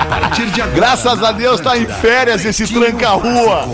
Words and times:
A 0.00 0.06
partir 0.20 0.46
de 0.46 0.60
agora, 0.60 0.76
Graças 0.76 1.22
a 1.22 1.32
Deus 1.32 1.60
tá 1.60 1.76
em 1.78 1.86
férias 1.86 2.44
esse 2.44 2.66
tranca-rua. 2.66 3.68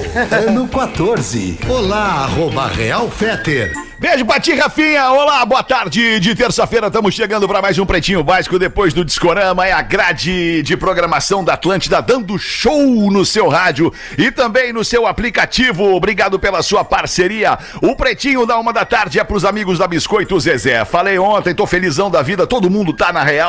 ano 0.46 0.68
14. 0.68 1.58
Olá, 1.68 2.24
arroba 2.24 2.66
Real 2.68 3.10
Feter. 3.10 3.72
Beijo 3.98 4.24
pra 4.24 4.40
ti, 4.40 4.54
Rafinha. 4.54 5.10
Olá, 5.10 5.44
boa 5.44 5.62
tarde 5.62 6.18
de 6.20 6.34
terça-feira. 6.34 6.86
Estamos 6.86 7.14
chegando 7.14 7.46
para 7.46 7.60
mais 7.60 7.78
um 7.78 7.84
Pretinho 7.84 8.24
Básico 8.24 8.58
depois 8.58 8.94
do 8.94 9.04
Discorama. 9.04 9.66
É 9.66 9.72
a 9.72 9.82
grade 9.82 10.62
de 10.62 10.74
programação 10.74 11.44
da 11.44 11.52
Atlântida 11.52 12.00
dando 12.00 12.38
show 12.38 13.10
no 13.10 13.26
seu 13.26 13.48
rádio 13.48 13.92
e 14.16 14.30
também 14.30 14.72
no 14.72 14.82
seu 14.82 15.06
aplicativo. 15.06 15.94
Obrigado 15.94 16.38
pela 16.38 16.62
sua 16.62 16.82
parceria. 16.82 17.58
O 17.82 17.94
Pretinho 17.94 18.46
da 18.46 18.56
uma 18.58 18.72
da 18.72 18.86
tarde 18.86 19.20
é 19.20 19.24
pros 19.24 19.44
amigos 19.44 19.78
da 19.78 19.86
Biscoito 19.86 20.40
Zezé. 20.40 20.82
Falei 20.86 21.18
ontem, 21.18 21.54
tô 21.54 21.66
felizão 21.66 22.10
da 22.10 22.22
vida, 22.22 22.46
todo 22.46 22.70
mundo 22.70 22.94
tá 22.94 23.12
na 23.12 23.22
real. 23.22 23.39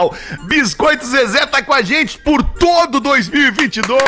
Biscoito 0.43 1.05
Zezé 1.05 1.45
tá 1.45 1.61
com 1.61 1.73
a 1.73 1.81
gente 1.81 2.17
por 2.17 2.43
todo 2.43 2.99
2022. 2.99 4.01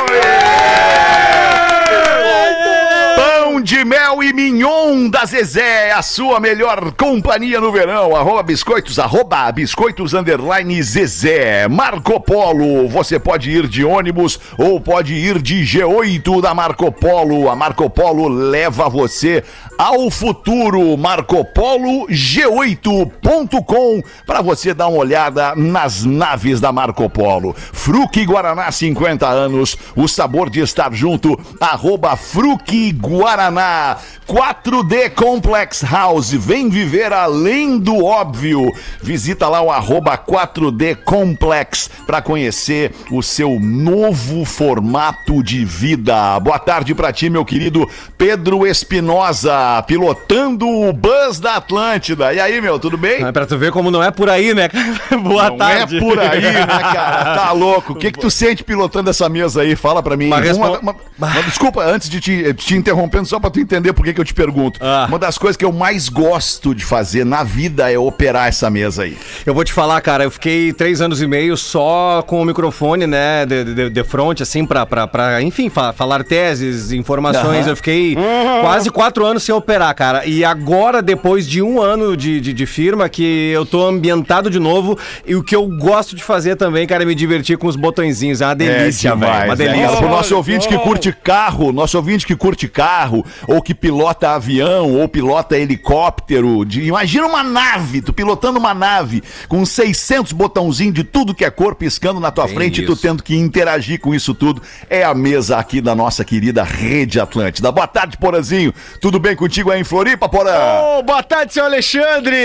Pão 3.54 3.62
de 3.62 3.86
mel 3.86 4.24
e 4.24 4.34
mignon 4.34 5.08
da 5.10 5.26
Zezé, 5.26 5.92
a 5.92 6.02
sua 6.02 6.40
melhor 6.40 6.92
companhia 6.94 7.62
no 7.62 7.72
verão. 7.72 8.16
Arroba 8.16 8.42
biscoitos, 8.42 8.98
arroba 8.98 9.52
biscoitos 9.52 10.16
underline 10.16 10.82
Zezé. 10.82 11.68
Marco 11.68 12.20
Polo, 12.20 12.88
você 12.90 13.20
pode 13.20 13.52
ir 13.52 13.68
de 13.68 13.86
ônibus 13.86 14.40
ou 14.58 14.82
pode 14.82 15.14
ir 15.14 15.40
de 15.40 15.62
G8 15.62 16.42
da 16.42 16.56
Marco 16.56 16.92
Polo. 16.92 17.48
A 17.48 17.56
Marco 17.56 17.88
Polo 17.92 18.28
leva 18.28 18.90
você 18.90 19.44
ao 19.78 20.10
futuro. 20.10 20.98
Marco 20.98 21.46
Polo 21.46 22.08
G8.com 22.08 24.02
para 24.26 24.42
você 24.42 24.74
dar 24.74 24.88
uma 24.88 24.98
olhada 24.98 25.54
nas 25.56 26.04
naves 26.04 26.60
da 26.60 26.72
Marco 26.72 27.08
Polo. 27.08 27.54
Fruque 27.56 28.26
Guaraná 28.26 28.72
50 28.72 29.28
anos, 29.28 29.78
o 29.96 30.08
sabor 30.08 30.50
de 30.50 30.60
estar 30.60 30.92
junto. 30.92 31.40
Arroba 31.62 32.16
Fruque 32.16 32.92
Guaraná. 32.94 33.43
4D 33.52 35.10
Complex 35.12 35.82
House, 35.84 36.32
vem 36.32 36.70
viver 36.70 37.12
além 37.12 37.78
do 37.78 38.04
óbvio. 38.06 38.72
Visita 39.02 39.48
lá 39.48 39.62
o 39.62 39.72
arroba 39.72 40.18
4D 40.18 40.96
Complex 41.04 41.90
para 42.06 42.22
conhecer 42.22 42.92
o 43.12 43.22
seu 43.22 43.60
novo 43.60 44.46
formato 44.46 45.44
de 45.44 45.66
vida. 45.66 46.40
Boa 46.40 46.60
tarde 46.60 46.94
para 46.96 47.12
ti, 47.12 47.30
meu 47.30 47.44
querido 47.46 47.90
Pedro 48.18 48.66
Espinosa, 48.66 49.84
pilotando 49.88 50.68
o 50.68 50.94
Bus 50.94 51.40
da 51.40 51.56
Atlântida. 51.56 52.34
E 52.34 52.40
aí, 52.40 52.62
meu, 52.62 52.80
tudo 52.80 52.98
bem? 52.98 53.24
É 53.24 53.32
pra 53.32 53.46
tu 53.46 53.58
ver 53.58 53.72
como 53.72 53.92
não 53.92 54.02
é 54.04 54.12
por 54.12 54.30
aí, 54.30 54.54
né? 54.54 54.70
Boa 55.24 55.50
Não 55.50 55.58
tarde. 55.58 55.98
é 55.98 56.00
por 56.00 56.20
aí, 56.20 56.42
né, 56.42 56.66
cara? 56.66 57.24
Tá 57.44 57.52
louco. 57.52 57.94
O 57.94 57.96
que 57.96 58.12
que 58.12 58.20
tu 58.20 58.30
sente 58.30 58.64
pilotando 58.64 59.10
essa 59.10 59.28
mesa 59.28 59.62
aí? 59.62 59.76
Fala 59.76 60.02
pra 60.02 60.16
mim. 60.16 60.28
Uma- 60.28 60.80
uma- 60.80 60.96
uma- 61.18 61.42
desculpa, 61.44 61.84
antes 61.84 62.10
de 62.10 62.20
te, 62.20 62.54
te 62.54 62.76
interrompendo, 62.76 63.26
só 63.34 63.40
pra 63.40 63.50
tu 63.50 63.60
entender 63.60 63.94
por 63.94 64.06
que 64.06 64.14
que 64.14 64.22
eu 64.22 64.26
te 64.26 64.34
pergunto. 64.34 64.80
Ah. 64.80 65.08
Uma 65.10 65.18
das 65.18 65.40
coisas 65.40 65.58
que 65.58 65.66
eu 65.66 65.72
mais 65.72 66.08
gosto 66.08 66.76
de 66.76 66.86
fazer 66.86 67.26
na 67.26 67.44
vida 67.44 67.92
é 67.92 67.98
operar 67.98 68.48
essa 68.48 68.70
mesa 68.70 69.04
aí. 69.04 69.18
Eu 69.44 69.56
vou 69.56 69.64
te 69.64 69.74
falar, 69.74 70.00
cara, 70.02 70.24
eu 70.24 70.30
fiquei 70.30 70.72
três 70.72 71.02
anos 71.02 71.20
e 71.20 71.26
meio 71.26 71.58
só 71.58 72.22
com 72.28 72.40
o 72.40 72.46
microfone, 72.46 73.08
né, 73.08 73.44
de, 73.44 73.64
de, 73.74 73.90
de 73.90 74.04
frente, 74.04 74.44
assim, 74.44 74.68
pra, 74.68 74.86
pra, 74.86 75.08
pra 75.08 75.42
enfim, 75.42 75.68
fa- 75.68 75.92
falar 75.94 76.24
teses, 76.24 76.92
informações. 76.92 77.66
Eu 77.66 77.76
fiquei 77.76 78.16
quase 78.62 78.92
quatro 78.92 79.26
anos 79.26 79.42
sem 79.42 79.56
operar, 79.56 79.96
cara. 79.96 80.28
E 80.28 80.46
agora, 80.46 81.02
depois 81.02 81.48
de 81.50 81.60
um 81.60 81.82
ano 81.82 82.16
de, 82.16 82.40
de, 82.40 82.54
de 82.54 82.66
firma, 82.68 83.10
que 83.10 83.50
eu 83.52 83.66
tô 83.66 83.84
ambientado 83.88 84.48
de 84.48 84.60
novo, 84.60 84.96
e 85.26 85.34
o 85.36 85.42
que 85.44 85.56
eu 85.56 85.68
gosto 85.80 86.16
de 86.16 86.24
fazer 86.24 86.56
também, 86.56 86.86
cara, 86.86 87.02
é 87.02 87.06
me 87.08 87.16
divertir 87.16 87.58
com 87.58 87.66
os 87.66 87.76
botõezinhos. 87.76 88.42
É 88.42 88.46
uma 88.46 88.54
delícia, 88.56 89.16
velho. 89.16 89.32
Uma 89.32 89.46
né, 89.48 89.56
delícia. 89.56 89.88
cara? 89.88 89.98
Pro 89.98 90.10
nosso 90.10 90.36
ouvinte 90.36 90.68
que 90.68 90.78
curte 90.78 91.12
carro, 91.12 91.72
nosso 91.72 91.98
ouvinte 91.98 92.28
que 92.28 92.36
curte 92.36 92.68
carro, 92.68 93.23
ou 93.48 93.62
que 93.62 93.74
pilota 93.74 94.32
avião, 94.32 94.94
ou 94.94 95.08
pilota 95.08 95.58
helicóptero, 95.58 96.66
de- 96.66 96.82
imagina 96.84 97.26
uma 97.28 97.44
nave, 97.44 98.02
tu 98.02 98.12
pilotando 98.14 98.60
uma 98.60 98.74
nave 98.74 99.24
com 99.48 99.66
600 99.66 100.32
botãozinhos 100.32 100.94
de 100.94 101.04
tudo 101.04 101.34
que 101.34 101.46
é 101.46 101.50
cor 101.50 101.76
piscando 101.76 102.20
na 102.20 102.32
tua 102.32 102.46
Tem 102.46 102.56
frente 102.56 102.82
e 102.82 102.86
tu 102.86 102.94
isso. 102.94 103.02
tendo 103.02 103.24
que 103.24 103.36
interagir 103.36 104.00
com 104.00 104.14
isso 104.14 104.34
tudo. 104.34 104.62
É 104.90 105.04
a 105.04 105.14
mesa 105.14 105.58
aqui 105.58 105.80
da 105.82 105.96
nossa 105.96 106.24
querida 106.26 106.64
Rede 106.64 107.20
Atlântida. 107.20 107.72
Boa 107.72 107.88
tarde, 107.88 108.18
Porazinho. 108.18 108.74
Tudo 109.00 109.20
bem 109.20 109.36
contigo 109.36 109.72
aí 109.72 109.82
em 109.82 109.84
Floripa, 109.84 110.28
Porã? 110.28 110.52
Ô, 110.98 111.04
boa 111.04 111.22
tarde, 111.24 111.54
seu 111.54 111.64
Alexandre! 111.66 112.36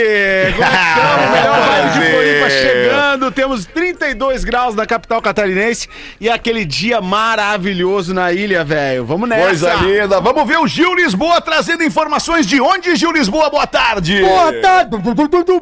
Como 0.55 0.65
é 0.65 0.69
estamos? 0.69 1.31
Melhor 1.33 1.93
de 1.93 2.11
Floripa 2.11 2.51
chegando. 2.51 3.31
Temos 3.33 3.67
32 3.67 4.45
graus 4.45 4.75
na 4.75 4.87
capital 4.87 5.21
catarinense 5.23 5.89
e 6.21 6.29
aquele 6.29 6.65
dia 6.65 7.01
maravilhoso 7.01 8.13
na 8.15 8.33
ilha, 8.33 8.65
velho. 8.65 9.05
Vamos 9.05 9.29
nessa! 9.29 9.45
Coisa 9.47 9.75
linda. 9.77 10.21
Vamos 10.21 10.47
ver 10.47 10.59
o 10.59 10.68
Gil 10.69 10.95
Lisboa 10.95 11.41
trazendo 11.41 11.83
informações 11.83 12.47
de 12.47 12.61
onde, 12.61 12.95
Gil 12.97 13.11
Lisboa? 13.13 13.51
Boa 13.51 13.67
tarde. 13.67 14.21
Boa 14.21 14.53
tarde. 14.61 14.97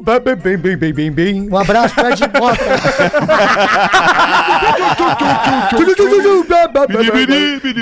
Bem, 0.01 0.21
bem, 0.37 0.57
bem, 0.57 0.77
bem, 0.77 0.93
bem, 0.93 1.11
bem. 1.13 1.49
Um 1.51 1.57
abraço 1.57 1.95
pra 1.95 2.11
Ed 2.11 2.21
Mota. 2.39 2.65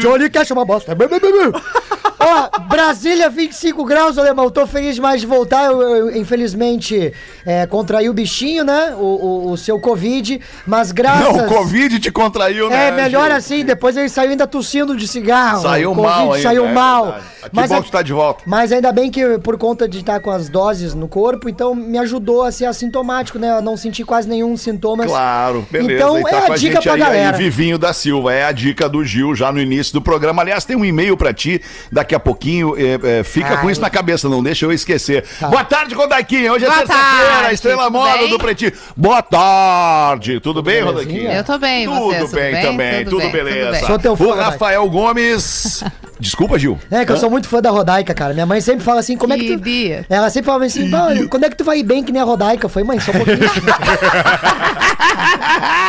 Johnny 0.00 0.30
quer 0.30 0.46
chamar 0.46 0.64
bosta. 0.64 0.94
Ó, 2.24 2.58
Brasília, 2.68 3.28
25 3.28 3.84
graus, 3.84 4.16
alemão. 4.18 4.50
Tô 4.50 4.66
feliz 4.66 4.94
demais 4.94 5.20
de 5.20 5.26
voltar. 5.26 5.64
Eu, 5.66 5.80
eu, 5.82 6.16
infelizmente, 6.16 7.12
é, 7.44 7.66
contraí 7.66 8.08
o 8.08 8.14
bichinho, 8.14 8.64
né? 8.64 8.94
O, 8.98 9.02
o, 9.02 9.50
o 9.52 9.56
seu 9.56 9.78
Covid. 9.78 10.40
Mas 10.66 10.92
graças. 10.92 11.36
Não, 11.36 11.46
o 11.46 11.48
Covid 11.48 11.98
te 12.00 12.10
contraiu, 12.10 12.68
né? 12.68 12.88
É, 12.88 12.90
melhor 12.90 13.30
assim. 13.30 13.64
Depois 13.64 13.96
ele 13.96 14.08
saiu 14.08 14.30
ainda 14.30 14.46
tossindo 14.46 14.96
de 14.96 15.06
cigarro. 15.06 15.62
Saiu 15.62 15.92
O 15.92 15.94
Covid 15.94 16.10
mal 16.12 16.32
ainda. 16.32 16.48
Saiu 16.48 16.66
é 16.66 16.72
mal. 16.72 17.04
verdade. 17.04 17.24
Que 17.44 17.50
Mas 17.52 17.68
bom 17.70 17.76
é- 17.76 17.82
que 17.82 17.90
tá 17.90 18.00
de 18.00 18.12
volta. 18.12 18.42
mas 18.46 18.72
ainda 18.72 18.90
bem 18.90 19.10
que 19.10 19.38
por 19.38 19.58
conta 19.58 19.86
de 19.86 19.98
estar 19.98 20.18
com 20.20 20.30
as 20.30 20.48
doses 20.48 20.94
no 20.94 21.06
corpo, 21.06 21.46
então 21.46 21.74
me 21.74 21.98
ajudou 21.98 22.42
a 22.42 22.50
ser 22.50 22.64
assintomático, 22.64 23.38
né? 23.38 23.52
A 23.58 23.60
não 23.60 23.76
sentir 23.76 24.02
quase 24.04 24.26
nenhum 24.26 24.56
sintoma. 24.56 25.04
Claro, 25.04 25.66
beleza. 25.70 25.92
Então 25.92 26.22
tá 26.22 26.28
é 26.30 26.40
com 26.46 26.52
a 26.52 26.56
dica 26.56 26.80
pra 26.80 26.94
aí, 26.94 26.98
galera. 26.98 27.36
Aí, 27.36 27.42
Vivinho 27.42 27.76
da 27.76 27.92
Silva, 27.92 28.32
é 28.32 28.44
a 28.46 28.52
dica 28.52 28.88
do 28.88 29.04
Gil 29.04 29.34
já 29.34 29.52
no 29.52 29.60
início 29.60 29.92
do 29.92 30.00
programa. 30.00 30.40
Aliás, 30.40 30.64
tem 30.64 30.74
um 30.74 30.84
e-mail 30.86 31.18
pra 31.18 31.34
ti 31.34 31.60
daqui 31.92 32.13
a 32.14 32.20
pouquinho. 32.20 32.74
é, 32.76 33.20
é, 33.20 33.24
fica 33.24 33.56
com 33.58 33.66
Ai. 33.66 33.72
isso 33.72 33.80
na 33.80 33.90
cabeça, 33.90 34.28
não 34.28 34.42
deixa 34.42 34.64
eu 34.64 34.72
esquecer. 34.72 35.24
Tá. 35.38 35.48
Boa 35.48 35.64
tarde, 35.64 35.94
Rodaiquinha. 35.94 36.52
Hoje 36.52 36.64
é 36.64 36.68
Boa 36.68 36.78
terça-feira, 36.80 37.30
a 37.32 37.36
tarde, 37.40 37.54
estrela 37.54 37.84
tudo 37.84 37.92
moda 37.92 38.18
bem? 38.18 38.30
do 38.30 38.38
Pretinho. 38.38 38.72
Boa 38.96 39.22
tarde. 39.22 40.40
Tudo 40.40 40.62
bem, 40.62 40.82
Rodaiquinha? 40.82 41.32
Eu 41.32 41.44
tô 41.44 41.58
bem, 41.58 41.84
Tudo 41.86 42.00
você, 42.00 42.18
tudo 42.20 42.34
bem, 42.34 42.52
bem? 42.52 42.62
também, 42.62 43.04
tudo, 43.04 43.10
Tudo 43.10 43.20
bem, 43.22 43.32
beleza. 43.32 43.60
tudo 43.66 43.72
bem. 43.72 43.86
Sou 43.86 43.98
teu 43.98 44.16
fã, 44.16 44.24
o. 44.24 44.34
Rafael 44.34 44.88
Gomes. 44.88 45.82
Desculpa, 46.24 46.58
Gil. 46.58 46.78
É 46.90 47.04
que 47.04 47.12
eu 47.12 47.18
sou 47.18 47.28
muito 47.30 47.46
fã 47.46 47.60
da 47.60 47.70
Rodaica, 47.70 48.14
cara. 48.14 48.32
Minha 48.32 48.46
mãe 48.46 48.58
sempre 48.60 48.82
fala 48.82 49.00
assim, 49.00 49.14
como 49.14 49.34
é 49.34 49.38
que 49.38 49.46
tu... 49.56 49.58
Queria. 49.58 50.06
Ela 50.08 50.30
sempre 50.30 50.46
fala 50.46 50.64
assim, 50.64 50.90
"Pá, 50.90 51.08
quando 51.28 51.44
é 51.44 51.50
que 51.50 51.56
tu 51.56 51.64
vai 51.64 51.78
ir 51.80 51.82
bem 51.82 52.02
que 52.02 52.10
nem 52.10 52.22
a 52.22 52.24
Rodaica? 52.24 52.64
Eu 52.64 52.70
falei, 52.70 52.86
mãe, 52.88 52.98
só 52.98 53.10
um 53.12 53.14
pouquinho. 53.16 53.38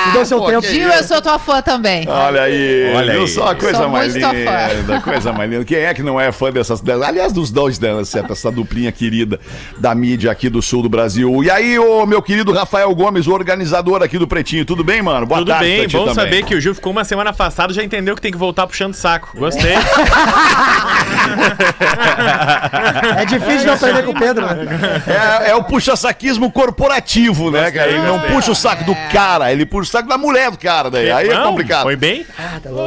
Me 0.08 0.12
deu 0.14 0.26
seu 0.26 0.40
Pô, 0.40 0.48
tempo. 0.48 0.62
Gil, 0.68 0.88
eu 0.90 1.04
sou 1.04 1.22
tua 1.22 1.40
fã 1.40 1.62
também. 1.62 2.08
Olha 2.08 2.42
aí, 2.44 2.94
Olha 2.96 3.14
viu 3.14 3.22
aí. 3.24 3.28
só 3.28 3.48
a 3.52 3.56
coisa 3.56 3.80
Sou 3.80 3.90
mais 3.90 4.12
muito 4.14 4.22
tua 4.24 4.34
linda, 4.74 5.02
coisa 5.02 5.34
mais 5.34 5.50
linda. 5.50 5.66
Quem 5.66 5.78
é 5.80 5.94
que 5.94 6.04
não 6.04 6.20
é 6.20 6.32
fã 6.32 6.52
dessas, 6.52 6.82
aliás, 6.88 7.34
dos 7.34 7.50
dois 7.50 7.78
dessa, 7.78 8.20
essa 8.30 8.52
duplinha 8.52 8.92
querida 8.92 9.40
da 9.80 9.96
mídia 9.96 10.32
aqui 10.32 10.50
do 10.50 10.62
sul 10.62 10.84
do 10.84 10.90
Brasil. 10.90 11.44
E 11.44 11.50
aí, 11.50 11.80
ô 11.80 12.06
meu 12.06 12.22
querido 12.22 12.52
Rafael 12.52 12.94
Gomes, 12.94 13.26
o 13.28 13.32
organizador 13.34 14.04
aqui 14.04 14.18
do 14.20 14.28
Pretinho, 14.28 14.64
tudo 14.66 14.84
bem, 14.84 15.02
mano? 15.02 15.26
Boa 15.26 15.40
Tudo 15.40 15.48
tarde 15.48 15.66
bem, 15.66 15.80
pra 15.80 15.88
ti 15.88 15.96
bom 15.98 16.06
também. 16.06 16.16
saber 16.16 16.44
que 16.44 16.56
o 16.56 16.62
Gil 16.62 16.76
ficou 16.76 16.92
uma 16.92 17.04
semana 17.04 17.32
afastado 17.32 17.74
já 17.74 17.84
entendeu 17.84 18.16
que 18.16 18.22
tem 18.22 18.32
que 18.32 18.38
voltar 18.38 18.68
puxando 18.68 18.94
saco. 18.94 19.32
Gostei. 19.38 19.74
É 23.18 23.26
difícil 23.26 23.60
de 23.62 23.70
aprender 23.70 24.04
com 24.04 24.12
o 24.12 24.20
Pedro, 24.20 24.46
né? 24.46 24.66
É, 25.46 25.52
é 25.52 25.56
o 25.56 25.64
puxa-saquismo 25.64 26.52
corporativo, 26.52 27.52
né, 27.52 27.72
cara? 27.72 27.90
Ele 27.90 28.02
não 28.02 28.20
puxa 28.22 28.52
o 28.52 28.56
saco 28.56 28.84
do 28.84 28.96
cara, 29.12 29.52
ele 29.52 29.66
puxa 29.66 29.90
o 29.90 29.92
saco 29.92 30.08
da 30.10 30.18
mulher 30.18 30.52
do 30.52 30.58
cara, 30.58 30.90
daí. 30.90 31.12
Aí 31.12 31.30
é 31.30 31.34
Não, 31.34 31.50
complicado. 31.50 31.84
Foi 31.84 31.96
bem? 31.96 32.26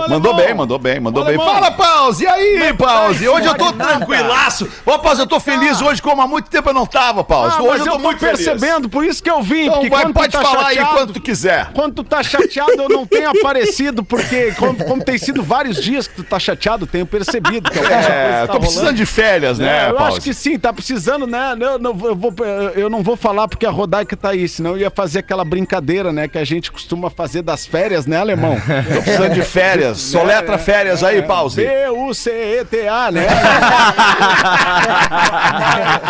Mandou 0.09 0.35
bem, 0.35 0.55
mandou 0.55 0.79
bem, 0.79 1.01
mandou 1.01 1.25
bem. 1.25 1.37
Fala, 1.37 1.71
Pause! 1.71 2.25
E 2.25 2.27
aí, 2.27 2.73
Pause? 2.75 3.29
Hoje 3.29 3.47
eu 3.47 3.55
tô 3.55 3.73
tranquilaço. 3.73 4.69
Ô, 4.85 4.99
Pause, 4.99 5.21
eu 5.23 5.27
tô 5.27 5.41
feliz 5.41 5.81
hoje, 5.81 6.03
como 6.03 6.21
há 6.23 6.27
muito 6.27 6.51
tempo 6.51 6.69
eu 6.69 6.75
não 6.75 6.87
tava, 6.87 7.23
Pause. 7.25 7.57
Ah, 7.59 7.63
hoje 7.63 7.81
eu 7.81 7.85
tô, 7.87 7.91
eu 7.91 7.97
tô 7.97 7.99
muito 7.99 8.19
feliz. 8.21 8.45
percebendo, 8.45 8.89
por 8.89 9.05
isso 9.05 9.23
que 9.23 9.31
eu 9.31 9.43
vim. 9.43 9.67
Então 9.67 9.89
vai, 9.89 10.13
pode 10.13 10.33
tá 10.33 10.41
falar 10.43 10.69
aí 10.69 10.77
chateado- 10.77 10.97
quanto 10.97 11.13
tu 11.13 11.21
quiser. 11.21 11.69
Quando 11.75 11.95
tu 11.95 12.05
tá 12.05 12.23
chateado, 12.23 12.73
eu 12.83 12.89
não 12.89 13.07
tenho 13.07 13.31
aparecido, 13.39 14.03
porque 14.05 14.53
como, 14.59 14.85
como 14.85 15.05
tem 15.05 15.19
sido 15.19 15.43
vários 15.43 15.83
dias 15.83 16.07
que 16.07 16.15
tu 16.17 16.25
tá 16.25 16.39
chateado, 16.39 16.85
eu 16.85 16.89
tenho 16.89 17.07
despercebido. 17.19 17.71
Que 17.71 17.79
É, 17.79 17.83
coisa 17.83 18.47
tá 18.47 18.53
tô 18.53 18.59
precisando 18.61 18.81
rolando. 18.85 18.97
de 18.99 19.07
férias, 19.07 19.59
né, 19.59 19.87
É, 19.87 19.91
eu 19.91 19.95
Pause? 19.95 20.09
acho 20.13 20.21
que 20.21 20.35
sim, 20.35 20.59
tá 20.59 20.73
precisando, 20.73 21.27
né? 21.27 21.55
Eu 21.61 21.79
não, 21.79 21.91
eu 22.05 22.15
vou, 22.17 22.35
eu 22.75 22.89
não 22.91 23.03
vou 23.03 23.17
falar 23.17 23.49
porque 23.49 23.65
a 23.67 23.71
Rodaica 23.71 24.17
tá 24.17 24.31
aí, 24.31 24.49
senão 24.49 24.71
eu 24.73 24.79
ia 24.79 24.91
fazer 24.91 25.21
aquela 25.21 25.45
brincadeira, 25.45 26.13
né? 26.13 26.29
Que 26.29 26.39
a 26.39 26.45
gente 26.45 26.71
costuma 26.71 27.11
fazer 27.11 27.43
das 27.43 27.67
férias, 27.67 28.07
né, 28.07 28.19
alemão? 28.19 28.57
Tô 28.95 29.03
precisando 29.03 29.35
de 29.35 29.43
férias. 29.43 29.99
Soletra 30.19 30.59
férias 30.59 31.03
aí, 31.03 31.23
Pause. 31.23 31.57
B-U-C-E-T-A, 31.65 33.11
né? 33.11 33.27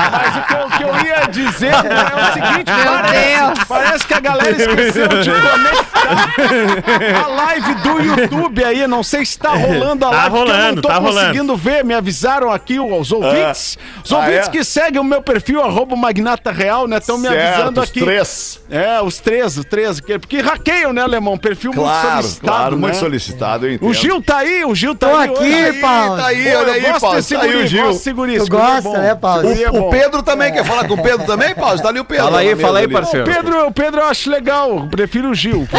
Mas 0.03 0.37
o 0.37 0.43
que, 0.47 0.55
eu, 0.55 0.67
o 0.67 0.71
que 0.71 0.83
eu 0.85 1.07
ia 1.07 1.27
dizer 1.29 1.71
né, 1.83 1.91
é 2.13 2.17
o 2.17 2.33
seguinte, 2.33 2.73
Meu 2.73 2.93
parece, 2.93 3.39
Deus. 3.39 3.65
parece 3.69 4.07
que 4.07 4.15
a 4.15 4.21
galera 4.21 4.51
esqueceu 4.51 5.09
de 5.09 5.31
conectar 5.31 7.25
a 7.25 7.27
live 7.29 7.75
do 7.77 8.01
YouTube 8.01 8.65
aí. 8.65 8.87
Não 8.87 9.03
sei 9.03 9.25
se 9.25 9.39
tá 9.39 9.51
rolando 9.51 10.07
a 10.07 10.11
Tá 10.11 10.17
live, 10.17 10.31
não 10.31 10.39
rolando, 10.39 10.83
tô 10.83 10.89
tá 11.01 11.07
conseguindo 11.07 11.57
ver. 11.57 11.85
Me 11.85 11.95
avisaram 11.95 12.51
aqui 12.53 12.79
os 12.79 13.13
ouvintes. 13.13 13.79
Os 14.05 14.13
Ah, 14.13 14.19
ouvintes 14.19 14.49
é? 14.49 14.51
que 14.51 14.65
seguem 14.65 15.01
o 15.01 15.05
meu 15.05 15.23
perfil, 15.23 15.63
arroba 15.63 15.97
Magnata 15.97 16.51
Real, 16.53 16.87
né? 16.87 16.99
Estão 16.99 17.19
me 17.19 17.29
avisando 17.29 17.81
os 17.81 17.89
aqui. 17.89 18.01
três. 18.01 18.61
É, 18.71 19.01
os 19.01 19.19
três, 19.19 19.57
os 19.57 19.65
três. 19.65 20.01
que- 20.01 20.19
Porque 20.19 20.41
hackeiam, 20.41 20.93
né, 20.93 21.03
Alemão? 21.03 21.37
Perfil 21.39 21.73
muito 21.73 21.83
Claro, 21.83 22.09
solicitado, 22.23 22.47
claro, 22.53 22.75
né? 22.77 22.81
muito 22.83 22.97
solicitado, 22.97 23.67
eu 23.67 23.73
entendo. 23.75 23.89
O 23.89 23.95
Gil 23.95 24.23
tá 24.23 24.39
aí, 24.39 24.65
o 24.65 24.75
Gil 24.75 24.95
tá 24.95 25.09
Tô 25.09 25.17
aí. 25.17 25.31
aqui. 25.31 25.81
Paulo. 25.81 26.17
Tá 26.17 26.27
aí, 26.27 26.55
olha 26.57 26.73
aí, 26.73 26.83
Paulo. 27.01 27.23
Tá 27.23 27.41
aí 27.41 27.47
guri, 27.53 27.57
o 27.65 27.67
Gil. 27.67 27.83
gosto 27.85 27.97
desse 27.99 28.13
guri, 28.13 28.37
Tu 28.39 28.45
é 28.45 28.49
gosta, 28.49 28.83
bom. 28.83 28.99
né, 28.99 29.15
Paulo? 29.15 29.49
É 29.51 29.71
O, 29.71 29.77
o 29.77 29.81
bom. 29.81 29.91
Pedro 29.91 30.23
também, 30.23 30.53
quer 30.53 30.65
falar 30.65 30.87
com 30.87 30.95
o 30.95 31.03
Pedro 31.03 31.27
também, 31.27 31.55
Pause? 31.55 31.83
Tá 31.83 31.89
ali 31.89 32.01
o 32.01 32.05
Pedro. 32.05 32.25
Fala 32.25 32.39
aí, 32.41 32.57
fala 32.57 32.79
aí, 32.79 32.85
ali. 32.85 32.95
O 32.95 32.99
parceiro. 32.99 33.25
Pedro, 33.27 33.67
o 33.67 33.73
Pedro 33.73 34.01
eu 34.01 34.07
acho 34.07 34.31
legal, 34.31 34.87
prefiro 34.91 35.31
o 35.31 35.35
Gil. 35.35 35.67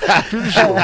prefiro 0.00 0.42
o 0.42 0.50
Gil. 0.50 0.74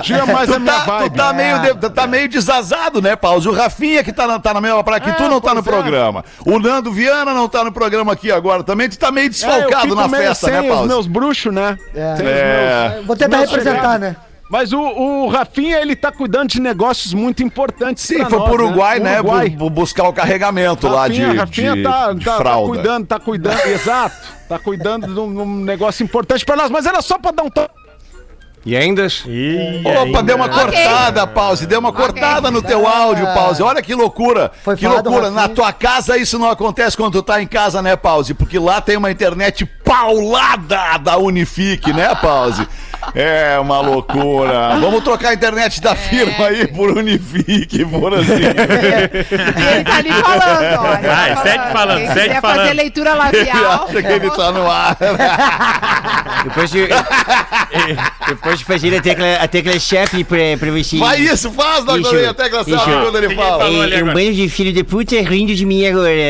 O 0.00 0.02
Gil 0.02 0.16
é 0.16 0.26
mais 0.32 0.48
Tu 0.48 0.54
a 0.54 0.58
minha 0.58 0.72
tá, 0.74 0.80
tu 0.80 0.86
vibe. 0.90 1.16
tá 1.16 1.32
meio, 1.32 1.76
tá 1.90 2.06
meio 2.06 2.19
desazado, 2.28 3.00
né, 3.02 3.16
Pause? 3.16 3.48
O 3.48 3.52
Rafinha 3.52 4.02
que 4.04 4.12
tá 4.12 4.26
na, 4.26 4.38
tá 4.38 4.52
na 4.54 4.60
mesma 4.60 4.82
praia 4.84 5.00
que 5.00 5.12
tu 5.12 5.22
É, 5.24 5.28
não 5.28 5.40
tá 5.40 5.52
no 5.54 5.60
é. 5.60 5.62
programa. 5.62 6.24
O 6.46 6.58
Nando 6.58 6.92
Viana 6.92 7.32
não 7.34 7.48
tá 7.48 7.62
no 7.64 7.72
programa 7.72 8.12
aqui 8.12 8.30
agora 8.32 8.62
também. 8.62 8.88
Tu 8.88 8.98
tá 8.98 9.10
meio 9.10 9.26
É, 9.26 9.28
desfalcado 9.30 9.82
fico 9.82 9.94
na 9.94 10.08
meio 10.08 10.22
festa, 10.24 10.46
sem 10.46 10.54
né, 10.54 10.62
os 10.62 10.68
Pause? 10.68 10.88
meus 10.88 11.06
bruxos, 11.06 11.52
né? 11.54 11.78
É. 11.94 12.14
Os 12.14 12.20
É. 12.20 12.92
meus- 12.94 13.06
Vou 13.06 13.16
tentar 13.16 13.38
meus 13.38 13.50
representar, 13.50 13.98
né? 13.98 14.16
Mas 14.50 14.72
o, 14.72 14.80
o 14.80 15.28
Rafinha, 15.28 15.78
ele 15.80 15.94
tá 15.94 16.10
cuidando 16.10 16.48
de 16.48 16.60
negócios 16.60 17.14
muito 17.14 17.40
importantes 17.40 18.02
Sim, 18.04 18.24
foi 18.24 18.36
nós, 18.36 18.50
pro 18.50 18.64
Uruguai, 18.64 18.98
né? 18.98 19.20
Uruguai. 19.20 19.48
bu- 19.50 19.70
buscar 19.70 20.08
o 20.08 20.12
carregamento 20.12 20.88
lá 20.88 21.06
de, 21.06 21.22
Rafinha, 21.22 21.40
Rafinha 21.40 21.76
de, 21.76 21.82
tá, 21.84 22.12
de 22.12 22.24
tá- 22.24 22.32
tá 22.32 22.36
fralda. 22.38 22.68
cuidando, 22.68 23.06
tá 23.06 23.20
cuidando, 23.20 23.60
exato. 23.68 24.16
Tá 24.48 24.58
cuidando 24.58 25.06
de 25.06 25.20
um, 25.20 25.32
de 25.32 25.38
um 25.40 25.56
negócio 25.64 26.02
importante 26.02 26.44
pra 26.44 26.56
nós, 26.56 26.68
mas 26.68 26.84
era 26.84 27.00
só 27.00 27.16
pra 27.16 27.30
dar 27.30 27.44
um 27.44 27.48
toque. 27.50 27.70
E 28.64 28.76
ainda? 28.76 29.06
Opa, 30.08 30.22
deu 30.22 30.36
uma 30.36 30.48
cortada, 30.48 31.26
Pause. 31.26 31.66
Deu 31.66 31.80
uma 31.80 31.92
cortada 31.92 32.50
no 32.50 32.60
teu 32.60 32.86
áudio, 32.86 33.24
Pause. 33.34 33.62
Olha 33.62 33.80
que 33.80 33.94
loucura. 33.94 34.52
Foi 34.62 34.76
que 34.76 34.86
loucura. 34.86 35.30
Na 35.30 35.48
tua 35.48 35.72
casa 35.72 36.16
isso 36.18 36.38
não 36.38 36.50
acontece 36.50 36.96
quando 36.96 37.14
tu 37.14 37.22
tá 37.22 37.40
em 37.40 37.46
casa, 37.46 37.80
né, 37.80 37.96
Pause? 37.96 38.34
Porque 38.34 38.58
lá 38.58 38.80
tem 38.80 38.96
uma 38.96 39.10
internet 39.10 39.64
paulada 39.64 40.98
da 40.98 41.16
Unifique, 41.16 41.92
né, 41.92 42.14
Pause? 42.16 42.68
É 43.14 43.58
uma 43.58 43.80
loucura. 43.80 44.76
Vamos 44.80 45.02
trocar 45.02 45.30
a 45.30 45.34
internet 45.34 45.80
da 45.80 45.94
firma 45.96 46.46
aí 46.46 46.66
por 46.68 46.90
Unifique, 46.90 47.84
por 47.84 48.14
assim. 48.14 48.32
Ele 48.34 49.84
tá 49.84 49.96
ali 49.96 50.12
falando, 50.12 50.80
olha. 50.80 51.08
Vai, 51.08 51.34
tá 51.34 51.42
segue 51.42 51.72
falando, 51.72 51.98
Quem 51.98 52.06
segue 52.08 52.20
quiser 52.28 52.40
falando. 52.40 52.56
fazer 52.58 52.72
leitura 52.74 53.10
Ele 53.10 53.18
labial. 53.18 53.84
acha 53.88 54.02
que 54.02 54.08
ele 54.12 54.30
tá 54.30 54.52
no 54.52 54.70
ar. 54.70 54.96
Depois 56.44 56.70
de, 56.70 56.88
depois 58.28 58.58
de 58.58 58.64
fazer 58.64 58.96
a 58.96 59.00
tecla, 59.02 59.34
a 59.40 59.48
tecla 59.48 59.78
chefe 59.78 60.24
pra, 60.24 60.38
pra 60.58 60.70
você. 60.70 60.98
Vai 60.98 61.20
isso, 61.20 61.50
faz. 61.52 61.84
Isso, 62.00 62.14
Ney, 62.14 62.26
até 62.26 62.48
que 62.48 62.56
isso. 62.56 62.70
sabe 62.78 62.92
quando 63.02 63.18
ele 63.18 63.34
fala. 63.34 63.64
É, 63.64 64.00
é 64.00 64.04
um 64.04 64.12
bando 64.12 64.32
de 64.34 64.48
filho 64.48 64.72
de 64.72 64.84
puta 64.84 65.16
rindo 65.22 65.54
de 65.54 65.66
mim 65.66 65.86
agora. 65.86 66.10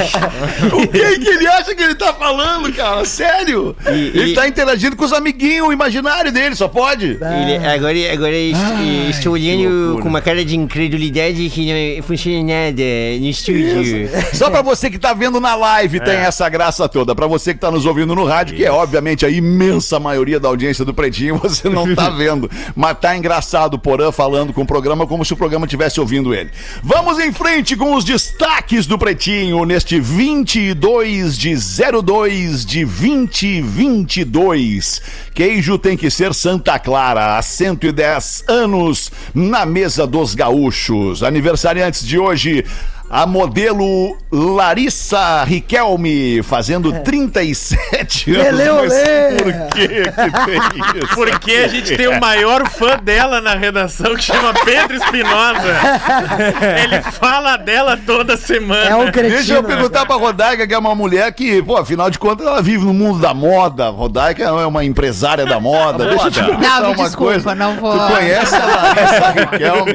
é, 0.00 0.74
O 0.74 0.86
que, 0.88 1.18
que 1.18 1.28
ele 1.28 1.46
acha 1.46 1.74
que 1.74 1.82
ele 1.82 1.94
tá 1.94 2.12
falando, 2.14 2.72
cara? 2.72 3.04
Sério? 3.04 3.74
E- 3.86 3.90
ele 3.90 4.32
e- 4.32 4.34
tá 4.34 4.46
interagindo 4.48 4.96
com 4.96 5.04
os 5.04 5.12
amiguinhos 5.12 5.72
imaginários 5.72 6.32
dele, 6.32 6.54
só 6.54 6.68
pode? 6.68 7.06
Ele- 7.20 7.66
agora 7.66 8.12
agora 8.12 8.36
est- 8.36 8.56
Ai, 8.56 9.06
estou 9.10 9.32
olhando 9.34 9.98
com 10.02 10.08
uma 10.08 10.20
cara 10.20 10.44
de 10.44 10.56
incredulidade 10.56 11.48
que 11.50 11.96
não 11.96 12.02
funciona 12.02 12.42
nada 12.42 12.82
no 13.20 13.26
estúdio. 13.26 14.08
Só 14.32 14.50
pra 14.50 14.62
você 14.62 14.90
que 14.90 14.98
tá 14.98 15.12
vendo 15.14 15.40
na 15.40 15.54
live 15.54 16.00
tem 16.00 16.14
essa 16.16 16.48
graça 16.48 16.88
toda. 16.88 17.14
Pra 17.14 17.26
você 17.26 17.54
que 17.54 17.60
tá 17.60 17.70
nos 17.70 17.86
ouvindo 17.86 18.14
no 18.14 18.24
rádio, 18.24 18.56
que 18.56 18.64
é 18.64 18.70
obviamente 18.70 19.24
a 19.24 19.30
imensa 19.30 19.98
maioria 20.00 20.38
da 20.40 20.48
audiência 20.48 20.84
do 20.84 20.92
Pretinho, 20.94 21.36
você 21.42 21.68
não 21.68 21.94
tá 21.94 22.10
vendo. 22.16 22.50
Mas 22.74 22.98
tá 22.98 23.16
engraçado 23.16 23.74
o 23.74 23.78
Porã 23.78 24.10
falando 24.10 24.52
com 24.52 24.62
o 24.62 24.66
programa 24.66 25.06
como 25.06 25.24
se 25.24 25.32
o 25.32 25.36
programa 25.36 25.66
estivesse 25.66 26.00
ouvindo 26.00 26.34
ele. 26.34 26.50
Vamos 26.82 27.18
em 27.18 27.32
frente 27.32 27.76
com 27.76 27.94
os 27.94 28.04
destaques 28.04 28.86
do 28.86 28.98
Pretinho 28.98 29.64
neste 29.64 29.85
22 29.94 31.38
de 31.38 31.54
02 31.54 32.66
de 32.66 32.84
2022. 32.84 35.00
Queijo 35.32 35.78
tem 35.78 35.96
que 35.96 36.10
ser 36.10 36.34
Santa 36.34 36.76
Clara, 36.80 37.38
há 37.38 37.42
110 37.42 38.42
anos 38.48 39.12
na 39.32 39.64
mesa 39.64 40.04
dos 40.04 40.34
gaúchos. 40.34 41.22
Aniversariantes 41.22 42.04
de 42.04 42.18
hoje, 42.18 42.64
a 43.08 43.24
modelo 43.26 44.16
Larissa 44.32 45.44
Riquelme, 45.44 46.42
fazendo 46.42 46.92
37 47.02 48.34
anos. 48.34 48.58
Lele, 48.58 48.70
olê. 48.70 49.36
por 49.36 49.52
que 49.76 49.88
que 49.88 50.44
tem 50.44 51.02
isso? 51.04 51.14
Porque 51.14 51.52
a 51.52 51.68
gente 51.68 51.96
tem 51.96 52.08
o 52.08 52.20
maior 52.20 52.68
fã 52.68 52.96
dela 52.98 53.40
na 53.40 53.54
redação 53.54 54.14
que 54.16 54.22
chama 54.24 54.52
Pedro 54.64 54.96
Espinosa. 54.96 55.62
Ele 56.82 57.00
fala 57.02 57.56
dela 57.56 57.96
toda 57.96 58.36
semana. 58.36 58.90
É 58.90 58.96
um 58.96 59.10
cretino. 59.10 59.36
Deixa 59.36 59.54
eu 59.54 59.62
né? 59.62 59.68
perguntar 59.68 60.04
pra 60.04 60.16
Rodaica, 60.16 60.66
que 60.66 60.74
é 60.74 60.78
uma 60.78 60.94
mulher 60.94 61.32
que, 61.32 61.62
pô, 61.62 61.76
afinal 61.76 62.10
de 62.10 62.18
contas, 62.18 62.46
ela 62.46 62.60
vive 62.60 62.84
no 62.84 62.92
mundo 62.92 63.20
da 63.20 63.32
moda. 63.32 63.88
Rodaica 63.88 64.42
é 64.42 64.66
uma 64.66 64.84
empresária 64.84 65.46
da 65.46 65.60
moda. 65.60 66.06
Deixa 66.06 66.26
eu 66.26 66.30
te 66.30 66.42
perguntar 66.42 66.80
Não, 66.80 66.88
me 66.90 66.94
uma 66.96 67.04
desculpa, 67.04 67.32
coisa. 67.32 67.54
não 67.54 67.76
vou- 67.76 67.96
Tu 67.98 68.14
conhece 68.14 68.54
a 68.54 68.66
Larissa 68.66 69.30
Riquelme? 69.30 69.92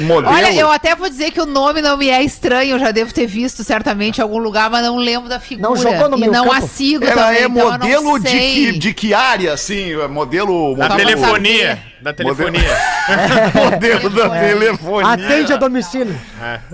Modelo? 0.06 0.34
Olha, 0.34 0.54
eu 0.54 0.70
até 0.70 0.94
vou 0.94 1.08
dizer 1.08 1.30
que 1.32 1.40
o 1.40 1.46
nome 1.46 1.82
não 1.82 1.96
me 1.96 2.03
é 2.10 2.22
estranho, 2.22 2.72
eu 2.72 2.78
já 2.78 2.90
devo 2.90 3.12
ter 3.12 3.26
visto 3.26 3.62
certamente 3.64 4.18
em 4.18 4.22
algum 4.22 4.38
lugar, 4.38 4.70
mas 4.70 4.82
não 4.82 4.96
lembro 4.96 5.28
da 5.28 5.40
figura. 5.40 5.68
Não 5.68 5.76
jogou 5.76 6.08
no 6.08 6.16
e 6.16 6.20
meio 6.20 6.32
não 6.32 6.44
campo? 6.44 6.56
a 6.56 6.60
sigo 6.62 7.04
Ela 7.04 7.26
também, 7.26 7.42
é 7.42 7.44
então 7.46 7.58
eu 7.88 8.02
não 8.02 8.10
modelo 8.10 8.20
de 8.20 8.28
sei. 8.30 8.54
que, 8.54 8.78
de 8.78 8.94
que 8.94 9.14
área, 9.14 9.52
assim? 9.52 9.92
É 9.92 10.08
Modelo. 10.08 10.74
Da 10.76 10.88
modelo 10.88 11.10
telefonia. 11.10 11.82
Da 12.00 12.12
telefonia. 12.12 12.76
modelo 13.54 14.10
da 14.10 14.28
telefonia. 14.30 15.12
Atende 15.12 15.52
a 15.52 15.56
domicílio. 15.56 16.20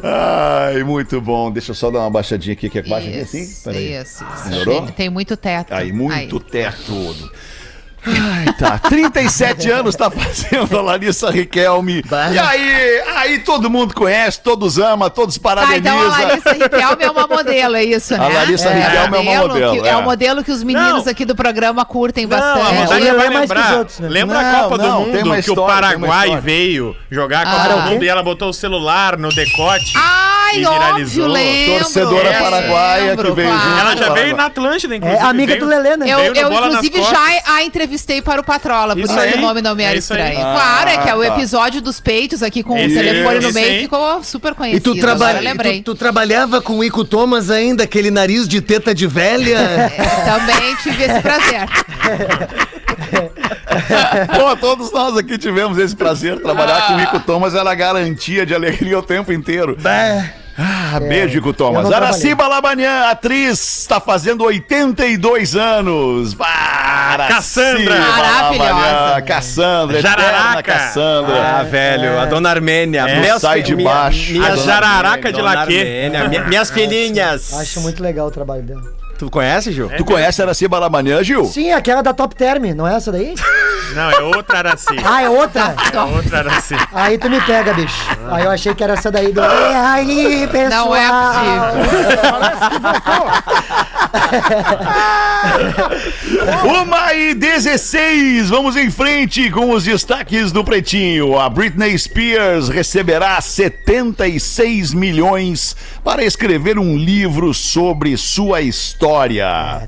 Ai, 0.02 0.82
muito 0.82 1.20
bom. 1.20 1.50
Deixa 1.50 1.70
eu 1.70 1.74
só 1.74 1.90
dar 1.90 2.00
uma 2.00 2.10
baixadinha 2.10 2.52
aqui, 2.52 2.68
que 2.68 2.78
é 2.78 2.82
baixa 2.82 3.08
aqui 3.08 3.20
assim. 3.20 3.42
Isso, 3.42 3.64
Peraí. 3.64 3.94
isso, 3.94 4.24
isso. 4.34 4.48
Melhorou? 4.48 4.82
Tem, 4.82 4.92
tem 4.92 5.10
muito 5.10 5.36
teto. 5.36 5.72
Aí, 5.72 5.92
muito 5.92 6.40
teto. 6.40 7.30
Ai, 8.06 8.52
tá. 8.58 8.78
37 8.78 9.68
anos 9.70 9.94
tá 9.94 10.10
fazendo 10.10 10.78
a 10.78 10.82
Larissa 10.82 11.30
Riquelme. 11.30 12.02
E 12.32 12.38
aí, 12.38 13.00
aí 13.16 13.38
todo 13.40 13.68
mundo 13.70 13.94
conhece, 13.94 14.40
todos 14.40 14.78
ama, 14.78 15.10
todos 15.10 15.36
Tá, 15.36 15.42
parabenizam. 15.42 15.80
então 15.80 16.00
a 16.14 16.18
Larissa 16.18 16.52
Riquelme 16.52 17.04
é 17.04 17.10
uma 17.10 17.26
modelo, 17.26 17.76
é 17.76 17.84
isso, 17.84 18.16
né? 18.16 18.24
A 18.24 18.28
Larissa 18.28 18.70
Riquelme 18.70 19.16
é 19.16 19.20
uma 19.20 19.48
modelo, 19.48 19.72
que- 19.82 19.88
é. 19.88 19.90
é. 19.90 19.96
o 19.96 20.02
modelo 20.02 20.44
que 20.44 20.50
os 20.52 20.62
meninos 20.62 21.04
Não. 21.04 21.12
aqui 21.12 21.24
do 21.24 21.34
programa 21.34 21.84
curtem 21.84 22.26
Não, 22.26 22.36
a 22.36 22.40
bastante. 22.40 22.90
Lelê 22.92 23.12
vai 23.12 23.26
é 23.26 23.30
mais 23.30 23.50
que 23.50 23.56
os 23.56 23.62
lembrar. 23.64 23.78
outros, 23.78 23.98
né? 24.00 24.08
Lembra 24.08 24.42
Não, 24.42 24.50
a 24.50 24.62
Copa 24.62 24.78
não, 24.78 24.98
do 25.04 25.04
tem 25.04 25.14
Mundo 25.16 25.26
uma 25.26 25.34
que 25.34 25.40
história, 25.40 25.62
o 25.62 25.66
Paraguai 25.66 26.20
história. 26.26 26.40
veio 26.40 26.96
jogar 27.10 27.46
a 27.46 27.50
Copa 27.50 27.62
Ah. 27.62 27.68
do? 27.84 27.90
Mundo 27.90 28.04
e 28.04 28.08
ela 28.08 28.22
botou 28.22 28.48
o 28.48 28.52
celular 28.54 29.16
no 29.18 29.28
decote. 29.28 29.92
Ai, 30.52 30.60
E 30.60 30.66
óbvio, 30.66 31.26
lembro. 31.26 31.78
Torcedora 31.80 32.28
É, 32.30 32.40
paraguaia 32.40 33.02
que 33.02 33.08
lembro, 33.10 33.34
veio 33.34 33.48
claro. 33.48 33.62
junto. 33.68 33.80
Ela 33.80 33.96
já 33.96 34.12
veio 34.12 34.36
na 34.36 34.46
Atlântida, 34.46 34.96
inclusive. 34.96 35.20
É 35.20 35.24
amiga 35.24 35.52
veio- 35.54 35.60
do 35.64 35.66
Lelê, 35.70 35.96
né? 35.96 36.06
Eu, 36.08 36.18
eu 36.34 36.52
inclusive, 36.52 37.02
já 37.02 37.42
a 37.54 37.62
entrevistei 37.62 38.20
para 38.22 38.40
o 38.40 38.44
Patrola, 38.44 38.94
por 38.94 39.02
Isso 39.04 39.12
isso, 39.12 39.20
aí, 39.20 39.32
que 39.32 39.38
o 39.38 39.40
nome 39.42 39.62
não 39.62 39.74
me 39.74 39.82
era 39.82 39.94
é 39.94 39.98
isso 39.98 40.12
aí. 40.12 40.20
estranho. 40.20 40.40
claro, 40.54 40.88
é 40.90 40.96
que 40.98 41.08
é 41.08 41.14
o 41.14 41.20
tá. 41.20 41.26
episódio 41.28 41.80
dos 41.80 42.00
peitos 42.00 42.42
aqui 42.42 42.62
com 42.62 42.76
Esse 42.76 42.96
o 42.96 43.02
telefone 43.02 43.40
no 43.40 43.52
meio 43.52 43.80
ficou 43.82 44.22
super 44.24 44.52
E 44.52 44.54
conhecido. 44.54 44.94
tu, 44.94 45.00
agora 45.08 45.16
traba... 45.16 45.40
lembrei. 45.40 45.82
tu, 45.82 45.94
tu 45.94 45.98
trabalhava 45.98 46.60
com 46.60 46.78
o 46.78 46.84
Ico 46.84 47.04
Thomas 47.04 47.50
ainda, 47.50 47.84
aquele 47.84 48.10
nariz 48.10 48.48
de 48.48 48.60
teta 48.60 48.94
de 48.94 49.06
velha? 49.06 49.58
É, 49.58 49.88
também 50.24 50.76
tive 50.76 51.04
esse 51.04 51.20
prazer. 51.20 51.68
Pô, 54.36 54.56
todos 54.56 54.92
nós 54.92 55.16
aqui 55.16 55.38
tivemos 55.38 55.78
esse 55.78 55.94
prazer. 55.94 56.38
Trabalhar 56.40 56.86
com 56.88 56.94
o 56.96 57.00
Ico 57.00 57.20
Thomas 57.20 57.54
era 57.54 57.74
garantia 57.74 58.44
de 58.44 58.54
alegria 58.54 58.98
o 58.98 59.02
tempo 59.02 59.32
inteiro. 59.32 59.76
Ah, 60.62 61.00
beijo, 61.00 61.38
Ico 61.38 61.52
Thomas. 61.54 61.90
Araciba 61.90 62.46
Labanian, 62.46 63.08
atriz, 63.08 63.78
está 63.80 63.98
fazendo 64.00 64.44
82 64.44 65.56
anos. 65.56 66.34
Para 66.34 67.28
Cassandra. 67.28 67.98
Maravilhosa. 67.98 69.22
Cassandra, 69.22 70.00
Jararaca. 70.02 70.62
Cassandra. 70.62 71.58
Ah, 71.60 71.62
velho, 71.62 72.18
a 72.20 72.26
dona 72.26 72.50
Armênia. 72.50 73.06
É. 73.08 73.38
Sai 73.38 73.62
de 73.62 73.74
baixo. 73.76 74.32
minha- 74.32 74.44
A 74.44 74.50
minhas- 74.50 74.64
jararaca 74.64 75.32
de 75.32 75.38
Dona 75.38 75.54
laquê. 75.60 75.78
Armênia, 75.78 76.28
minha- 76.28 76.44
minhas 76.44 76.70
filhinhas. 76.72 77.54
Acho 77.54 77.80
muito 77.80 78.02
legal 78.02 78.26
o 78.26 78.30
trabalho 78.30 78.62
dela. 78.62 78.99
Tu 79.20 79.28
conhece, 79.28 79.70
Gil? 79.70 79.90
Tu 79.98 80.02
conhece 80.02 80.40
a 80.40 80.46
Araci 80.46 80.66
Balamanhã, 80.66 81.22
Gil? 81.22 81.44
Sim, 81.44 81.72
aquela 81.72 82.02
da 82.02 82.14
Top 82.14 82.34
Term, 82.34 82.74
não 82.74 82.88
é 82.88 82.94
essa 82.94 83.12
daí? 83.12 83.34
Não, 83.94 84.08
é 84.08 84.20
outra 84.20 84.58
Araci. 84.58 84.96
Ah, 85.04 85.22
é 85.22 85.28
outra? 85.28 85.74
É 85.92 86.00
outra 86.00 86.38
Araci. 86.46 86.76
Aí 86.92 87.18
tu 87.18 87.28
me 87.28 87.40
pega, 87.40 87.74
bicho. 87.74 88.04
Aí 88.30 88.44
eu 88.44 88.50
achei 88.52 88.72
que 88.72 88.84
era 88.84 88.92
essa 88.92 89.10
daí 89.10 89.32
do. 89.32 89.40
E 89.40 89.44
aí, 89.44 90.46
pessoal? 90.46 90.86
Não 90.86 90.96
é 90.96 91.08
possível. 92.62 92.90
Uma 96.82 97.14
e 97.14 97.34
16, 97.34 98.48
vamos 98.48 98.76
em 98.76 98.90
frente 98.90 99.50
com 99.50 99.72
os 99.72 99.82
destaques 99.82 100.52
do 100.52 100.62
Pretinho. 100.62 101.36
A 101.36 101.48
Britney 101.48 101.98
Spears 101.98 102.68
receberá 102.68 103.40
76 103.40 104.94
milhões 104.94 105.74
para 106.04 106.22
escrever 106.22 106.78
um 106.78 106.96
livro 106.96 107.52
sobre 107.52 108.16
sua 108.16 108.60
história. 108.60 109.09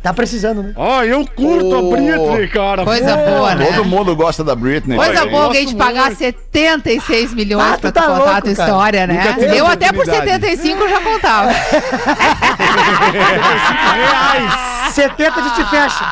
Tá 0.02 0.12
precisando, 0.12 0.62
né? 0.62 0.72
Ah, 0.76 1.04
eu 1.06 1.26
curto 1.26 1.68
Oh. 1.70 1.92
a 1.92 1.96
Britney, 1.96 2.48
cara. 2.48 2.84
Coisa 2.84 3.16
Pô, 3.16 3.30
boa, 3.30 3.54
né? 3.54 3.64
Todo 3.66 3.84
mundo 3.84 4.14
gosta 4.16 4.42
da 4.44 4.54
Britney. 4.54 4.96
Coisa 4.96 5.26
boa 5.26 5.44
alguém 5.44 5.66
te 5.66 5.74
pagar 5.74 6.06
muito. 6.06 6.18
76 6.18 7.34
milhões 7.34 7.64
Ah, 7.74 7.78
pra 7.78 7.90
tu 7.92 7.94
tá 7.94 8.02
contar 8.02 8.36
a 8.36 8.40
tua 8.42 8.52
história, 8.52 9.06
né? 9.06 9.36
Eu 9.54 9.66
até 9.66 9.92
por 9.92 10.02
oportunidade. 10.02 10.46
75 10.46 10.88
já 10.88 11.00
contava. 11.00 11.50
Reais. 13.92 14.71
70 14.90 15.32
a 15.40 15.48
gente 15.48 15.70
fecha. 15.70 16.04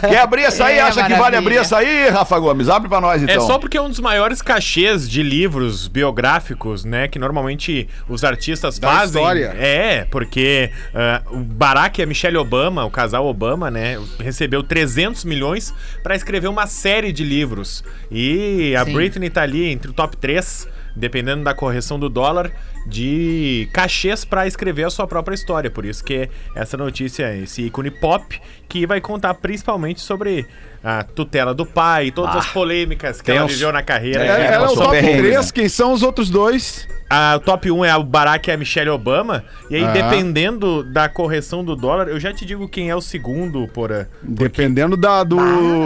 Quer 0.08 0.18
abrir 0.20 0.42
essa 0.42 0.64
aí? 0.66 0.78
É, 0.78 0.82
Acha 0.82 0.94
que 1.02 1.08
vale 1.10 1.14
maravilha. 1.16 1.38
abrir 1.38 1.56
essa 1.56 1.78
aí, 1.78 2.08
Rafa 2.08 2.38
Gomes? 2.38 2.68
Abre 2.68 2.88
pra 2.88 3.00
nós 3.00 3.22
É 3.22 3.24
então. 3.32 3.46
só 3.46 3.58
porque 3.58 3.76
é 3.76 3.82
um 3.82 3.88
dos 3.88 4.00
maiores 4.00 4.40
cachês 4.42 5.08
de 5.08 5.22
livros 5.22 5.88
biográficos, 5.88 6.84
né? 6.84 7.08
Que 7.08 7.18
normalmente 7.18 7.88
os 8.08 8.24
artistas 8.24 8.78
Da 8.78 8.88
fazem. 8.88 9.20
história. 9.22 9.54
É, 9.58 10.06
porque 10.10 10.70
ah, 10.94 11.22
o 11.30 11.38
Barack 11.38 12.00
e 12.00 12.04
a 12.04 12.06
Michelle 12.06 12.36
Obama, 12.36 12.84
o 12.84 12.90
casal 12.90 13.26
Obama, 13.26 13.70
né? 13.70 13.98
Recebeu 14.18 14.62
300 14.62 15.24
milhões 15.24 15.74
pra 16.02 16.14
escrever 16.16 16.48
uma 16.48 16.66
série 16.66 17.12
de 17.12 17.24
livros. 17.24 17.84
E 18.10 18.74
a 18.76 18.84
Sim. 18.84 18.92
Britney 18.92 19.30
tá 19.30 19.42
ali 19.42 19.70
entre 19.70 19.90
o 19.90 19.92
top 19.94 20.16
3, 20.16 20.68
dependendo 20.94 21.44
da 21.44 21.54
correção 21.54 21.98
do 21.98 22.08
dólar, 22.08 22.52
de 22.86 23.68
cachês 23.72 24.24
pra 24.24 24.46
escrever 24.46 24.84
a 24.84 24.90
sua 24.90 25.06
própria 25.06 25.34
história. 25.34 25.70
Por 25.70 25.84
isso 25.84 26.04
que 26.04 26.28
essa 26.54 26.76
notícia, 26.76 27.34
esse 27.36 27.62
ícone 27.62 27.90
pop, 27.90 28.40
que 28.68 28.86
vai 28.86 29.00
contar 29.00 29.34
principalmente 29.34 30.00
sobre 30.00 30.46
a 30.82 31.04
tutela 31.04 31.54
do 31.54 31.64
pai, 31.64 32.10
todas 32.10 32.36
as 32.36 32.46
polêmicas 32.46 33.20
que 33.20 33.30
ela 33.30 33.46
viveu 33.46 33.72
na 33.72 33.82
carreira. 33.82 34.24
É, 34.24 34.52
ela 34.52 34.66
é 34.66 34.68
o 34.68 34.74
top 34.74 34.90
perrengue, 34.90 35.28
3, 35.28 35.46
né? 35.46 35.52
quem 35.54 35.68
são 35.68 35.92
os 35.92 36.02
outros 36.02 36.28
dois? 36.28 36.88
A 37.14 37.38
top 37.44 37.70
1 37.70 37.84
é 37.84 37.94
o 37.94 38.02
Barack 38.02 38.48
e 38.48 38.52
a 38.52 38.56
Michelle 38.56 38.88
Obama. 38.88 39.44
E 39.68 39.76
aí, 39.76 39.84
Ah. 39.84 39.88
dependendo 39.92 40.82
da 40.82 41.10
correção 41.10 41.62
do 41.62 41.76
dólar, 41.76 42.08
eu 42.08 42.18
já 42.18 42.32
te 42.32 42.46
digo 42.46 42.66
quem 42.66 42.88
é 42.88 42.96
o 42.96 43.02
segundo, 43.02 43.68
porra. 43.68 44.08
Dependendo 44.22 44.96
da, 44.96 45.22
do... 45.22 45.38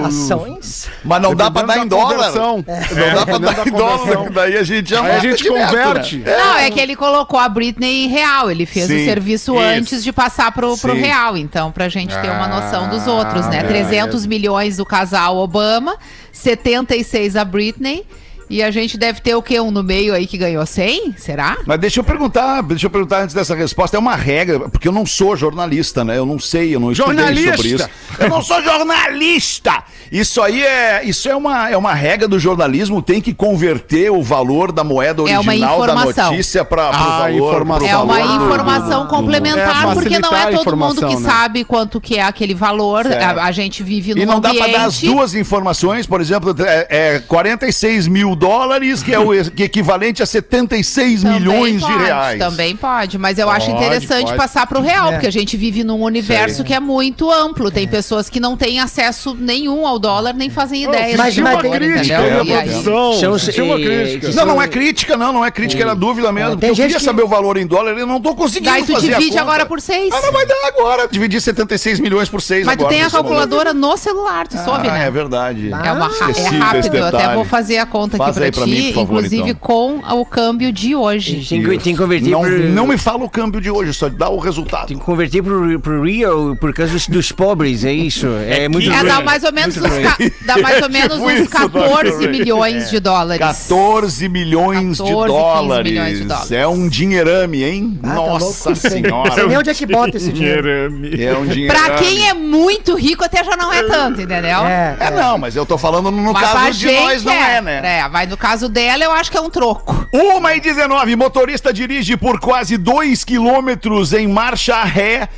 Ações. 0.07 0.89
Mas 1.05 1.21
não 1.21 1.35
dá 1.35 1.51
pra 1.51 1.63
dar 1.63 1.79
em 1.79 1.89
Dependendo 1.89 1.97
dólar. 1.97 2.15
conversão. 2.33 2.57
Não 2.57 3.15
dá 3.15 3.27
pra 3.27 3.39
Dependendo 3.39 3.41
dar 3.41 3.55
da 3.57 3.69
em 3.69 3.73
dólar. 3.73 4.31
Daí 4.31 4.57
a 4.57 4.63
gente 4.63 4.89
já 4.91 5.03
Aí 5.03 5.11
a 5.17 5.19
gente 5.19 5.43
direto, 5.43 5.67
converte. 5.67 6.17
né? 6.19 6.37
Não, 6.37 6.57
é 6.59 6.71
que 6.71 6.79
ele 6.79 6.95
colocou 6.95 7.41
a 7.41 7.49
Britney 7.49 8.05
em 8.05 8.09
real. 8.09 8.49
Ele 8.49 8.65
fez 8.65 8.87
Sim, 8.87 9.03
o 9.03 9.05
serviço 9.05 9.55
isso. 9.55 9.61
antes 9.65 10.05
de 10.05 10.13
passar 10.13 10.53
pro, 10.53 10.79
pro 10.79 10.93
Sim. 10.95 11.01
real. 11.01 11.37
Então, 11.37 11.73
pra 11.73 11.89
gente 11.89 12.15
ter 12.21 12.31
uma 12.31 12.47
noção 12.47 12.89
dos 12.89 13.07
Ah, 13.09 13.13
outros, 13.13 13.47
né? 13.49 13.65
beleza. 13.65 13.89
300 13.89 14.27
milhões 14.27 14.77
do 14.77 14.87
casal 14.87 15.37
Obama, 15.39 15.97
76 16.33 17.35
a 17.35 17.45
Britney. 17.45 18.05
E 18.49 18.63
a 18.63 18.71
gente 18.71 18.97
deve 18.97 19.21
ter 19.21 19.35
o 19.35 19.43
quê? 19.43 19.59
Um 19.61 19.71
no 19.73 19.83
meio 19.83 20.15
aí 20.15 20.27
que 20.27 20.39
ganhou 20.39 20.65
100? 20.65 21.15
Será? 21.19 21.57
Mas 21.67 21.81
deixa 21.81 21.99
eu 22.01 22.05
perguntar, 22.05 22.63
deixa 22.63 22.87
eu 22.87 22.91
perguntar 22.91 23.23
antes 23.23 23.35
dessa 23.35 23.55
resposta. 23.55 23.97
É 23.97 24.01
uma 24.01 24.15
regra, 24.15 24.69
porque 24.69 24.87
eu 24.87 24.93
não 24.93 25.05
sou 25.05 25.35
jornalista, 25.37 26.05
né? 26.05 26.17
Eu 26.17 26.25
não 26.27 26.39
sei, 26.39 26.75
eu 26.75 26.79
não 26.81 26.93
estudei 26.93 27.17
Jornalista! 27.17 27.57
sobre 27.57 27.69
isso. 27.75 27.89
Eu 28.21 28.29
não 28.29 28.43
sou 28.43 28.63
jornalista! 28.63 29.83
Isso 30.13 30.41
aí 30.41 30.63
é, 30.63 31.03
isso 31.05 31.29
é 31.29 31.35
uma, 31.35 31.69
é 31.69 31.77
uma 31.77 31.93
regra 31.93 32.29
do 32.29 32.39
jornalismo, 32.39 33.03
tem 33.03 33.21
que 33.21 33.35
converter 33.35 34.09
o 34.13 34.23
valor 34.23 34.71
da 34.71 34.85
moeda 34.85 35.23
É 35.29 35.37
uma 35.39 35.51
original 35.51 35.79
da 35.81 35.85
informação. 35.95 36.31
notícia 36.31 36.65
para 36.65 36.83
o 36.85 36.95
Ah, 36.95 37.19
valor. 37.19 37.49
informação. 37.49 37.79
pro 37.89 37.89
É 37.89 37.97
uma 37.99 38.15
valor 38.15 38.39
do- 38.39 38.45
informação 38.45 39.05
É, 39.05 39.09
complementar, 39.09 39.95
porque 39.95 40.19
não 40.21 40.29
é 40.33 40.43
todo 40.43 40.53
mundo 40.53 40.61
informação, 40.61 41.09
que 41.09 41.17
né? 41.17 41.29
sabe 41.29 41.65
quanto 41.65 42.01
que 42.01 42.17
é 42.17 42.23
aquele 42.23 42.55
valor. 42.55 43.05
A, 43.09 43.45
a 43.47 43.51
gente 43.51 43.83
vive 43.83 44.15
num 44.15 44.23
E 44.23 44.27
não 44.27 44.41
dá 44.41 44.51
ambiente... 44.51 44.71
pra 44.71 44.79
dar 44.79 44.85
as 44.87 45.01
duas 45.01 45.35
informações, 45.35 46.07
por 46.07 46.21
exemplo, 46.21 46.55
é, 46.65 46.87
é 47.17 47.19
46 47.19 48.07
mil 48.07 48.36
dólares, 48.37 49.03
que 49.03 49.13
é 49.13 49.19
o 49.19 49.27
que 49.51 49.63
é 49.63 49.67
equivalente 49.67 50.23
a 50.23 50.27
76 50.27 51.23
Também 51.23 51.41
milhões 51.41 51.83
pode, 51.83 51.93
de 51.99 52.05
reais. 52.05 52.39
Também 52.39 52.77
pode, 52.77 53.19
mas 53.19 53.39
eu 53.39 53.51
acho 53.51 53.71
Pode, 53.71 53.85
interessante 53.85 54.27
pode. 54.27 54.37
passar 54.37 54.67
pro 54.67 54.81
real, 54.81 55.09
É. 55.09 55.13
porque 55.13 55.27
a 55.27 55.33
gente 55.33 55.57
vive 55.57 55.83
num 55.83 56.03
universo 56.03 56.63
que 56.63 56.73
é 56.75 56.81
muito 56.81 57.31
amplo. 57.31 57.71
Tem 57.71 57.87
pessoas 57.89 58.29
que 58.31 58.39
não 58.39 58.57
têm 58.57 58.79
acesso 58.81 59.35
nenhum 59.39 59.87
ao 59.87 59.99
dólar, 59.99 60.35
nem 60.35 60.51
fazem 60.51 60.85
ideia. 60.85 61.17
mas- 61.17 61.37
mas 61.39 61.61
tem 61.63 61.71
crítica 61.71 62.19
a 62.19 63.53
Tinha 63.53 63.65
uma 63.65 63.77
crítica. 63.77 64.33
Não, 64.35 64.47
não 64.47 64.63
é 64.63 64.69
crítica, 64.69 65.17
não, 65.17 65.33
não 65.33 65.45
é 65.45 65.51
crítica, 65.51 65.83
era 65.83 65.95
dúvida 65.95 66.31
mesmo. 66.33 66.51
tem 66.57 66.69
Porque 66.69 66.71
eu 66.83 66.85
queria 66.87 66.99
que- 66.99 67.05
saber 67.05 67.23
o 67.23 67.29
valor 67.29 67.57
em 67.57 67.67
dólar 67.67 67.97
e 67.97 68.01
eu 68.01 68.07
não 68.07 68.21
tô 68.21 68.35
conseguindo 68.35 68.71
Daí 68.71 68.85
tu 68.85 68.93
fazer 68.95 69.15
a 69.15 69.19
divide 69.19 69.39
agora 69.39 69.67
por 69.67 69.81
seis. 69.81 70.13
Ah, 70.13 70.21
não 70.23 70.33
vai 70.33 70.47
dar 70.47 70.67
agora. 70.69 71.09
Dividir 71.09 71.41
76 71.41 71.99
milhões 72.01 72.29
por 72.29 72.41
6 72.43 72.67
Mas 72.67 72.77
tu 72.77 72.81
agora. 72.81 72.91
tem 72.95 73.01
a 73.01 73.05
nesse 73.05 73.17
momento. 73.17 73.29
calculadora 73.29 73.73
no 73.75 73.97
celular, 73.97 74.47
tu 74.47 74.57
soube, 74.59 74.89
Ah, 74.89 74.93
né? 74.93 75.07
é 75.07 75.11
verdade. 75.11 75.71
É, 75.73 75.93
uma, 75.93 76.07
é 76.07 76.57
rápido, 76.59 76.97
eu 76.97 77.07
até 77.07 77.35
vou 77.35 77.45
fazer 77.45 77.79
a 77.79 77.87
conta 77.87 78.17
Faz 78.35 78.39
aqui 78.39 78.51
pra 78.53 78.65
aí 78.65 78.69
pra 78.71 78.77
ti, 78.77 78.83
mim, 78.83 78.93
por 78.93 78.95
favor, 79.01 79.15
inclusive 79.19 79.43
então. 79.51 79.55
com 79.61 79.99
o 80.21 80.25
câmbio 80.27 80.73
de 80.73 80.95
hoje. 80.95 81.45
Tem 81.49 81.63
que, 81.63 81.69
tem 81.79 81.95
que 81.95 81.97
converter 82.03 82.31
Não, 82.31 82.41
pro... 82.43 82.69
não 82.71 82.87
me 82.87 82.99
fala 82.99 83.25
o 83.25 83.31
câmbio 83.31 83.61
de 83.61 83.71
hoje, 83.71 83.93
só 83.95 84.09
dá 84.09 84.29
o 84.29 84.39
resultado. 84.39 84.89
Tem 84.89 84.99
que 84.99 85.05
converter 85.05 85.43
pro, 85.43 85.79
pro 85.81 86.03
real 86.03 86.57
por 86.61 86.73
causa 86.75 86.93
dos, 86.93 87.07
dos 87.09 87.33
pobres, 87.33 87.85
é 87.85 87.93
isso. 87.93 88.27
É, 88.49 88.69
muito 88.69 88.91
É, 88.91 89.05
dá 89.05 89.21
mais 89.21 89.43
ou 89.45 89.53
menos, 89.53 89.77
uns, 89.77 89.83
ca- 89.83 90.17
dá 90.45 90.59
mais 90.59 90.83
ou 90.83 90.89
menos 90.91 91.17
Tipo 91.17 91.27
uns 91.29 91.41
isso, 91.41 91.51
14 91.51 92.11
Dr. 92.19 92.21
Ray. 92.25 92.29
milhões 92.29 92.91
de 92.91 93.01
dólares. 93.01 93.41
14 93.41 94.29
milhões 94.29 94.99
14, 94.99 95.03
de 95.03 95.03
15 95.03 95.27
dólares. 95.29 95.91
milhões 95.93 96.19
de 96.19 96.25
dólares. 96.25 96.53
É 96.53 96.67
um 96.67 96.89
dinheirame, 96.89 97.65
hein? 97.65 97.99
Ah, 98.03 98.09
tá 98.09 98.15
Nossa 98.15 98.71
aí. 98.71 98.77
senhora. 98.77 99.33
Sei 99.35 99.47
nem 99.47 99.59
onde 99.59 99.71
é 99.71 99.75
que 99.75 99.87
bota 99.87 100.17
esse 100.17 100.33
dinheiro. 100.33 100.69
É 100.69 101.37
um 101.37 101.47
dinheirame. 101.47 101.67
Pra 101.87 101.97
quem 101.97 102.29
é 102.29 102.35
muito 102.35 102.95
rico, 102.97 103.25
até 103.25 103.43
já 103.45 103.57
não 103.57 103.73
é 103.73 103.83
tanto, 103.85 104.21
entendeu? 104.21 104.61
É, 104.67 104.97
É, 105.01 105.11
não, 105.11 105.39
mas 105.39 105.57
eu 105.57 105.65
tô 105.67 105.77
falando 105.79 106.11
no 106.11 106.33
Mas 106.33 106.51
caso 106.53 106.79
de 106.79 106.87
nós, 106.93 107.25
não 107.25 107.33
é, 107.33 107.61
né? 107.61 107.81
É, 107.99 108.09
mas 108.17 108.31
no 108.31 108.37
caso 108.39 108.67
dela, 108.71 109.05
eu 109.05 109.13
acho 109.13 109.31
que 109.31 109.37
é 109.37 109.41
um 109.43 109.51
troco. 109.51 110.09
Uma 110.11 110.55
e 110.55 110.61
19, 110.61 111.15
motorista 111.17 111.71
dirige 111.71 112.17
por 112.17 112.41
quase 112.41 112.79
2 112.79 113.23
quilômetros 113.25 114.15
em 114.15 114.27
marcha 114.27 114.83
ré 114.85 115.29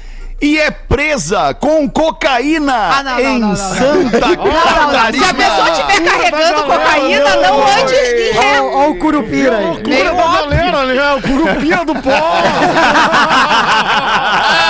e 0.41 0.57
é 0.61 0.71
presa 0.71 1.53
com 1.55 1.91
cocaína 1.91 2.73
Ah, 2.73 3.03
não, 3.03 3.11
não, 3.15 3.21
em 3.21 3.39
não, 3.41 3.49
não, 3.49 3.49
não. 3.49 3.57
Santa 3.57 4.29
Não, 4.29 4.37
não, 4.37 4.45
não. 4.45 4.53
Catarina. 4.93 5.25
Se 5.25 5.31
a 5.31 5.35
pessoa 5.35 5.71
estiver 5.71 6.05
carregando 6.05 6.63
cocaína, 6.63 7.37
não 7.37 7.67
ande 7.67 7.95
em 7.95 8.33
ré. 8.33 8.61
Olha 8.61 8.91
o 8.91 8.99
Curupira 9.01 9.57
aí. 9.59 9.83
Meio 9.83 10.05
da 10.05 10.13
óbvio. 10.15 10.51
galera, 10.57 10.87
né? 10.87 11.13
O 11.15 11.23
curupira 11.23 11.85
do 11.85 11.95
pó. 11.97 12.11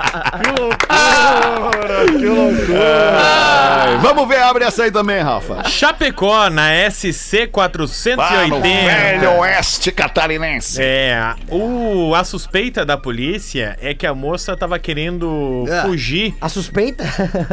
que 0.00 0.60
loucura, 0.60 2.04
que 2.06 2.26
loucura. 2.26 3.18
Ai, 3.20 3.96
vamos 3.98 4.28
ver, 4.28 4.38
abre 4.42 4.64
essa 4.64 4.84
aí 4.84 4.90
também, 4.90 5.20
Rafa. 5.22 5.68
Chapecó, 5.68 6.48
na 6.50 6.68
SC 6.90 7.46
Para 7.46 7.84
o 7.84 7.88
480. 7.88 8.60
velho 8.60 9.30
oeste 9.40 9.92
catarinense. 9.92 10.80
É, 10.82 11.34
o, 11.48 12.14
a 12.14 12.24
suspeita 12.24 12.84
da 12.84 12.96
polícia 12.96 13.76
é 13.80 13.94
que 13.94 14.06
a 14.06 14.14
moça 14.14 14.56
tava 14.56 14.78
querendo 14.78 15.64
Ah. 15.70 15.82
fugir. 15.82 16.34
A 16.40 16.48
suspeita? 16.48 17.04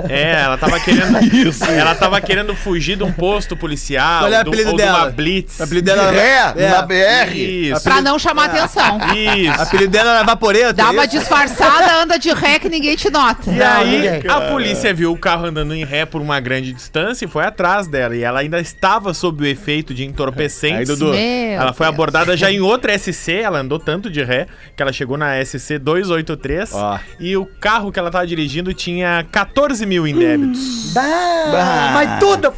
É, 0.10 0.42
ela 0.44 0.58
tava 0.58 0.80
querendo. 0.80 1.12
Ela 1.82 1.96
tava 1.96 2.20
querendo 2.22 2.56
fugir 2.56 2.96
de 2.96 3.04
um 3.04 3.12
posto 3.12 3.56
policial, 3.56 4.22
Qual 4.22 4.34
é 4.34 4.42
o 4.42 4.44
do- 4.44 4.50
apelido 4.50 4.72
ou 4.72 4.78
de 4.78 4.84
uma 4.84 4.92
dela? 5.00 5.12
blitz. 5.12 5.60
O 5.60 5.64
apelido 5.64 5.86
dela 5.86 6.12
Ré, 6.12 6.54
é, 6.58 6.70
na 6.70 6.82
BR. 6.82 7.34
Isso. 7.36 7.84
Pra 7.84 8.02
não 8.02 8.18
chamar 8.20 8.46
atenção. 8.46 8.98
o 8.98 9.14
Isso. 9.14 9.62
apelido 9.62 9.92
dela 9.92 10.12
era 10.12 10.24
Vaporeta. 10.24 10.74
Dá 10.74 10.84
é 10.86 10.90
uma 10.90 11.06
isso? 11.06 11.18
disfarçada, 11.20 11.96
anda 12.02 12.18
de 12.20 12.31
ré 12.34 12.60
que 12.60 12.70
ninguém 12.70 12.96
te 12.96 13.10
nota. 13.10 13.52
E 13.52 13.62
aí, 13.62 13.92
ninguém. 13.92 14.32
a 14.32 14.42
polícia 14.42 14.94
viu 14.94 15.12
o 15.12 15.18
carro 15.18 15.46
andando 15.46 15.74
em 15.74 15.84
ré 15.84 16.06
por 16.06 16.22
uma 16.22 16.40
grande 16.40 16.72
distância 16.74 17.26
e 17.26 17.28
foi 17.28 17.44
atrás 17.46 17.88
dela. 17.88 18.16
E 18.16 18.24
ela 18.24 18.40
ainda 18.40 18.60
estava 18.60 19.14
sob 19.14 19.44
o 19.44 19.48
efeito 19.48 19.94
de 19.94 20.06
entorpecentes. 20.06 20.90
Aí, 20.90 20.98
Dudu. 20.98 21.12
Meu 21.12 21.16
Ela 21.16 21.74
foi 21.74 21.86
Deus. 21.86 21.94
abordada 21.96 22.38
já 22.38 22.52
em 22.52 22.60
outra 22.60 22.98
SC, 22.98 23.32
ela 23.34 23.60
andou 23.60 23.80
tanto 23.80 24.10
de 24.10 24.24
ré 24.24 24.48
que 24.76 24.82
ela 24.82 24.92
chegou 24.94 25.18
na 25.18 25.44
SC 25.44 25.78
283 25.80 26.74
Ó. 26.74 27.00
e 27.20 27.36
o 27.38 27.46
carro 27.46 27.92
que 27.92 28.00
ela 28.00 28.10
tava 28.12 28.26
dirigindo 28.28 28.74
tinha 28.74 29.26
14 29.32 29.86
mil 29.86 30.08
em 30.08 30.16
débitos. 30.16 30.94
Dá, 30.94 31.92
mas 31.94 32.20
tudo. 32.20 32.54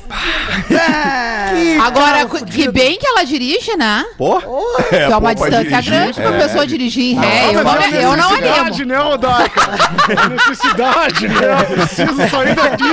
Que 0.68 1.78
Agora, 1.80 2.26
que 2.26 2.40
fudido. 2.40 2.72
bem 2.72 2.98
que 2.98 3.06
ela 3.06 3.24
dirige, 3.24 3.76
né? 3.76 4.06
Pô, 4.18 4.40
que 4.90 4.96
é 4.96 5.08
uma 5.16 5.34
pô, 5.36 5.42
pra 5.42 5.62
distância 5.62 5.82
grande 5.82 6.14
pra 6.14 6.36
é. 6.36 6.40
pessoa 6.40 6.66
dirigir 6.68 7.04
em 7.04 7.16
ré. 7.20 7.52
Não, 7.52 7.54
eu, 7.54 7.64
não, 7.64 7.74
não 7.74 7.82
é 7.82 8.04
eu 8.04 8.18
não 8.18 8.34
animo. 8.36 8.86
né, 8.86 8.98
Rodaica? 8.98 9.63
A 10.24 10.30
necessidade, 10.30 11.28
né? 11.28 11.36
Eu 11.70 11.76
preciso 11.78 12.30
sair 12.30 12.56
daqui. 12.56 12.84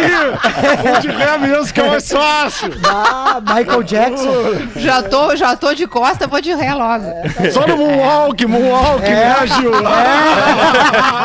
Vou 0.82 1.00
de 1.00 1.08
ré 1.08 1.38
mesmo, 1.38 1.72
que 1.72 1.80
é 1.80 1.88
mais 1.88 2.08
fácil. 2.10 2.70
Ah, 2.84 3.40
Michael 3.40 3.82
Jackson. 3.82 4.54
Já 4.76 5.02
tô, 5.02 5.34
já 5.36 5.56
tô 5.56 5.74
de 5.74 5.86
costa, 5.86 6.26
vou 6.26 6.40
de 6.40 6.52
ré 6.54 6.72
logo. 6.74 7.04
Só 7.52 7.66
no 7.66 7.76
Moonwalk, 7.76 8.46
Moonwalk, 8.46 9.02
né, 9.02 9.34
Gil? 9.46 9.70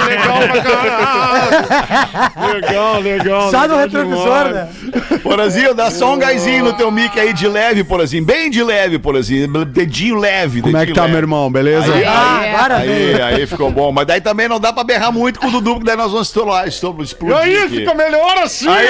legal 0.06 0.40
pra 0.52 0.62
caralho. 0.62 2.54
Legal, 2.54 3.00
legal. 3.02 3.52
Só 3.52 3.68
no 3.68 3.78
retrovisor, 3.78 4.48
demais. 4.48 4.54
né? 4.54 4.68
Porazinho, 5.22 5.74
dá 5.74 5.90
só 5.92 6.14
um 6.14 6.18
gásinho 6.18 6.64
no 6.66 6.74
teu 6.74 6.92
mic 6.92 7.20
aí 7.20 7.34
de 7.34 7.48
leve, 7.48 7.84
Porazinho. 7.84 8.24
Bem 8.25 8.50
de 8.50 8.64
leve, 8.64 9.00
Porazinho. 9.00 9.66
Dedinho 9.66 10.16
leve. 10.20 10.62
Como 10.62 10.75
é 10.78 10.86
que 10.86 10.94
tá, 10.94 11.02
leve. 11.02 11.14
meu 11.14 11.22
irmão? 11.22 11.52
Beleza? 11.52 11.94
Aí, 11.94 12.06
Ah, 12.06 12.42
É. 12.46 12.50
agora 12.56 12.75
Aí, 12.78 12.88
veio. 12.88 13.25
aí 13.25 13.48
ficou 13.48 13.72
bom. 13.72 13.92
Mas 13.92 14.06
daí 14.06 14.22
também 14.22 14.48
não 14.48 14.60
dá 14.60 14.72
pra 14.72 14.84
berrar 14.84 15.12
muito 15.12 15.25
com 15.34 15.48
o 15.48 15.51
Dudu, 15.51 15.72
porque 15.75 15.86
daí 15.86 15.96
nós 15.98 16.12
vamos 16.12 16.27
estourar, 16.27 16.67
estourar, 16.67 17.00
E 17.01 17.03
explodir. 17.03 17.38
aí, 17.38 17.58
aqui. 17.58 17.77
fica 17.77 17.94
melhor 17.94 18.38
assim. 18.39 18.67
Aí, 18.67 18.88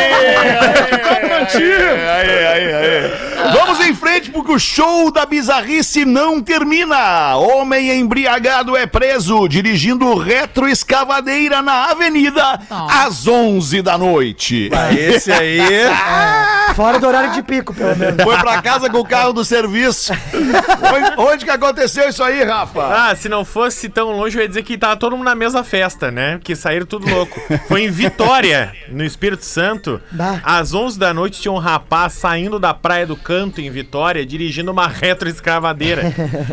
Fica 0.89 1.20
garantido. 1.20 1.63
aí, 1.63 2.46
aí, 2.48 2.74
aí. 2.74 3.51
Vamos 3.54 3.80
em 3.86 3.94
frente 3.94 4.30
porque 4.32 4.51
o 4.51 4.60
show 4.60 5.12
da 5.12 5.25
bizarrice 5.25 6.04
não 6.06 6.42
termina. 6.42 7.36
Homem 7.38 7.92
embriagado 8.00 8.75
é 8.75 8.86
preso 8.86 9.48
dirigindo 9.48 10.15
retroescavadeira 10.15 11.62
na 11.62 11.92
avenida 11.92 12.60
Nossa. 12.70 13.08
às 13.08 13.27
11 13.27 13.82
da 13.82 13.98
noite. 13.98 14.70
Esse 14.98 15.32
aí. 15.32 15.60
Fora 16.75 17.00
do 17.00 17.08
horário 17.08 17.32
de 17.32 17.44
pico, 17.44 17.74
pelo 17.74 17.96
menos. 17.96 18.22
Foi 18.24 18.38
pra 18.38 18.62
casa 18.62 18.89
com 18.89 18.98
o 19.00 19.06
carro 19.06 19.32
do 19.34 19.46
serviço. 19.46 20.12
Onde, 20.34 21.30
onde 21.32 21.46
que 21.46 21.51
aconteceu 21.51 22.10
isso 22.10 22.24
aí, 22.24 22.44
Rafa? 22.44 22.84
Ah, 22.84 23.15
se 23.15 23.30
não 23.30 23.46
fosse 23.46 23.88
tão 23.88 24.12
longe, 24.12 24.38
eu 24.38 24.42
ia 24.42 24.48
dizer 24.48 24.63
que 24.63 24.77
tava 24.77 24.98
todo 24.98 25.15
mundo 25.15 25.25
na 25.25 25.36
mesma 25.36 25.63
festa, 25.63 26.12
né? 26.12 26.25
Que 26.44 26.55
saíram 26.55 26.86
tudo 26.86 27.10
louco. 27.10 27.39
Foi 27.67 27.84
em 27.84 27.89
Vitória, 27.89 28.72
no 28.89 29.03
Espírito 29.03 29.46
Santo. 29.46 30.01
Bah. 30.12 30.39
Às 30.44 30.74
11 30.74 31.00
da 31.00 31.13
noite 31.13 31.41
tinha 31.41 31.51
um 31.51 31.58
rapaz 31.58 32.13
saindo 32.13 32.60
da 32.60 32.74
Praia 32.74 33.05
do 33.05 33.15
Canto, 33.15 33.62
em 33.62 33.70
Vitória, 33.70 34.25
dirigindo 34.25 34.72
uma 34.72 34.88
retroescavadeira. 34.88 36.03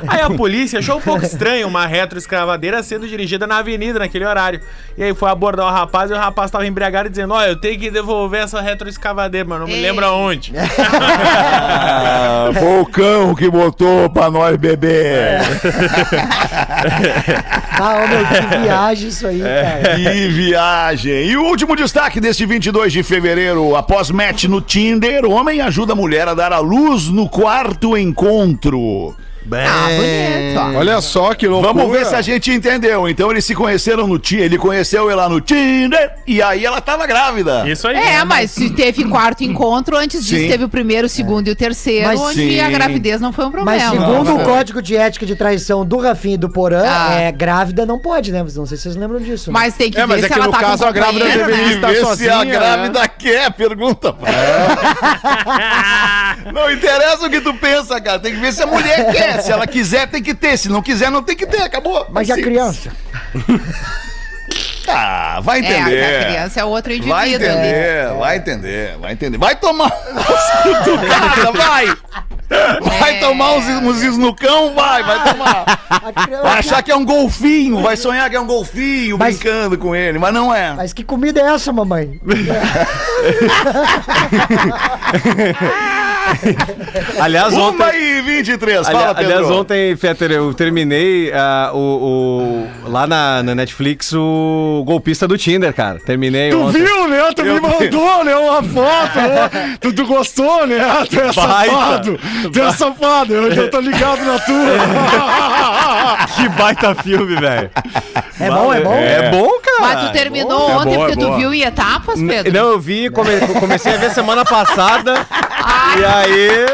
Aí 0.07 0.21
a 0.21 0.31
polícia 0.31 0.79
achou 0.79 0.99
um 0.99 1.01
pouco 1.01 1.25
estranho 1.25 1.67
uma 1.67 1.87
retroescavadeira 1.87 2.83
sendo 2.83 3.09
dirigida 3.09 3.47
na 3.47 3.59
avenida 3.59 3.99
naquele 3.99 4.25
horário. 4.25 4.61
E 4.97 5.03
aí 5.03 5.15
foi 5.15 5.31
abordar 5.31 5.67
o 5.67 5.71
rapaz 5.71 6.11
e 6.11 6.15
o 6.15 6.17
rapaz 6.17 6.51
tava 6.51 6.67
embriagado 6.67 7.09
dizendo: 7.09 7.35
Ó, 7.35 7.43
eu 7.43 7.57
tenho 7.57 7.79
que 7.79 7.91
devolver 7.91 8.43
essa 8.43 8.61
retroescavadeira, 8.61 9.49
mas 9.49 9.61
não 9.61 9.67
me 9.67 9.81
lembro 9.81 10.05
aonde. 10.05 10.53
Ah, 11.85 12.51
foi 12.53 12.81
o 12.81 12.87
cão 12.87 13.35
que 13.35 13.49
botou 13.51 14.09
pra 14.11 14.31
nós 14.31 14.57
beber. 14.57 15.41
Ah, 17.75 18.05
ô, 18.05 18.07
meu, 18.07 18.27
que 18.27 18.59
viagem 18.59 19.09
isso 19.09 19.27
aí, 19.27 19.43
Que 19.97 20.29
viagem! 20.29 21.27
E 21.27 21.37
o 21.37 21.45
último 21.45 21.77
destaque 21.77 22.21
deste 22.21 22.45
22 22.47 22.93
de 22.93 23.03
fevereiro. 23.03 23.77
Após 23.77 24.11
match 24.11 24.45
no 24.45 24.61
Tinder, 24.61 25.25
homem 25.25 25.61
ajuda 25.61 25.93
a 25.93 25.97
mulher 25.97 26.29
a 26.29 26.35
dar 26.35 26.53
a 26.53 26.59
luz 26.59 27.09
no 27.09 27.29
quarto 27.29 27.97
encontro. 27.97 29.15
Ah, 29.51 29.89
bonito. 29.89 30.77
ó. 30.77 30.81
Olha 30.81 31.01
só 31.01 31.35
que 31.35 31.47
loucura. 31.49 31.73
Vamos 31.73 31.91
ver 31.93 32.07
se 32.07 32.15
a 32.15 32.23
gente 32.23 32.51
entendeu. 32.53 33.09
Então 33.09 33.31
eles 33.31 33.45
se 33.45 33.55
conheceram 33.55 34.07
no 34.07 34.19
Tinder, 34.19 34.45
ele 34.47 34.59
conheceu 34.59 35.11
ela 35.11 35.29
no 35.29 35.41
Tinder 35.41 36.13
e 36.27 36.41
aí 36.43 36.65
ela 36.65 36.81
tava 36.81 37.07
grávida. 37.07 37.69
Isso 37.69 37.87
aí. 37.89 37.97
É, 37.97 38.25
mas 38.25 38.51
se 38.51 38.71
teve 38.71 39.05
quarto 39.05 39.43
encontro, 39.45 39.97
antes 39.97 40.25
disso 40.25 40.43
Sim. 40.43 40.49
teve 40.49 40.65
o 40.65 40.69
primeiro, 40.69 41.07
o 41.07 41.11
segundo 41.11 41.49
e 41.49 41.51
o 41.51 41.57
terceiro, 41.57 42.07
Mas 42.07 42.21
onde 42.21 42.35
sim. 42.35 42.61
a 42.61 42.71
gravidez 42.71 43.21
não 43.21 43.33
foi 43.33 43.47
um 43.47 43.51
problema. 43.51 43.79
Mas 43.79 43.91
segundo 43.91 44.25
Não, 44.25 44.35
o 44.37 44.39
não. 44.39 44.45
código 44.45 44.81
de 44.83 44.97
ética 44.97 45.25
de 45.27 45.35
traição 45.37 45.85
do 45.85 45.99
Rafinha 45.99 46.35
e 46.35 46.39
do 46.39 46.49
Porã, 46.49 46.83
Ah. 46.87 47.15
é, 47.15 47.33
grávida 47.33 47.85
não 47.87 47.99
pode, 47.99 48.31
né? 48.33 48.45
Não 48.55 48.67
sei 48.67 48.77
se 48.77 48.85
vocês 48.85 48.97
lembram 48.97 49.21
disso. 49.21 49.51
né? 49.51 49.59
Mas 49.59 49.75
tem 49.75 49.91
que 49.91 49.99
É, 49.99 50.07
mas 50.07 50.21
ver 50.21 50.27
é 50.27 50.29
se 50.29 50.33
que 50.35 50.39
ela 50.39 50.47
no 50.47 50.53
tá 50.53 50.61
caso 50.61 50.83
com 50.83 50.89
a 50.89 50.93
grávida 50.93 51.25
companheiro, 51.25 51.47
deveria 51.47 51.67
né? 51.69 51.75
estar 51.75 51.89
Vê 51.89 51.95
se 51.97 52.01
sozinha, 52.03 52.35
a 52.37 52.45
né? 52.45 52.53
grávida 52.53 53.09
quer, 53.09 53.51
pergunta 53.53 54.13
pra 54.13 54.31
ela. 54.33 54.77
Não 56.53 56.71
interessa 56.71 57.27
o 57.27 57.31
que 57.31 57.41
tu 57.41 57.55
pensa, 57.55 58.01
cara. 58.01 58.19
Tem 58.19 58.35
que 58.35 58.41
ver 58.41 58.53
se 58.53 58.63
a 58.63 58.67
mulher 58.67 59.07
quer. 59.13 59.32
Se 59.41 59.53
ela 59.53 59.67
quiser, 59.67 60.07
tem 60.09 60.23
que 60.23 60.35
ter. 60.35 60.57
Se 60.59 60.69
não 60.69 60.83
quiser, 60.83 61.11
não 61.11 61.23
tem 61.23 61.37
que 61.37 61.47
ter. 61.47 61.63
Acabou. 61.63 62.07
Mas 62.11 62.29
e 62.29 62.33
a 62.33 62.37
criança? 62.37 62.91
Ah, 64.89 65.39
vai 65.43 65.61
É, 65.61 65.65
entender. 65.65 66.05
a 66.05 66.25
criança 66.27 66.61
é 66.61 66.65
outro 66.65 66.93
indivíduo 66.93 67.17
Vai 67.17 67.35
ali. 67.35 67.45
entender, 67.45 68.15
vai 68.19 68.37
entender, 68.37 68.99
vai 68.99 69.13
entender. 69.13 69.39
Vai 69.39 69.57
tomar 69.57 69.87
uns 70.13 70.63
cutucada, 70.85 71.53
vai! 71.53 71.87
Vai 72.99 73.17
É. 73.17 73.21
tomar 73.21 73.53
uns, 73.53 73.67
uns 73.67 74.17
no 74.19 74.35
cão, 74.35 74.75
vai, 74.75 75.03
vai 75.03 75.25
tomar. 75.33 75.65
Criança- 76.25 76.43
Vai 76.43 76.59
achar 76.59 76.83
que 76.83 76.91
é 76.91 76.97
um 76.97 77.05
golfinho, 77.05 77.81
vai 77.81 77.97
sonhar 77.97 78.29
que 78.29 78.37
é 78.37 78.41
um 78.41 78.47
golfinho 78.47 79.17
Mas- 79.19 79.39
brincando 79.39 79.79
com 79.79 79.95
ele, 79.95 80.19
mas 80.19 80.33
não 80.35 80.53
é. 80.55 80.73
Mas 80.75 80.93
que 80.93 81.05
comida 81.05 81.41
é 81.41 81.45
essa, 81.55 81.73
mamãe? 81.73 82.21
Aliás, 87.21 87.53
ontem. 87.55 87.83
Uma 87.83 87.95
e 87.97 88.21
23, 88.23 88.79
Ali- 88.87 88.97
fala, 88.97 89.15
Pedro. 89.15 89.33
aliás, 89.33 89.51
ontem, 89.51 89.97
Fetter, 89.97 90.31
eu 90.33 90.55
terminei 90.55 91.33
ah, 91.33 91.71
o, 91.75 92.67
o- 92.87 92.91
lá 92.91 93.07
na, 93.07 93.43
na 93.43 93.55
Netflix 93.55 94.13
o 94.13 94.83
golpista 94.87 95.27
do 95.27 95.37
Tinder, 95.37 95.73
cara. 95.75 95.99
Terminei 96.05 96.51
Tu 96.51 96.59
ontem. 96.61 96.83
viu, 96.83 97.09
né? 97.09 97.19
Tu 97.35 97.43
me 97.45 97.61
mandou, 97.61 98.25
né? 98.25 98.37
Uma 98.37 98.63
foto, 98.63 99.19
né? 99.19 99.77
Tu, 99.81 99.93
tu 99.93 100.07
gostou, 100.07 100.67
né? 100.67 100.79
Tu 101.11 101.17
é 101.19 101.33
Baita. 101.33 101.33
safado. 101.33 102.21
Tu 102.51 102.61
é 102.63 102.73
safado. 102.73 103.35
Eu 103.35 103.53
já 103.53 103.69
tô 103.69 103.81
ligado 103.81 104.25
na 104.25 104.39
tua. 104.39 104.63
Que 106.37 106.49
baita 106.51 106.95
filme, 106.97 107.37
velho. 107.37 107.71
É 108.41 108.51
bom, 108.51 108.73
é 108.73 108.81
bom? 108.81 108.95
É 108.95 109.31
bom, 109.31 109.51
cara. 109.63 109.81
Mas 109.95 110.07
tu 110.07 110.13
terminou 110.13 110.71
É 110.71 110.75
ontem 110.77 110.95
boa, 110.95 110.95
é 110.95 110.99
porque 111.11 111.17
tu 111.21 111.27
boa. 111.27 111.39
viu 111.39 111.55
em 111.55 111.63
etapas, 111.63 112.21
Pedro? 112.21 112.53
Não, 112.53 112.71
eu 112.71 112.81
vi, 112.81 113.11
come- 113.11 113.41
comecei 113.61 113.95
a 113.95 113.97
ver 113.97 114.11
semana 114.11 114.45
passada. 114.45 115.27
e 115.99 116.05
aí. 116.05 116.67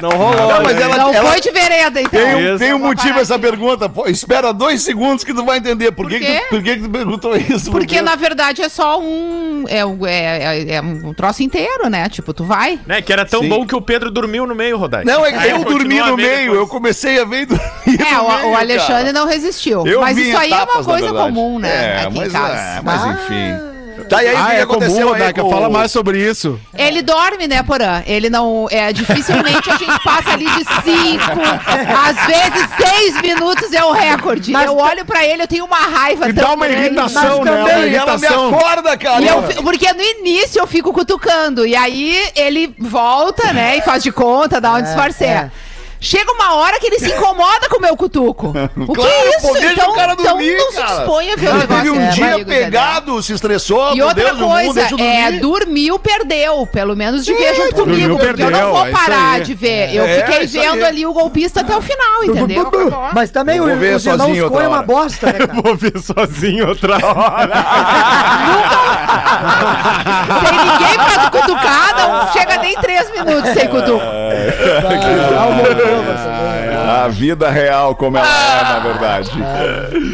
Não 0.00 0.10
rolou. 0.10 0.34
Não, 0.36 0.62
mas 0.62 0.76
né? 0.76 0.82
ela- 0.82 0.96
Não 0.96 1.12
ela- 1.14 1.30
foi 1.30 1.40
de 1.40 1.50
vereda, 1.50 2.00
então. 2.00 2.20
Tem 2.20 2.52
um, 2.54 2.58
tem 2.58 2.74
um 2.74 2.78
motivo 2.78 3.18
essa 3.20 3.34
aqui. 3.36 3.42
pergunta. 3.46 3.88
Pô, 3.88 4.06
espera 4.06 4.52
dois 4.52 4.82
segundos 4.82 5.22
que 5.24 5.32
tu 5.32 5.44
vai 5.44 5.58
entender. 5.58 5.92
Por, 5.92 6.04
Por 6.04 6.10
que, 6.10 6.18
que, 6.20 6.26
quê? 6.26 6.40
tu, 6.48 6.56
por 6.56 6.62
que, 6.62 6.76
que 6.76 6.82
tu 6.82 6.90
perguntou 6.90 7.36
isso? 7.36 7.70
Porque 7.70 8.00
na 8.02 8.16
verdade 8.16 8.62
é 8.62 8.68
só 8.68 8.98
um. 9.00 9.64
É, 9.68 9.84
um- 9.84 10.06
é, 10.06 10.58
é- 10.58 10.74
é 10.76 10.80
um 10.82 11.12
troço 11.14 11.42
inteiro, 11.42 11.88
né? 11.88 12.08
Tipo, 12.08 12.32
tu 12.34 12.44
vai. 12.44 12.78
Né, 12.86 13.00
que 13.02 13.12
era 13.12 13.24
tão 13.24 13.40
Sim. 13.40 13.48
bom 13.48 13.66
que 13.66 13.74
o 13.74 13.80
Pedro 13.80 14.10
dormiu 14.10 14.46
no 14.46 14.54
meio, 14.54 14.76
Rodai. 14.76 15.04
Não, 15.04 15.24
é 15.24 15.32
que 15.32 15.48
eu 15.48 15.64
dormi 15.64 15.98
no 16.00 16.16
meio. 16.16 16.28
depois. 16.38 16.58
Eu 16.58 16.66
comecei 16.66 17.20
a 17.20 17.24
ver 17.24 17.42
e 17.42 17.46
dormi 17.46 17.64
É, 17.86 18.14
no 18.14 18.22
o, 18.24 18.36
meio, 18.36 18.48
o 18.50 18.56
Alexandre 18.56 19.04
cara. 19.04 19.12
não 19.12 19.26
resistiu. 19.26 19.86
Eu 19.86 20.00
mas 20.00 20.16
isso 20.18 20.36
aí 20.36 20.52
é 20.52 20.62
uma 20.62 20.82
coisa 20.84 21.12
comum, 21.12 21.58
né? 21.58 21.68
É, 22.02 22.06
aqui 22.06 22.18
mas, 22.18 22.28
em 22.28 22.32
casa. 22.32 22.54
é, 22.54 22.80
mas 22.82 23.04
enfim. 23.06 23.73
Tá, 24.08 24.22
e 24.22 24.28
aí 24.28 24.34
o 24.34 24.38
Ah, 24.38 24.44
que, 24.44 24.50
que 24.50 24.56
é 24.56 24.62
aconteceu 24.62 25.06
comum, 25.08 25.12
aí 25.14 25.20
Daca. 25.20 25.42
com- 25.42 25.50
Fala 25.50 25.70
mais 25.70 25.90
sobre 25.92 26.18
isso. 26.18 26.60
Ele 26.76 27.02
dorme, 27.02 27.46
né, 27.46 27.62
Porã? 27.62 28.02
Ele 28.06 28.28
não. 28.30 28.66
É, 28.70 28.92
dificilmente 28.92 29.70
a 29.70 29.76
gente 29.76 30.02
passa 30.04 30.30
ali 30.32 30.46
de 30.46 30.64
cinco, 30.82 31.40
às 32.06 32.26
vezes 32.26 32.68
seis 32.76 33.20
minutos 33.22 33.72
é 33.72 33.84
o 33.84 33.92
recorde. 33.92 34.50
Mas 34.52 34.66
eu 34.66 34.76
olho 34.76 35.04
pra 35.04 35.24
ele, 35.24 35.42
eu 35.42 35.48
tenho 35.48 35.64
uma 35.64 35.76
raiva 35.78 36.28
E 36.28 36.32
dá 36.32 36.52
uma 36.52 36.66
grande. 36.66 36.86
irritação, 36.86 37.38
Mas 37.38 37.44
né? 37.44 37.52
Uma 37.52 37.68
também 37.68 37.94
Ela 37.94 38.16
me 38.16 38.22
irritação. 38.26 38.48
acorda, 38.54 38.96
cara. 38.96 39.22
E 39.22 39.28
eu 39.28 39.42
porque 39.62 39.92
no 39.92 40.02
início 40.02 40.60
eu 40.60 40.66
fico 40.66 40.92
cutucando. 40.92 41.66
E 41.66 41.74
aí 41.76 42.16
ele 42.36 42.74
volta, 42.78 43.52
né? 43.52 43.76
E 43.78 43.82
faz 43.82 44.02
de 44.02 44.12
conta, 44.12 44.60
dá 44.60 44.74
um 44.74 44.82
disfarce. 44.82 45.24
é. 45.24 45.50
Chega 46.04 46.30
uma 46.32 46.54
hora 46.56 46.78
que 46.78 46.86
ele 46.86 46.98
se 46.98 47.10
incomoda 47.10 47.68
com 47.68 47.78
o 47.78 47.80
meu 47.80 47.96
cutuco. 47.96 48.52
O 48.76 48.92
que 48.92 49.00
Claro, 49.00 49.10
é 49.10 49.40
pô, 49.40 49.48
isso? 49.50 49.60
deixa 49.60 49.72
Então, 49.72 49.90
o 49.90 49.94
cara 49.94 50.12
então 50.12 50.24
dormir, 50.36 50.56
não 50.56 50.70
se 50.70 50.76
cara. 50.76 50.96
dispõe 50.96 51.32
a 51.32 51.36
ver 51.36 51.48
o 51.48 51.54
negócio. 51.54 51.82
teve 51.84 51.90
um 51.90 52.00
é, 52.02 52.08
dia 52.10 52.30
comigo, 52.32 52.48
pegado, 52.50 53.22
se 53.22 53.32
estressou, 53.32 53.94
E 53.96 54.02
outra 54.02 54.34
Deus, 54.34 54.38
coisa, 54.38 54.72
deixa 54.74 54.94
eu 54.94 54.98
é, 54.98 55.22
dormir. 55.24 55.40
dormiu, 55.40 55.98
perdeu. 55.98 56.66
Pelo 56.66 56.94
menos 56.96 57.24
de 57.24 57.32
ver 57.32 57.54
junto 57.54 57.74
comigo. 57.74 58.08
dormiu, 58.08 58.18
porque 58.18 58.42
eu 58.42 58.50
não 58.50 58.58
perdeu, 58.58 58.72
vou 58.72 58.86
é 58.86 58.90
parar 58.90 59.40
de 59.40 59.54
ver. 59.54 59.94
Eu 59.94 60.04
É, 60.04 60.16
fiquei 60.26 60.44
isso 60.44 60.58
vendo 60.60 60.74
aí. 60.74 60.84
ali 60.84 61.06
o 61.06 61.12
golpista 61.12 61.60
até 61.62 61.74
o 61.76 61.80
final, 61.80 62.24
entendeu? 62.24 62.70
Mas 63.14 63.30
também 63.30 63.56
Eu 63.56 63.64
o, 63.64 63.76
ver 63.78 63.96
os 63.96 64.04
irmãos 64.06 64.38
Coen 64.50 64.64
é 64.64 64.68
uma 64.68 64.82
bosta, 64.82 65.26
né, 65.26 65.32
cara? 65.46 65.62
Vou 65.62 65.74
ver 65.76 65.98
sozinho 65.98 66.68
outra 66.68 66.94
hora. 67.06 67.54
Sem 70.46 70.58
ninguém 70.58 70.96
pra 70.96 71.30
cutucar, 71.30 71.94
não 71.96 72.32
chega 72.32 72.58
nem 72.58 72.74
três 72.76 73.10
minutos 73.10 73.50
sem 73.52 73.68
cutuco. 73.68 74.04
Ah, 75.94 76.02
Moldova 76.02 76.18
também. 76.18 76.74
A 77.04 77.08
vida 77.08 77.50
real 77.50 77.94
como 77.94 78.16
ela 78.16 78.26
é, 78.26 78.62
na 78.62 78.78
verdade. 78.80 79.30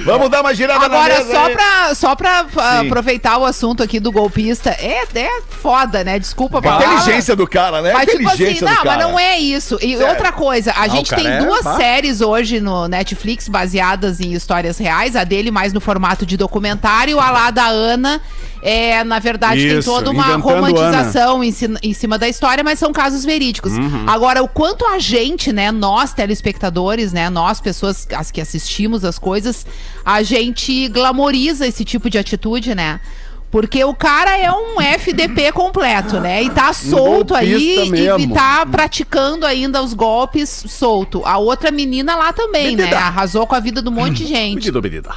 Vamos 0.05 0.31
dar 0.31 0.41
uma 0.41 0.55
girada 0.55 0.89
na 0.89 0.97
Agora, 0.97 1.19
mesa 1.19 1.33
só 1.33 1.47
aí. 1.47 1.53
pra, 1.53 1.95
só 1.95 2.17
pra 2.17 2.47
ah, 2.57 2.79
Sim. 2.81 2.87
aproveitar 2.87 3.39
o 3.39 3.45
assunto 3.45 3.83
aqui 3.83 4.01
do 4.01 4.11
golpista, 4.11 4.71
é, 4.71 5.03
é 5.15 5.43
foda, 5.49 6.03
né? 6.05 6.19
Desculpa 6.19 6.59
a 6.59 6.63
palavra. 6.63 6.87
inteligência 6.87 7.37
do 7.37 7.47
cara, 7.47 7.83
né? 7.83 7.93
Mas 7.93 8.11
tipo 8.11 8.29
assim, 8.29 8.35
inteligência 8.35 8.67
do 8.67 8.71
não, 8.71 8.85
mas 8.85 8.97
cara. 8.97 9.09
não 9.09 9.19
é 9.19 9.39
isso. 9.39 9.79
E 9.81 9.97
Sério. 9.97 10.09
outra 10.09 10.33
coisa, 10.33 10.73
a 10.77 10.89
gente 10.89 11.11
cara 11.11 11.23
tem 11.23 11.31
é, 11.31 11.39
duas 11.39 11.63
pá. 11.63 11.77
séries 11.77 12.21
hoje 12.21 12.61
no 12.61 12.89
Netflix 12.89 13.49
baseadas 13.49 14.21
em 14.21 14.33
histórias 14.33 14.79
reais, 14.79 15.17
a 15.17 15.25
dele 15.25 15.51
mais 15.51 15.73
no 15.73 15.81
formato 15.81 16.25
de 16.25 16.37
documentário, 16.37 17.19
a 17.21 17.31
lá 17.31 17.51
da 17.51 17.67
Ana. 17.67 18.21
É, 18.63 19.03
na 19.05 19.19
verdade, 19.19 19.67
tem 19.67 19.79
Isso, 19.79 19.91
toda 19.91 20.11
uma 20.11 20.37
romantização 20.37 21.43
em 21.43 21.95
cima 21.95 22.19
da 22.19 22.29
história, 22.29 22.63
mas 22.63 22.79
são 22.79 22.93
casos 22.93 23.25
verídicos. 23.25 23.73
Uhum. 23.73 24.05
Agora, 24.07 24.43
o 24.43 24.49
quanto 24.49 24.85
a 24.87 24.99
gente, 24.99 25.53
né, 25.53 25.70
nós 25.73 26.13
telespectadores, 26.13 27.13
né, 27.13 27.29
nós 27.31 27.61
pessoas 27.61 28.07
as 28.15 28.31
que 28.31 28.41
assistimos 28.41 29.05
as 29.05 29.19
coisas, 29.19 29.67
a 30.05 30.23
gente 30.23 30.89
glamoriza 30.89 31.67
esse 31.67 31.85
tipo 31.85 32.09
de 32.09 32.19
atitude, 32.19 32.75
né? 32.75 33.01
Porque 33.51 33.83
o 33.85 33.93
cara 33.93 34.39
é 34.39 34.51
um 34.53 34.81
FDP 34.81 35.51
completo, 35.51 36.21
né? 36.21 36.41
E 36.43 36.51
tá 36.51 36.73
solto 36.73 37.35
aí 37.35 37.51
golpista 37.51 37.83
e, 37.83 37.91
mesmo. 37.91 38.33
tá 38.35 38.65
praticando 38.65 39.45
ainda 39.45 39.83
os 39.83 39.93
golpes 39.93 40.65
solto. 40.69 41.23
A 41.25 41.37
outra 41.37 41.73
menina 41.73 42.15
lá 42.15 42.33
também, 42.33 42.77
né? 42.77 42.95
Arrasou 42.95 43.47
com 43.49 43.55
a 43.57 43.61
vida 43.61 43.83
de 43.83 43.89
um 43.89 43.93
monte 43.93 44.19
de 44.19 44.27
gente. 44.27 44.55
Pedido, 44.55 44.81
medida. 44.81 45.11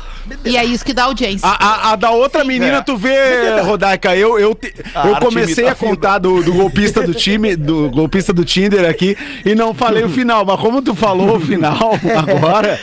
E 0.45 0.57
é 0.57 0.65
isso 0.65 0.83
que 0.83 0.93
dá 0.93 1.03
audiência. 1.03 1.47
A, 1.47 1.51
a- 1.89 1.91
a 1.91 1.95
da 1.95 2.09
outra 2.09 2.43
menina, 2.43 2.77
É. 2.77 2.81
tu 2.81 2.97
vê, 2.97 3.59
Rodaica, 3.61 4.15
eu, 4.15 4.39
eu, 4.39 4.55
te- 4.55 4.73
eu 5.05 5.15
comecei 5.17 5.67
a 5.67 5.75
contar 5.75 6.17
do, 6.17 6.41
do 6.41 6.53
golpista 6.53 7.03
do 7.03 7.13
time, 7.13 7.55
do 7.55 7.89
golpista 7.91 8.33
do 8.33 8.43
Tinder 8.43 8.89
aqui, 8.89 9.15
e 9.45 9.53
não 9.53 9.73
falei 9.75 10.03
o 10.03 10.09
final, 10.09 10.43
mas 10.43 10.59
como 10.59 10.81
tu 10.81 10.95
falou 10.95 11.37
o 11.37 11.39
final 11.39 11.77
agora, 12.17 12.79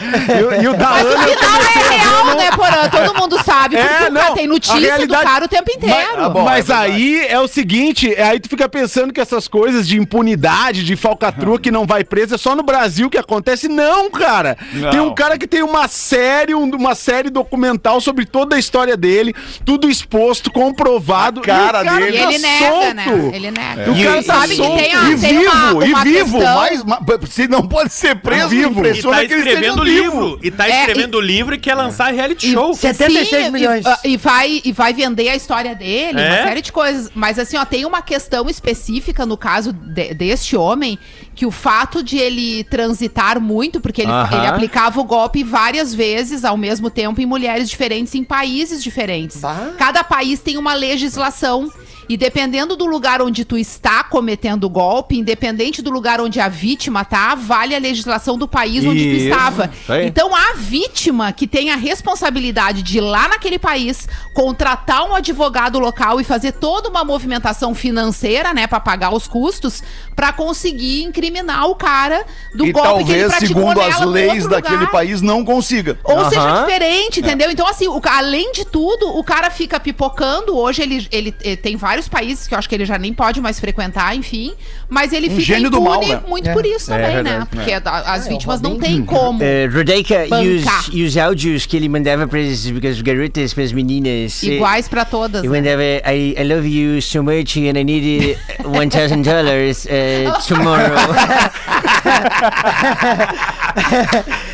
e, 0.61 0.63
e 0.63 0.69
o 0.69 0.75
da 0.77 0.91
Mas 0.91 1.05
o 1.05 1.09
Ana 1.09 1.29
eu 1.29 1.39
final 1.39 1.61
é 1.61 1.97
real, 1.97 2.25
não- 2.27 2.37
né, 2.37 2.51
Porã? 2.53 2.89
Todo 2.89 3.19
mundo 3.21 3.43
sabe, 3.43 3.77
É, 3.77 3.85
porque 3.85 4.05
o 4.05 4.11
não, 4.13 4.35
tem 4.35 4.47
notícia 4.47 4.79
realidade- 4.79 5.23
do 5.25 5.29
cara 5.29 5.40
o 5.45 5.49
tempo 5.49 5.71
inteiro. 5.71 6.25
Ah, 6.25 6.29
bom, 6.29 6.43
Mas 6.45 6.69
é 6.71 6.75
aí 6.75 7.21
é 7.27 7.39
o 7.41 7.49
seguinte, 7.49 8.13
é, 8.15 8.23
aí 8.23 8.41
tu 8.41 8.49
fica 8.49 8.69
pensando 8.69 9.13
que 9.13 9.21
essas 9.21 9.47
coisas 9.49 9.87
de 9.87 9.99
impunidade, 9.99 10.85
de 10.85 10.97
falcatrua 10.97 11.59
que 11.59 11.71
não 11.71 11.87
vai 11.87 12.05
preso, 12.05 12.35
é 12.35 12.39
só 12.39 12.55
no 12.55 12.63
Brasil 12.63 13.09
que 13.11 13.19
acontece. 13.19 13.69
Não, 13.69 14.11
cara. 14.11 14.57
Não. 14.73 14.91
Tem 14.91 15.01
um 15.01 15.15
cara 15.15 15.39
que 15.39 15.47
tem 15.47 15.63
uma 15.63 15.89
série, 15.89 16.55
um- 16.55 16.71
uma 16.75 16.95
série 16.95 17.31
documental 17.31 18.01
sobre 18.01 18.25
toda 18.27 18.57
a 18.57 18.59
história 18.59 18.97
dele, 18.97 19.35
tudo 19.65 19.89
exposto, 19.89 20.51
comprovado. 20.51 21.41
A 21.41 21.45
cara 21.45 21.85
e 21.85 21.89
o 21.89 21.97
dele. 21.99 22.17
E 22.17 22.21
ele 22.21 22.39
nega, 22.39 22.95
né? 22.95 23.31
Ele 23.35 23.51
nega. 23.51 23.91
O 23.91 23.97
E 23.97 24.05
cara 24.05 24.23
tá 24.23 24.35
sabe 24.35 24.49
que 24.49 24.57
solto. 24.57 24.79
tem, 24.79 24.95
a, 24.95 25.11
E 25.11 25.19
tem 25.19 25.39
vivo, 25.39 25.51
uma, 25.53 25.73
uma 25.73 25.85
e 25.85 25.95
vivo, 26.05 26.39
questão- 26.39 26.55
mas, 26.57 26.85
mas 26.85 27.31
se 27.31 27.49
não 27.49 27.67
pode 27.67 27.93
ser 27.93 28.17
preso, 28.17 28.49
Vivo. 28.51 28.81
E 28.85 29.01
tá 29.03 29.19
que 29.21 29.25
esteja 29.25 29.37
escrevendo 29.37 29.83
livro. 29.85 30.39
E 30.43 30.51
tá 30.51 30.69
É, 30.69 30.81
escrevendo 30.81 31.21
livro 31.21 31.55
e 31.55 31.59
quer 31.59 31.75
lançar 31.75 32.13
reality 32.13 32.51
show. 32.53 32.75
76 32.75 33.45
Sim, 33.47 33.51
milhões. 33.53 33.85
E 34.05 34.17
vai, 34.17 34.61
e 34.65 34.73
vai 34.73 34.93
vender 34.93 35.29
a 35.31 35.37
história 35.37 35.75
dele, 35.75 36.21
É? 36.21 36.29
uma 36.29 36.43
série 36.49 36.63
de 36.63 36.73
coisas. 36.73 37.11
Mas 37.15 37.39
assim, 37.39 37.57
ó, 37.57 37.65
tem 37.65 37.85
uma 37.85 38.03
questão 38.03 38.49
específica 38.49 39.25
no 39.27 39.37
caso 39.37 39.73
de- 39.73 40.15
deste 40.15 40.57
homem, 40.57 40.99
que 41.35 41.47
o 41.47 41.51
fato 41.51 42.03
de 42.03 42.19
ele 42.19 42.65
transitar 42.65 43.41
muito, 43.41 43.81
porque 43.81 44.03
ele, 44.03 44.11
Aham. 44.13 44.37
ele 44.39 44.47
aplicava 44.47 45.01
o 45.01 45.05
golpe 45.05 45.43
várias 45.43 45.95
vezes 45.95 46.45
ao 46.45 46.57
mesmo 46.57 46.91
tempo 46.91 47.21
em 47.21 47.27
mulheres 47.27 47.69
diferentes, 47.71 48.15
em 48.15 48.25
países 48.25 48.83
diferentes. 48.83 49.41
Cada 49.79 50.05
país 50.05 50.41
tem 50.41 50.57
uma 50.59 50.75
legislação. 50.75 51.71
E 52.11 52.17
dependendo 52.17 52.75
do 52.75 52.87
lugar 52.87 53.23
onde 53.23 53.45
tu 53.45 53.57
está 53.57 54.03
cometendo 54.03 54.65
o 54.65 54.69
golpe, 54.69 55.17
independente 55.17 55.81
do 55.81 55.91
lugar 55.91 56.21
onde 56.21 56.41
a 56.41 56.49
vítima 56.49 57.05
tá, 57.05 57.37
vale 57.37 57.73
a 57.73 57.79
legislação 57.79 58.37
do 58.37 58.49
país 58.49 58.85
onde 58.85 59.05
tu 59.05 59.15
Isso, 59.17 59.29
estava. 59.29 59.71
isso 59.73 59.93
aí. 59.93 60.09
Então 60.09 60.35
a 60.35 60.55
vítima 60.55 61.33
que 61.33 61.47
tem 61.47 61.71
a 61.71 61.77
responsabilidade 61.77 62.83
de 62.83 62.99
ir 62.99 63.01
lá 63.01 63.29
naquele 63.29 63.61
país, 63.61 64.09
contratar 64.35 65.09
um 65.09 65.15
advogado 65.15 65.79
local 65.79 66.21
e 66.21 66.25
fazer 66.25 66.51
toda 66.51 66.89
uma 66.89 67.05
movimentação 67.05 67.77
financeira, 67.77 68.53
né, 68.53 68.67
Pra 68.67 68.81
pagar 68.81 69.15
os 69.15 69.29
custos, 69.29 69.81
pra 70.17 70.33
conseguir 70.33 71.05
incriminar 71.05 71.67
o 71.69 71.77
cara 71.77 72.27
do 72.57 72.67
E 72.67 72.73
golpe 72.73 73.05
que 73.05 73.13
ele 73.13 73.21
talvez, 73.21 73.27
praticou 73.29 73.63
segundo 73.63 73.81
as 73.81 74.01
leis 74.01 74.49
daquele 74.49 74.87
país, 74.89 75.23
não 75.23 75.45
consiga. 75.45 75.97
Ou 76.03 76.25
seja 76.29 76.41
Aham. 76.41 76.65
diferente, 76.65 77.21
entendeu? 77.21 77.51
Então, 77.53 77.69
assim, 77.69 77.87
o 77.87 78.01
além 78.05 78.51
de 78.51 78.65
tudo, 78.65 79.17
o 79.17 79.23
cara 79.23 79.49
fica 79.51 79.79
pipocando. 79.79 80.57
Hoje 80.57 80.83
ele, 80.83 81.07
ele, 81.13 81.35
eh, 81.45 81.55
tem 81.57 81.77
vários 81.77 82.00
países 82.09 82.47
que 82.47 82.55
eu 82.55 82.59
acho 82.59 82.69
que 82.69 82.75
ele 82.75 82.85
já 82.85 82.99
nem 82.99 83.13
pode 83.13 83.41
mais 83.41 83.59
frequentar, 83.61 84.15
enfim. 84.17 84.53
Mas 84.89 85.13
ele 85.13 85.29
Um 85.29 85.31
fica 85.31 85.43
gênio 85.43 85.71
do 85.71 85.79
impune 85.79 86.07
mal, 86.09 86.21
né? 86.21 86.23
muito 86.29 86.49
É. 86.49 86.53
por 86.53 86.67
isso 86.67 86.93
É 86.93 86.99
também, 86.99 87.17
né? 87.17 87.23
verdade. 87.23 87.47
Porque 87.51 87.73
a- 87.73 88.13
as 88.13 88.27
É, 88.27 88.29
vítimas 88.29 88.61
não 88.61 88.79
têm 88.79 89.05
como. 89.05 89.43
Eh, 89.43 89.69
Rodaica, 89.73 90.27
e 90.43 90.57
os, 91.05 91.15
e 91.15 91.21
áudios 91.21 91.67
que 91.67 91.77
ele 91.77 91.89
mandava 91.89 92.27
para 92.27 92.41
as, 92.41 92.67
para 92.71 92.89
as 92.89 93.01
garotas, 93.01 93.55
para 93.55 93.65
as 93.65 93.73
meninas? 93.73 94.43
Iguais 94.43 94.89
pra 94.89 95.05
todas. 95.05 95.45
Eu 95.45 95.51
né? 95.51 95.59
mandava, 95.61 95.83
I, 95.83 96.35
I 96.39 96.45
love 96.45 96.67
you 96.69 97.01
so 97.03 97.23
much 97.23 97.57
and 97.57 97.79
I 97.79 97.85
need 97.85 98.37
uh, 98.65 98.69
$1,000 98.69 99.87
uh, 99.87 100.49
tomorrow. 100.49 100.91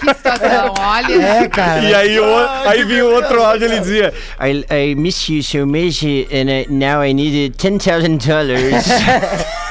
Que 0.00 0.14
situação, 0.14 0.74
olha. 0.78 1.22
É, 1.22 1.48
cara. 1.48 1.80
E 1.80 1.94
aí, 1.94 2.20
o, 2.20 2.24
aí 2.66 2.84
vinha 2.84 3.04
o 3.04 3.14
outro 3.14 3.42
áudio, 3.42 3.66
ele 3.66 3.80
dizia: 3.80 4.14
I, 4.40 4.64
I 4.70 4.94
miss 4.94 5.28
you 5.28 5.42
so 5.42 5.66
much 5.66 6.04
and 6.04 6.48
uh, 6.48 6.72
now 6.72 7.02
I 7.02 7.12
need 7.12 7.56
$10,000. 7.56 9.56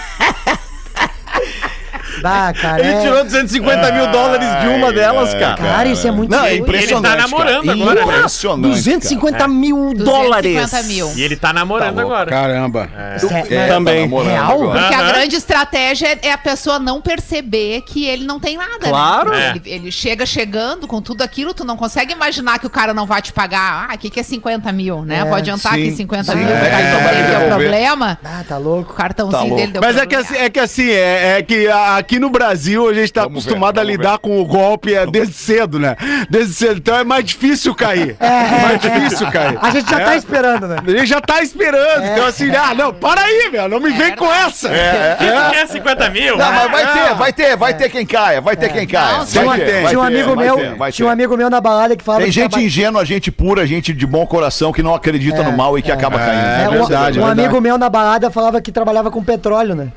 Bah, 2.25 2.53
cara. 2.59 2.79
Ele 2.81 2.93
é- 2.95 3.01
tirou 3.01 3.23
250 3.23 3.91
mil 3.91 4.07
dólares 4.11 4.47
de 4.61 4.67
uma 4.67 4.91
delas, 4.91 5.33
cara. 5.33 5.55
Cara, 5.57 5.87
isso 5.89 6.07
é 6.07 6.11
muito 6.11 6.31
Não, 6.31 6.45
é 6.45 6.55
impressionante. 6.55 7.13
Ele 7.13 7.21
tá 7.21 7.27
namorando 7.29 7.65
cara. 7.65 7.81
agora, 7.81 8.05
né? 8.05 8.17
Impressionante. 8.17 8.61
250 8.69 9.47
mil 9.47 9.93
dólares. 9.93 10.53
250 10.55 10.83
mil. 10.87 11.11
E 11.15 11.21
ele 11.23 11.35
tá 11.35 11.53
namorando 11.53 11.95
Tá 11.95 12.01
agora. 12.01 12.29
Caramba. 12.29 12.89
É- 12.97 13.15
É, 13.55 13.67
Também. 13.67 13.95
tá 13.95 14.01
namorando 14.01 14.31
Real? 14.31 14.51
agora. 14.63 14.79
Porque 14.81 14.95
a 14.95 15.03
grande 15.03 15.35
estratégia 15.35 16.19
é 16.21 16.31
a 16.31 16.37
pessoa 16.37 16.79
não 16.79 17.01
perceber 17.01 17.81
que 17.81 18.05
ele 18.05 18.25
não 18.25 18.39
tem 18.39 18.57
nada. 18.57 18.87
Claro. 18.89 19.31
Né? 19.31 19.45
É. 19.47 19.49
Ele, 19.51 19.61
ele 19.65 19.91
chega 19.91 20.25
chegando 20.25 20.87
com 20.87 21.01
tudo 21.01 21.21
aquilo, 21.21 21.53
tu 21.53 21.63
não 21.63 21.77
consegue 21.77 22.11
imaginar 22.13 22.59
que 22.59 22.65
o 22.67 22.69
cara 22.69 22.93
não 22.93 23.05
vai 23.05 23.21
te 23.21 23.31
pagar. 23.33 23.87
Ah, 23.89 23.95
o 23.95 23.97
que, 23.97 24.19
é 24.19 24.23
50 24.23 24.71
mil, 24.71 25.03
né? 25.03 25.19
É, 25.19 25.25
Vou 25.25 25.35
adiantar 25.35 25.73
aqui 25.73 25.91
50 25.91 26.31
sim. 26.31 26.37
mil, 26.37 26.47
É, 26.49 26.69
cartão 26.69 27.09
dele 27.09 27.27
deu 27.39 27.47
problema. 27.47 28.17
Ah, 28.23 28.43
tá 28.47 28.57
louco. 28.57 28.93
O 28.93 28.95
cartãozinho 28.95 29.49
Tá 29.49 29.55
dele 29.55 29.71
deu 29.71 29.81
Mas 29.81 29.95
é 29.97 29.99
problema. 29.99 30.23
que, 30.23 30.33
assim, 30.33 30.43
é 30.43 30.49
que 30.49 30.59
assim, 30.59 30.89
é, 30.89 31.37
é 31.37 31.43
que 31.43 31.67
a- 31.67 32.03
aqui 32.15 32.19
no 32.19 32.29
Brasil 32.29 32.87
a 32.89 32.93
gente 32.93 33.11
tá 33.11 33.23
Vamos 33.23 33.43
ver, 33.43 33.49
acostumado 33.49 33.77
a 33.79 33.83
vamos 33.83 33.97
lidar 33.97 34.17
com 34.19 34.39
o 34.39 34.45
golpe 34.45 34.93
é, 34.93 35.05
desde 35.05 35.33
cedo, 35.33 35.77
né? 35.77 35.95
Desde 36.29 36.53
cedo. 36.53 36.77
Então 36.77 36.97
é 36.97 37.03
mais 37.03 37.25
difícil 37.25 37.75
cair. 37.75 38.15
É, 38.19 38.61
mais 38.61 38.79
difícil 38.81 39.29
cair. 39.31 39.57
A 39.61 39.69
gente 39.71 39.89
já 39.89 39.99
tá 39.99 40.15
esperando, 40.15 40.67
né? 40.67 40.77
Ele 40.87 41.05
já 41.05 41.19
tá 41.21 41.41
esperando. 41.41 42.05
Então 42.05 42.25
assim, 42.25 42.49
ah, 42.55 42.73
não, 42.73 42.93
para 42.93 43.21
aí, 43.21 43.49
meu. 43.51 43.67
Não 43.67 43.79
me 43.79 43.91
vem 43.91 44.15
com 44.15 44.31
essa. 44.31 44.69
É, 44.69 45.15
tu 45.15 45.51
quer 45.51 45.67
50 45.67 46.09
mil? 46.09 46.37
Não, 46.37 46.51
mas 46.51 46.71
vai 46.71 46.93
ter, 46.93 47.15
vai 47.15 47.33
ter, 47.33 47.57
vai 47.57 47.73
ter 47.73 47.89
quem 47.89 48.05
caia, 48.05 48.39
vai 48.41 48.55
ter 48.55 48.69
quem 48.71 48.87
caia. 48.87 49.17
Vai 49.17 49.25
tinha- 49.25 49.65
ter, 49.65 49.87
Tinha 49.87 49.99
um 49.99 50.03
ter, 50.03 50.07
amigo 50.07 50.35
vai 50.35 50.45
meu, 50.45 50.91
tinha 50.91 51.07
um 51.07 51.11
amigo 51.11 51.37
meu 51.37 51.49
na 51.49 51.59
balada 51.59 51.95
que 51.95 52.03
falava 52.03 52.23
Tem 52.23 52.31
que 52.31 52.39
gente 52.39 52.59
ingênua, 52.59 53.03
gente 53.05 53.31
pura, 53.31 53.65
gente 53.67 53.93
de 53.93 54.05
bom 54.05 54.25
coração 54.25 54.71
que 54.71 54.81
não 54.81 54.93
acredita 54.95 55.41
É, 55.41 55.43
no 55.43 55.51
mal 55.51 55.77
e 55.77 55.81
que 55.81 55.91
acaba 55.91 56.21
É, 56.21 56.25
caindo. 56.25 56.45
É, 56.45 56.69
um- 56.69 56.71
verdade, 56.85 57.19
um, 57.19 57.23
é 57.23 57.25
verdade. 57.27 57.41
amigo 57.47 57.61
meu 57.61 57.77
na 57.77 57.89
balada 57.89 58.31
falava 58.31 58.61
que 58.61 58.71
trabalhava 58.71 59.11
com 59.11 59.23
petróleo, 59.23 59.75
né? 59.75 59.87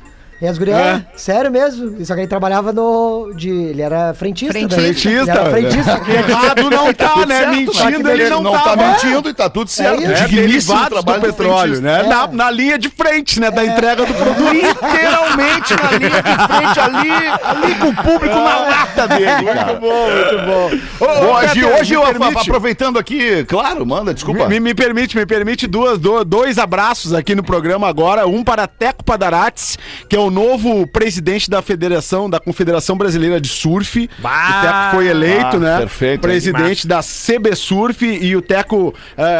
E 0.41 0.47
as 0.47 0.57
gurias, 0.57 0.77
É. 0.77 0.89
é. 0.91 1.05
sério 1.17 1.51
mesmo? 1.51 2.05
Só 2.05 2.13
que 2.13 2.21
ele 2.21 2.27
trabalhava 2.27 2.71
no. 2.71 3.33
De, 3.35 3.49
ele 3.49 3.81
era 3.81 4.13
frentista. 4.13 4.53
né? 4.53 4.69
Frentista. 4.69 4.81
Ele 4.81 4.93
Frentista. 4.93 5.31
era 5.31 5.49
frentista. 5.49 6.01
Errado 6.31 6.69
não 6.69 6.93
tá, 6.93 7.09
tudo 7.09 7.25
né? 7.27 7.37
certo, 7.39 7.51
Mentindo, 7.55 8.09
ele 8.09 8.21
ele 8.23 8.29
não, 8.29 8.41
não 8.43 8.51
tá. 8.53 8.59
tá 8.63 8.75
né? 8.77 8.87
mentindo 9.03 9.29
e 9.29 9.33
tá 9.33 9.49
tudo 9.49 9.69
certo. 9.69 10.01
É, 10.01 10.13
Digníssimo 10.25 10.41
derivados 10.47 10.83
do 10.89 11.03
trabalho 11.03 11.21
do 11.21 11.27
petróleo, 11.33 11.81
né? 11.81 12.03
Na, 12.03 12.27
na 12.27 12.49
linha 12.51 12.77
de 12.79 12.87
frente, 12.89 13.39
né? 13.39 13.51
Da 13.51 13.65
entrega 13.65 14.05
do 14.05 14.13
produto. 14.13 14.49
Literalmente 14.53 15.73
na 15.75 15.91
linha 15.97 16.21
de 16.21 16.47
frente 16.47 16.79
ali, 16.79 17.09
ali 17.43 17.75
com 17.75 17.87
o 17.89 17.95
público 17.95 18.35
na 18.35 18.59
lata 18.59 19.07
dele, 19.09 19.25
cara. 19.45 19.65
Muito 19.65 19.81
bom, 19.81 20.09
muito 20.09 20.45
bom. 20.45 21.05
Ô, 21.05 21.33
Hoje, 21.39 21.53
Peter, 21.53 21.79
hoje 21.79 21.89
me 21.91 21.95
eu, 21.97 22.01
permite- 22.13 22.39
aproveitando 22.49 22.97
aqui, 22.99 23.43
claro, 23.45 23.85
manda, 23.85 24.13
desculpa. 24.13 24.47
Me, 24.47 24.59
me 24.59 24.73
permite, 24.73 25.15
me 25.17 25.25
permite 25.25 25.67
duas, 25.67 25.97
do- 25.99 26.23
dois 26.23 26.57
abraços 26.57 27.13
aqui 27.13 27.35
no 27.35 27.43
programa 27.43 27.87
agora. 27.87 28.27
Um 28.27 28.43
para 28.43 28.67
Teco 28.67 29.03
Padarates, 29.03 29.77
que 30.07 30.15
é 30.15 30.19
o 30.19 30.28
novo 30.29 30.85
presidente 30.87 31.49
da 31.49 31.61
Federação, 31.61 32.29
da 32.29 32.39
Confederação 32.39 32.97
Brasileira 32.97 33.39
de 33.39 33.47
Surf. 33.49 34.09
Bah! 34.19 34.29
o 34.49 34.61
Teco 34.61 34.95
foi 34.95 35.07
eleito, 35.07 35.57
Ah, 35.57 35.59
né? 35.59 35.77
perfeito. 35.79 36.21
Presidente 36.21 36.87
da 36.87 36.99
CB 37.01 37.55
Surf 37.55 38.05
e 38.05 38.35
o 38.35 38.41
Teco 38.41 38.93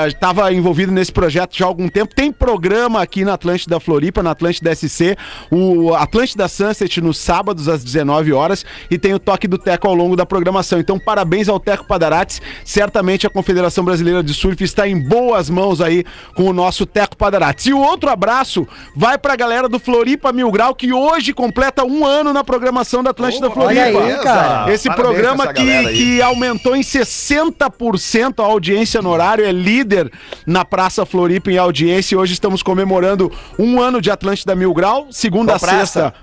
estava 0.08 0.52
envolvido 0.54 0.92
nesse 0.92 1.12
projeto 1.12 1.56
já 1.58 1.66
há 1.66 1.68
algum 1.68 1.88
tempo. 1.88 2.14
Tem 2.14 2.32
programa 2.32 3.02
aqui 3.02 3.24
na 3.26 3.34
Atlântida 3.34 3.80
Floripa, 3.80 4.22
na 4.24 4.32
Atlântida 4.32 4.74
SC, 4.76 5.16
o 5.52 5.94
Atlântida 5.94 6.48
Sunset 6.48 7.02
nos 7.02 7.18
sábados 7.18 7.68
às 7.68 7.84
19 7.84 8.34
horas 8.34 8.66
e 8.90 8.98
tem 8.98 9.14
o 9.14 9.20
toque 9.20 9.48
do 9.48 9.58
Teco 9.58 9.88
ao 9.88 9.96
longo 9.96 10.16
da 10.16 10.26
programação. 10.26 10.80
Então, 10.80 11.00
parabéns 11.00 11.50
ao 11.50 11.60
Teco 11.60 11.86
Padarates. 11.86 12.42
Certamente 12.64 13.26
a 13.28 13.30
Confederação 13.30 13.84
Brasileira 13.84 14.24
de 14.24 14.34
Surf 14.34 14.64
está 14.64 14.88
em 14.88 15.00
boas 15.00 15.50
mãos 15.50 15.82
aí 15.82 16.04
com 16.36 16.44
o 16.44 16.54
nosso 16.54 16.86
Teco 16.86 17.18
Padarates. 17.18 17.66
E 17.66 17.74
o 17.74 17.80
outro 17.80 18.10
abraço 18.10 18.68
vai 18.96 19.18
pra 19.18 19.36
galera 19.36 19.68
do 19.70 19.80
Floripa 19.80 20.32
Mil 20.32 20.52
Grau, 20.52 20.74
que 20.80 20.94
hoje 20.94 21.34
completa 21.34 21.84
um 21.84 22.06
ano 22.06 22.32
na 22.32 22.42
programação 22.42 23.04
da 23.04 23.10
Atlântida 23.10 23.52
Floripa. 23.52 23.82
olha 23.82 24.16
aí, 24.16 24.24
cara. 24.24 24.74
Esse 24.74 24.88
Parabéns 24.88 25.12
programa 25.12 25.54
que, 25.54 25.88
que 25.92 26.22
aumentou 26.22 26.74
em 26.74 26.80
60% 26.80 28.40
a 28.40 28.46
audiência 28.46 29.02
no 29.02 29.10
horário, 29.10 29.46
é 29.46 29.52
líder 29.52 30.10
na 30.48 30.64
Praça 30.64 31.06
Floripa 31.06 31.52
em 31.52 31.58
audiência. 31.58 32.16
E 32.16 32.18
hoje 32.18 32.32
estamos 32.32 32.64
comemorando 32.64 33.30
um 33.60 33.82
ano 33.82 34.00
de 34.00 34.10
Atlântida 34.10 34.56
Mil 34.56 34.74
Grau, 34.74 35.08
segunda 35.12 35.56
a 35.56 35.60
sexta. 35.60 36.14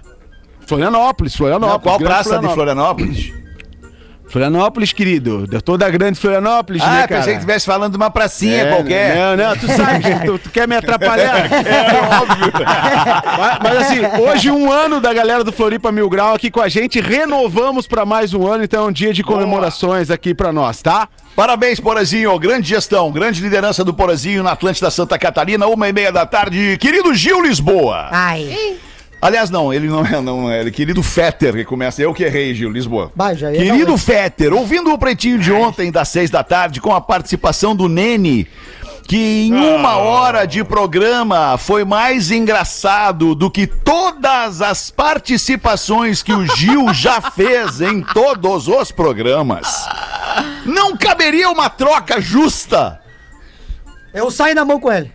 Florianópolis, 0.66 1.37
Florianópolis. 1.37 1.77
Não, 1.77 1.81
qual 1.81 1.99
praça 1.99 2.38
de 2.38 2.49
Florianópolis? 2.49 3.46
Florianópolis, 4.29 4.93
querido. 4.93 5.47
De 5.47 5.61
toda 5.61 5.87
a 5.87 5.91
grande 5.91 6.19
Florianópolis, 6.19 6.83
Ah, 6.83 6.87
né, 6.91 6.97
cara? 7.07 7.09
pensei 7.21 7.33
que 7.35 7.39
estivesse 7.39 7.65
falando 7.67 7.93
de 7.93 7.97
uma 7.97 8.11
pracinha 8.11 8.62
É, 8.62 8.73
qualquer. 8.75 9.17
Não, 9.17 9.37
não, 9.37 9.57
tu 9.57 9.67
sabe, 9.69 10.01
que 10.03 10.21
tu, 10.27 10.39
tu 10.39 10.51
quer 10.51 10.67
me 10.67 10.77
atrapalhar. 10.77 11.47
É 11.53 12.21
óbvio. 12.21 12.53
Mas, 13.39 13.59
mas 13.62 13.77
assim, 13.79 14.01
hoje 14.23 14.51
um 14.51 14.71
ano 14.73 15.01
da 15.01 15.12
galera 15.12 15.45
do 15.45 15.53
Floripa 15.53 15.93
Mil 15.93 16.09
Grau 16.09 16.35
aqui 16.35 16.51
com 16.51 16.61
a 16.61 16.69
gente, 16.69 17.01
renovamos 17.01 17.87
pra 17.87 18.05
mais 18.07 18.33
um 18.35 18.47
ano, 18.47 18.65
então 18.65 18.85
é 18.85 18.89
um 18.89 18.93
dia 18.93 19.12
de 19.12 19.23
comemorações 19.23 20.11
aqui 20.11 20.35
pra 20.35 20.53
nós, 20.53 20.81
tá? 20.83 21.09
Parabéns, 21.35 21.79
Porazinho. 21.79 22.37
Grande 22.39 22.69
gestão, 22.69 23.12
grande 23.12 23.43
liderança 23.43 23.85
do 23.85 23.93
Porazinho 23.93 24.43
na 24.43 24.53
Atlântida 24.53 24.91
Santa 24.91 25.19
Catarina, 25.19 25.67
uma 25.67 25.89
e 25.89 25.93
meia 25.93 26.11
da 26.11 26.25
tarde. 26.25 26.77
Querido 26.81 27.15
Gil 27.15 27.43
Lisboa. 27.43 28.09
Ai. 28.11 28.77
Aliás, 29.21 29.51
não, 29.51 29.73
ele 29.73 29.89
não 29.89 30.05
é, 30.05 30.21
não 30.21 30.51
é. 30.51 30.61
Ele, 30.61 30.71
querido 30.71 31.03
Fetter, 31.03 31.55
que 31.55 31.65
começa. 31.65 32.03
Eu 32.03 32.13
que 32.13 32.25
errei, 32.25 32.55
Gil 32.55 32.71
Lisboa. 32.71 33.11
Bah, 33.15 33.35
Querido 33.35 33.93
não, 33.93 33.99
Fetter, 33.99 34.53
ouvindo 34.53 34.93
o 34.93 34.99
pretinho 34.99 35.39
de 35.39 35.51
ontem, 35.53 35.91
das 35.91 36.09
seis 36.09 36.31
da 36.31 36.45
tarde, 36.45 36.81
com 36.81 36.95
a 36.95 37.01
participação 37.01 37.75
do 37.75 37.89
Nene. 37.89 38.47
Que 39.09 39.47
em 39.47 39.55
uma 39.55 39.99
hora 39.99 40.47
de 40.47 40.65
programa 40.65 41.57
foi 41.57 41.85
mais 41.85 42.33
engraçado 42.33 43.37
do 43.37 43.49
que 43.49 43.65
todas 43.65 44.61
as 44.61 44.91
participações 44.91 46.25
que 46.25 46.33
o 46.33 46.45
Gil 46.57 46.93
já 46.93 47.21
fez 47.21 47.81
em 47.81 48.03
todos 48.03 48.67
os 48.67 48.91
programas. 48.91 49.87
Não 50.65 50.97
caberia 50.97 51.49
uma 51.51 51.71
troca 51.71 52.21
justa? 52.21 53.01
Eu 54.13 54.29
saio 54.29 54.57
na 54.57 54.65
mão 54.65 54.81
com 54.81 54.93
ele. 54.93 55.13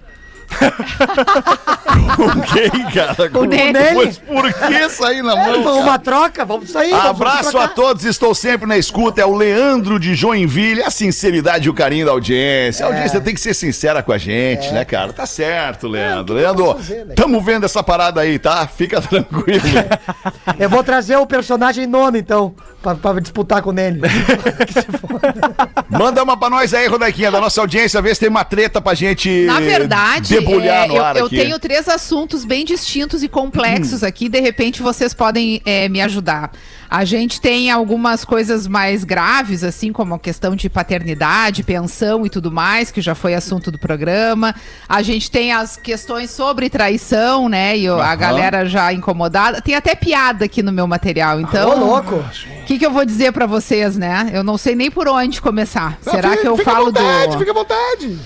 Com 2.16 2.42
quem, 2.42 2.70
cara? 2.92 3.16
O 3.40 3.46
Nene. 3.46 3.80
Mas 3.96 4.18
por 4.18 4.54
que 4.54 4.90
sair 4.90 5.22
na 5.22 5.34
É, 5.34 5.36
mão? 5.36 5.64
cara? 5.64 5.76
uma 5.76 6.00
troca, 6.00 6.46
vamos 6.46 6.70
sair. 6.70 6.92
vamos 6.92 7.06
Abraço 7.10 7.52
trocar. 7.52 7.66
a 7.66 7.68
todos, 7.70 8.06
estou 8.06 8.34
sempre 8.36 8.68
na 8.68 8.78
escuta. 8.78 9.22
É 9.22 9.26
o 9.26 9.36
Leandro 9.36 10.00
de 10.00 10.14
Joinville. 10.16 10.84
A 10.84 10.90
sinceridade 10.92 11.68
e 11.68 11.70
o 11.70 11.74
carinho 11.74 12.06
da 12.06 12.12
audiência. 12.12 12.86
A 12.86 12.90
É. 12.90 12.92
audiência 12.94 13.22
tem 13.22 13.34
que 13.34 13.42
ser 13.42 13.54
sincera 13.54 14.04
com 14.04 14.12
a 14.12 14.18
gente, 14.18 14.72
né, 14.72 14.84
cara? 14.86 15.14
Tá 15.14 15.26
certo, 15.26 15.88
Leandro. 15.88 16.36
Leandro, 16.36 16.66
vamos 16.66 16.82
fazer, 16.88 17.06
né? 17.06 17.14
tamo 17.16 17.42
vendo 17.42 17.66
essa 17.66 17.82
parada 17.84 18.22
aí, 18.22 18.38
tá? 18.40 18.68
Fica 18.68 19.02
tranquilo. 19.02 19.62
Eu 20.60 20.70
vou 20.70 20.84
trazer 20.84 21.16
o 21.18 21.26
personagem 21.26 21.88
nono, 21.88 22.18
então, 22.18 22.54
pra, 22.82 22.96
pra 22.96 23.20
disputar 23.20 23.62
com 23.62 23.70
o 23.70 23.74
Nene. 23.74 24.00
Manda 25.90 26.24
uma 26.24 26.38
pra 26.38 26.50
nós 26.50 26.74
aí, 26.74 26.88
Rodaquinha, 26.88 27.32
da 27.32 27.40
nossa 27.40 27.62
audiência, 27.62 28.02
ver 28.02 28.14
se 28.16 28.22
tem 28.22 28.30
uma 28.30 28.44
treta 28.44 28.82
pra 28.82 28.94
gente 28.94 29.46
Na 29.46 29.60
verdade, 29.60 30.41
debulhar 30.46 30.86
é, 30.86 30.88
no 30.88 30.96
eu, 30.96 31.04
ar 31.04 31.16
eu 31.18 31.26
aqui. 31.26 31.36
tenho 31.38 31.60
três 31.60 31.88
assuntos 31.88 32.44
bem 32.46 32.66
distintos 32.66 33.24
e 33.24 33.28
complexos 33.28 34.04
aqui. 34.04 34.28
De 34.30 34.40
repente, 34.40 34.82
vocês 34.82 35.14
podem 35.14 35.62
é, 35.66 35.88
me 35.90 36.02
ajudar. 36.02 36.52
A 36.90 37.06
gente 37.06 37.40
tem 37.40 37.72
algumas 37.72 38.26
coisas 38.26 38.68
mais 38.68 39.06
graves, 39.06 39.64
assim 39.64 39.94
como 39.94 40.14
a 40.14 40.20
questão 40.20 40.56
de 40.58 40.70
paternidade, 40.70 41.64
pensão 41.64 42.26
e 42.26 42.30
tudo 42.30 42.52
mais, 42.52 42.92
que 42.92 43.00
já 43.00 43.16
foi 43.16 43.34
assunto 43.34 43.72
do 43.72 43.80
programa. 43.80 44.54
A 44.90 45.02
gente 45.02 45.32
tem 45.32 45.54
as 45.54 45.78
questões 45.78 46.32
sobre 46.32 46.70
traição, 46.70 47.48
né? 47.48 47.78
E 47.78 47.90
o- 47.90 48.00
a 48.02 48.14
galera 48.16 48.66
já 48.66 48.92
incomodada. 48.92 49.62
Tem 49.62 49.74
até 49.74 49.96
piada 49.96 50.44
aqui 50.46 50.62
no 50.62 50.72
meu 50.72 50.86
material. 50.86 51.40
Então, 51.40 51.70
Ô, 51.70 51.76
louco. 51.86 52.16
o 52.16 52.66
que, 52.66 52.78
que 52.78 52.86
eu 52.86 52.92
vou 52.92 53.06
dizer 53.06 53.32
pra 53.32 53.46
vocês, 53.46 53.96
né? 53.96 54.30
Eu 54.34 54.44
não 54.44 54.58
sei 54.58 54.76
nem 54.76 54.92
por 54.92 55.08
onde 55.08 55.42
começar. 55.42 55.98
Será 56.02 56.36
que 56.36 56.46
eu 56.46 56.58
Fica 56.58 56.72
à 56.72 56.74
falo 56.74 56.86
vontade, 56.88 57.32
do. 57.32 57.40
Fica 57.40 57.52
à 57.52 57.54
vontade. 57.54 58.20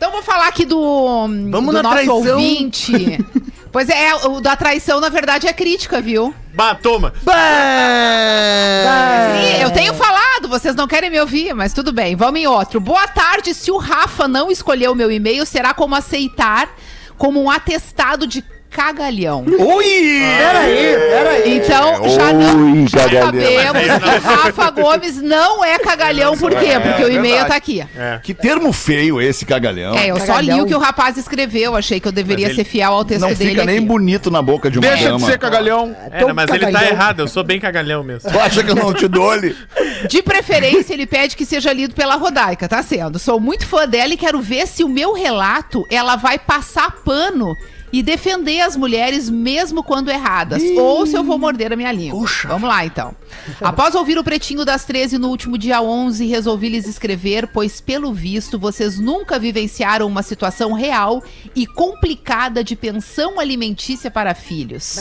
Então 0.00 0.10
vou 0.10 0.22
falar 0.22 0.48
aqui 0.48 0.64
do, 0.64 1.28
do 1.28 1.60
na 1.60 1.82
nosso 1.82 1.90
traição. 1.90 2.16
ouvinte. 2.16 3.22
pois 3.70 3.86
é, 3.90 4.14
o 4.14 4.40
da 4.40 4.56
traição, 4.56 4.98
na 4.98 5.10
verdade, 5.10 5.46
é 5.46 5.52
crítica, 5.52 6.00
viu? 6.00 6.34
Bah, 6.54 6.74
toma. 6.74 7.12
Sim, 9.36 9.62
eu 9.62 9.70
tenho 9.70 9.92
falado, 9.92 10.48
vocês 10.48 10.74
não 10.74 10.88
querem 10.88 11.10
me 11.10 11.20
ouvir, 11.20 11.52
mas 11.52 11.74
tudo 11.74 11.92
bem. 11.92 12.16
Vamos 12.16 12.40
em 12.40 12.46
outro. 12.46 12.80
Boa 12.80 13.06
tarde. 13.08 13.52
Se 13.52 13.70
o 13.70 13.76
Rafa 13.76 14.26
não 14.26 14.50
escolher 14.50 14.88
o 14.88 14.94
meu 14.94 15.12
e-mail, 15.12 15.44
será 15.44 15.74
como 15.74 15.94
aceitar 15.94 16.74
como 17.18 17.38
um 17.38 17.50
atestado 17.50 18.26
de 18.26 18.42
cagalhão. 18.70 19.44
Ui! 19.46 20.20
Peraí, 20.38 20.96
peraí. 21.10 21.56
Então, 21.56 22.08
já 22.08 22.32
não 22.32 22.72
Ui, 22.72 22.86
já 22.88 23.00
cagalhão. 23.00 23.24
sabemos 23.72 23.82
que 23.98 24.08
o 24.08 24.20
Rafa 24.30 24.70
Gomes 24.70 25.16
não 25.20 25.64
é 25.64 25.78
cagalhão. 25.78 26.36
Por 26.36 26.50
quê? 26.54 26.78
Porque 26.82 27.02
o 27.04 27.08
e-mail 27.08 27.22
verdade. 27.44 27.48
tá 27.48 27.56
aqui. 27.56 27.84
Que 28.22 28.32
termo 28.32 28.72
feio 28.72 29.20
esse 29.20 29.44
cagalhão. 29.44 29.94
É, 29.96 30.08
eu 30.10 30.16
só 30.18 30.38
li 30.38 30.46
Cagalhão. 30.48 30.60
o 30.60 30.66
que 30.66 30.74
o 30.74 30.78
rapaz 30.78 31.16
escreveu. 31.16 31.74
Achei 31.76 31.98
que 32.00 32.06
eu 32.08 32.12
deveria 32.12 32.46
Mas 32.48 32.56
ele 32.56 32.64
ser 32.64 32.70
fiel 32.70 32.92
ao 32.92 33.04
texto 33.04 33.22
Não 33.22 33.28
dele 33.34 33.50
fica 33.50 33.64
nem 33.64 33.78
aqui. 33.78 33.86
bonito 33.86 34.30
na 34.30 34.40
boca 34.40 34.70
de 34.70 34.78
uma 34.78 34.86
Deixa 34.88 35.04
de 35.04 35.10
dama. 35.10 35.26
ser 35.26 35.38
cagalhão. 35.38 35.96
É, 36.10 36.20
não, 36.24 36.34
mas 36.34 36.48
ele 36.50 36.60
tá 36.60 36.66
cagalhão. 36.72 36.90
errado, 36.92 37.20
eu 37.20 37.28
sou 37.28 37.42
bem 37.44 37.58
cagalhão 37.60 38.02
mesmo. 38.04 38.30
Tu 38.30 38.38
acha 38.38 38.62
que 38.62 38.70
eu 38.70 38.74
não 38.76 38.94
te 38.94 39.08
dou-lhe? 39.08 39.56
De 40.08 40.22
preferência, 40.22 40.94
ele 40.94 41.06
pede 41.06 41.36
que 41.36 41.44
seja 41.44 41.72
lido 41.72 41.94
pela 41.94 42.14
Rodaica, 42.16 42.68
tá 42.68 42.82
sendo. 42.82 43.18
Sou 43.18 43.40
muito 43.40 43.66
fã 43.66 43.86
dela 43.86 44.14
e 44.14 44.16
quero 44.16 44.40
ver 44.40 44.66
se 44.66 44.84
o 44.84 44.88
meu 44.88 45.12
relato 45.12 45.86
ela 45.90 46.16
vai 46.16 46.38
passar 46.38 46.90
pano 47.04 47.56
e 47.92 48.02
defender 48.02 48.60
as 48.60 48.76
mulheres 48.76 49.28
mesmo 49.28 49.82
quando 49.82 50.10
erradas. 50.10 50.62
Ou 50.76 51.06
se 51.06 51.16
eu 51.16 51.24
vou 51.24 51.38
morder 51.38 51.72
a 51.72 51.76
minha 51.76 51.92
língua. 51.92 52.20
Vamos 52.48 52.68
lá, 52.68 52.84
então. 52.84 53.14
Após 53.60 53.94
ouvir 53.94 54.18
o 54.18 54.24
Pretinho 54.24 54.64
das 54.64 54.84
13 54.84 55.18
no 55.18 55.28
último 55.28 55.58
dia 55.58 55.82
11, 55.82 56.26
resolvi 56.26 56.68
lhes 56.68 56.86
escrever, 56.86 57.48
pois, 57.48 57.80
pelo 57.80 58.12
visto, 58.12 58.58
vocês 58.58 58.98
nunca 58.98 59.38
vivenciaram 59.38 60.06
uma 60.06 60.22
situação 60.22 60.72
real 60.72 61.22
e 61.54 61.66
complicada 61.66 62.62
de 62.62 62.76
pensão 62.76 63.40
alimentícia 63.40 64.10
para 64.10 64.34
filhos. 64.34 64.98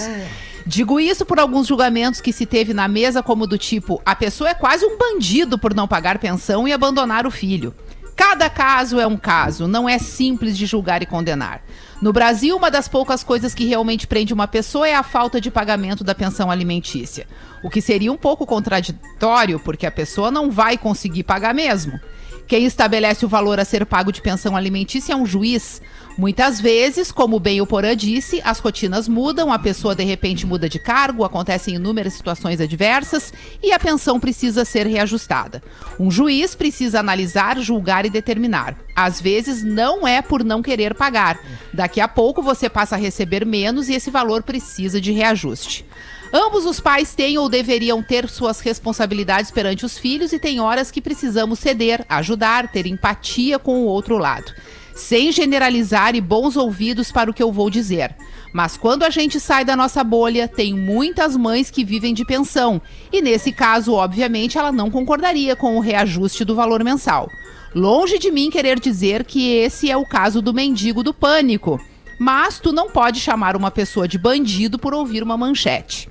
Digo 0.65 0.99
isso 0.99 1.25
por 1.25 1.39
alguns 1.39 1.67
julgamentos 1.67 2.21
que 2.21 2.33
se 2.33 2.45
teve 2.45 2.73
na 2.73 2.87
mesa, 2.87 3.23
como 3.23 3.47
do 3.47 3.57
tipo: 3.57 4.01
a 4.05 4.15
pessoa 4.15 4.49
é 4.49 4.53
quase 4.53 4.85
um 4.85 4.97
bandido 4.97 5.57
por 5.57 5.73
não 5.73 5.87
pagar 5.87 6.19
pensão 6.19 6.67
e 6.67 6.73
abandonar 6.73 7.25
o 7.25 7.31
filho. 7.31 7.73
Cada 8.15 8.49
caso 8.49 8.99
é 8.99 9.07
um 9.07 9.15
caso, 9.15 9.65
não 9.65 9.87
é 9.87 9.97
simples 9.97 10.57
de 10.57 10.65
julgar 10.65 11.01
e 11.01 11.05
condenar. 11.05 11.63
No 12.01 12.13
Brasil, 12.13 12.55
uma 12.55 12.71
das 12.71 12.87
poucas 12.87 13.23
coisas 13.25 13.53
que 13.53 13.65
realmente 13.65 14.07
prende 14.07 14.33
uma 14.33 14.47
pessoa 14.47 14.87
é 14.87 14.95
a 14.95 15.03
falta 15.03 15.41
de 15.41 15.51
pagamento 15.51 16.01
da 16.01 16.15
pensão 16.15 16.49
alimentícia. 16.49 17.27
O 17.61 17.69
que 17.69 17.81
seria 17.81 18.11
um 18.11 18.15
pouco 18.15 18.45
contraditório, 18.45 19.59
porque 19.59 19.85
a 19.85 19.91
pessoa 19.91 20.31
não 20.31 20.49
vai 20.49 20.77
conseguir 20.77 21.23
pagar 21.23 21.53
mesmo. 21.53 21.99
Quem 22.47 22.65
estabelece 22.65 23.25
o 23.25 23.29
valor 23.29 23.59
a 23.59 23.65
ser 23.65 23.85
pago 23.85 24.13
de 24.13 24.21
pensão 24.21 24.55
alimentícia 24.55 25.11
é 25.11 25.15
um 25.15 25.25
juiz. 25.25 25.81
Muitas 26.17 26.59
vezes, 26.59 27.11
como 27.11 27.39
bem 27.39 27.61
o 27.61 27.67
Porã 27.67 27.95
disse, 27.95 28.41
as 28.43 28.59
rotinas 28.59 29.07
mudam, 29.07 29.53
a 29.53 29.57
pessoa 29.57 29.95
de 29.95 30.03
repente 30.03 30.45
muda 30.45 30.67
de 30.67 30.77
cargo, 30.77 31.23
acontecem 31.23 31.75
inúmeras 31.75 32.13
situações 32.13 32.59
adversas 32.59 33.31
e 33.63 33.71
a 33.71 33.79
pensão 33.79 34.19
precisa 34.19 34.65
ser 34.65 34.85
reajustada. 34.85 35.63
Um 35.99 36.11
juiz 36.11 36.55
precisa 36.55 36.99
analisar, 36.99 37.57
julgar 37.59 38.05
e 38.05 38.09
determinar. 38.09 38.75
Às 38.95 39.21
vezes 39.21 39.63
não 39.63 40.05
é 40.05 40.21
por 40.21 40.43
não 40.43 40.61
querer 40.61 40.93
pagar. 40.93 41.39
Daqui 41.73 42.01
a 42.01 42.07
pouco 42.07 42.41
você 42.41 42.69
passa 42.69 42.95
a 42.95 42.99
receber 42.99 43.45
menos 43.45 43.87
e 43.87 43.93
esse 43.93 44.11
valor 44.11 44.43
precisa 44.43 44.99
de 44.99 45.13
reajuste. 45.13 45.85
Ambos 46.31 46.65
os 46.65 46.79
pais 46.79 47.15
têm 47.15 47.37
ou 47.37 47.49
deveriam 47.49 48.03
ter 48.03 48.29
suas 48.29 48.59
responsabilidades 48.59 49.49
perante 49.49 49.83
os 49.85 49.97
filhos 49.97 50.31
e 50.31 50.37
tem 50.37 50.59
horas 50.59 50.91
que 50.91 51.01
precisamos 51.01 51.57
ceder, 51.57 52.05
ajudar, 52.07 52.71
ter 52.71 52.85
empatia 52.85 53.57
com 53.57 53.79
o 53.79 53.85
outro 53.85 54.17
lado. 54.17 54.53
Sem 54.99 55.31
generalizar 55.31 56.13
e 56.13 56.19
bons 56.19 56.57
ouvidos 56.57 57.09
para 57.09 57.31
o 57.31 57.33
que 57.33 57.41
eu 57.41 57.53
vou 57.53 57.69
dizer. 57.69 58.13
Mas 58.53 58.75
quando 58.75 59.03
a 59.03 59.09
gente 59.09 59.39
sai 59.39 59.63
da 59.63 59.73
nossa 59.73 60.03
bolha, 60.03 60.45
tem 60.45 60.73
muitas 60.73 61.37
mães 61.37 61.71
que 61.71 61.85
vivem 61.85 62.13
de 62.13 62.25
pensão. 62.25 62.81
E 63.09 63.21
nesse 63.21 63.53
caso, 63.53 63.93
obviamente, 63.93 64.57
ela 64.57 64.73
não 64.73 64.91
concordaria 64.91 65.55
com 65.55 65.77
o 65.77 65.79
reajuste 65.79 66.43
do 66.43 66.53
valor 66.53 66.83
mensal. 66.83 67.29
Longe 67.73 68.19
de 68.19 68.29
mim 68.29 68.49
querer 68.49 68.77
dizer 68.77 69.23
que 69.23 69.49
esse 69.53 69.89
é 69.89 69.95
o 69.95 70.05
caso 70.05 70.41
do 70.41 70.53
mendigo 70.53 71.01
do 71.01 71.13
pânico. 71.13 71.79
Mas 72.19 72.59
tu 72.59 72.73
não 72.73 72.89
pode 72.89 73.21
chamar 73.21 73.55
uma 73.55 73.71
pessoa 73.71 74.05
de 74.05 74.17
bandido 74.17 74.77
por 74.77 74.93
ouvir 74.93 75.23
uma 75.23 75.37
manchete. 75.37 76.09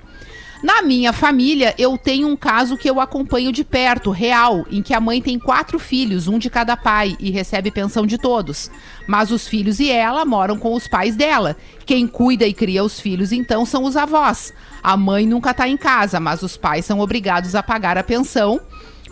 Na 0.61 0.83
minha 0.83 1.13
família, 1.13 1.73
eu 1.79 1.97
tenho 1.97 2.27
um 2.27 2.37
caso 2.37 2.77
que 2.77 2.91
eu 2.91 3.01
acompanho 3.01 3.53
de 3.53 3.63
perto, 3.63 4.11
real, 4.11 4.67
em 4.71 4.83
que 4.83 4.93
a 4.93 5.01
mãe 5.01 5.23
tem 5.23 5.39
quatro 5.39 5.79
filhos, 5.79 6.27
um 6.27 6.37
de 6.37 6.51
cada 6.51 6.77
pai, 6.77 7.17
e 7.21 7.31
recebe 7.31 7.71
pensão 7.71 8.05
de 8.05 8.19
todos. 8.19 8.69
Mas 9.07 9.31
os 9.31 9.47
filhos 9.47 9.79
e 9.79 9.89
ela 9.89 10.25
moram 10.25 10.59
com 10.59 10.75
os 10.75 10.89
pais 10.89 11.15
dela. 11.15 11.57
Quem 11.87 12.09
cuida 12.09 12.45
e 12.45 12.53
cria 12.53 12.83
os 12.83 12.99
filhos, 12.99 13.31
então, 13.31 13.65
são 13.65 13.85
os 13.85 13.97
avós. 13.97 14.53
A 14.83 14.97
mãe 14.97 15.27
nunca 15.27 15.53
está 15.53 15.69
em 15.69 15.77
casa, 15.77 16.19
mas 16.19 16.43
os 16.43 16.57
pais 16.57 16.85
são 16.85 16.99
obrigados 16.99 17.55
a 17.55 17.63
pagar 17.63 17.97
a 17.97 18.03
pensão 18.03 18.61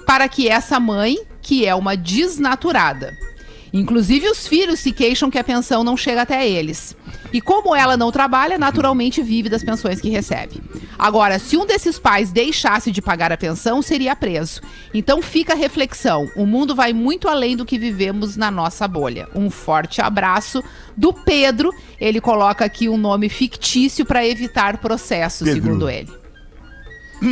para 0.04 0.28
que 0.28 0.48
essa 0.48 0.80
mãe, 0.80 1.16
que 1.40 1.64
é 1.64 1.74
uma 1.74 1.96
desnaturada, 1.96 3.16
Inclusive, 3.76 4.30
os 4.30 4.46
filhos 4.46 4.80
se 4.80 4.90
queixam 4.90 5.30
que 5.30 5.38
a 5.38 5.44
pensão 5.44 5.84
não 5.84 5.98
chega 5.98 6.22
até 6.22 6.48
eles. 6.48 6.96
E 7.32 7.40
como 7.40 7.74
ela 7.74 7.96
não 7.96 8.10
trabalha, 8.12 8.58
naturalmente 8.58 9.22
vive 9.22 9.48
das 9.48 9.62
pensões 9.64 10.00
que 10.00 10.08
recebe. 10.10 10.60
Agora, 10.98 11.38
se 11.38 11.56
um 11.56 11.66
desses 11.66 11.98
pais 11.98 12.30
deixasse 12.32 12.90
de 12.90 13.02
pagar 13.02 13.32
a 13.32 13.36
pensão, 13.36 13.82
seria 13.82 14.16
preso. 14.16 14.60
Então 14.94 15.20
fica 15.20 15.52
a 15.52 15.56
reflexão: 15.56 16.30
o 16.36 16.46
mundo 16.46 16.74
vai 16.74 16.92
muito 16.92 17.28
além 17.28 17.56
do 17.56 17.64
que 17.66 17.78
vivemos 17.78 18.36
na 18.36 18.50
nossa 18.50 18.86
bolha. 18.88 19.28
Um 19.34 19.50
forte 19.50 20.00
abraço 20.00 20.62
do 20.96 21.12
Pedro. 21.12 21.70
Ele 22.00 22.20
coloca 22.20 22.64
aqui 22.64 22.88
um 22.88 22.96
nome 22.96 23.28
fictício 23.28 24.04
para 24.06 24.26
evitar 24.26 24.78
processo, 24.78 25.44
Pedro. 25.44 25.62
segundo 25.62 25.90
ele. 25.90 26.10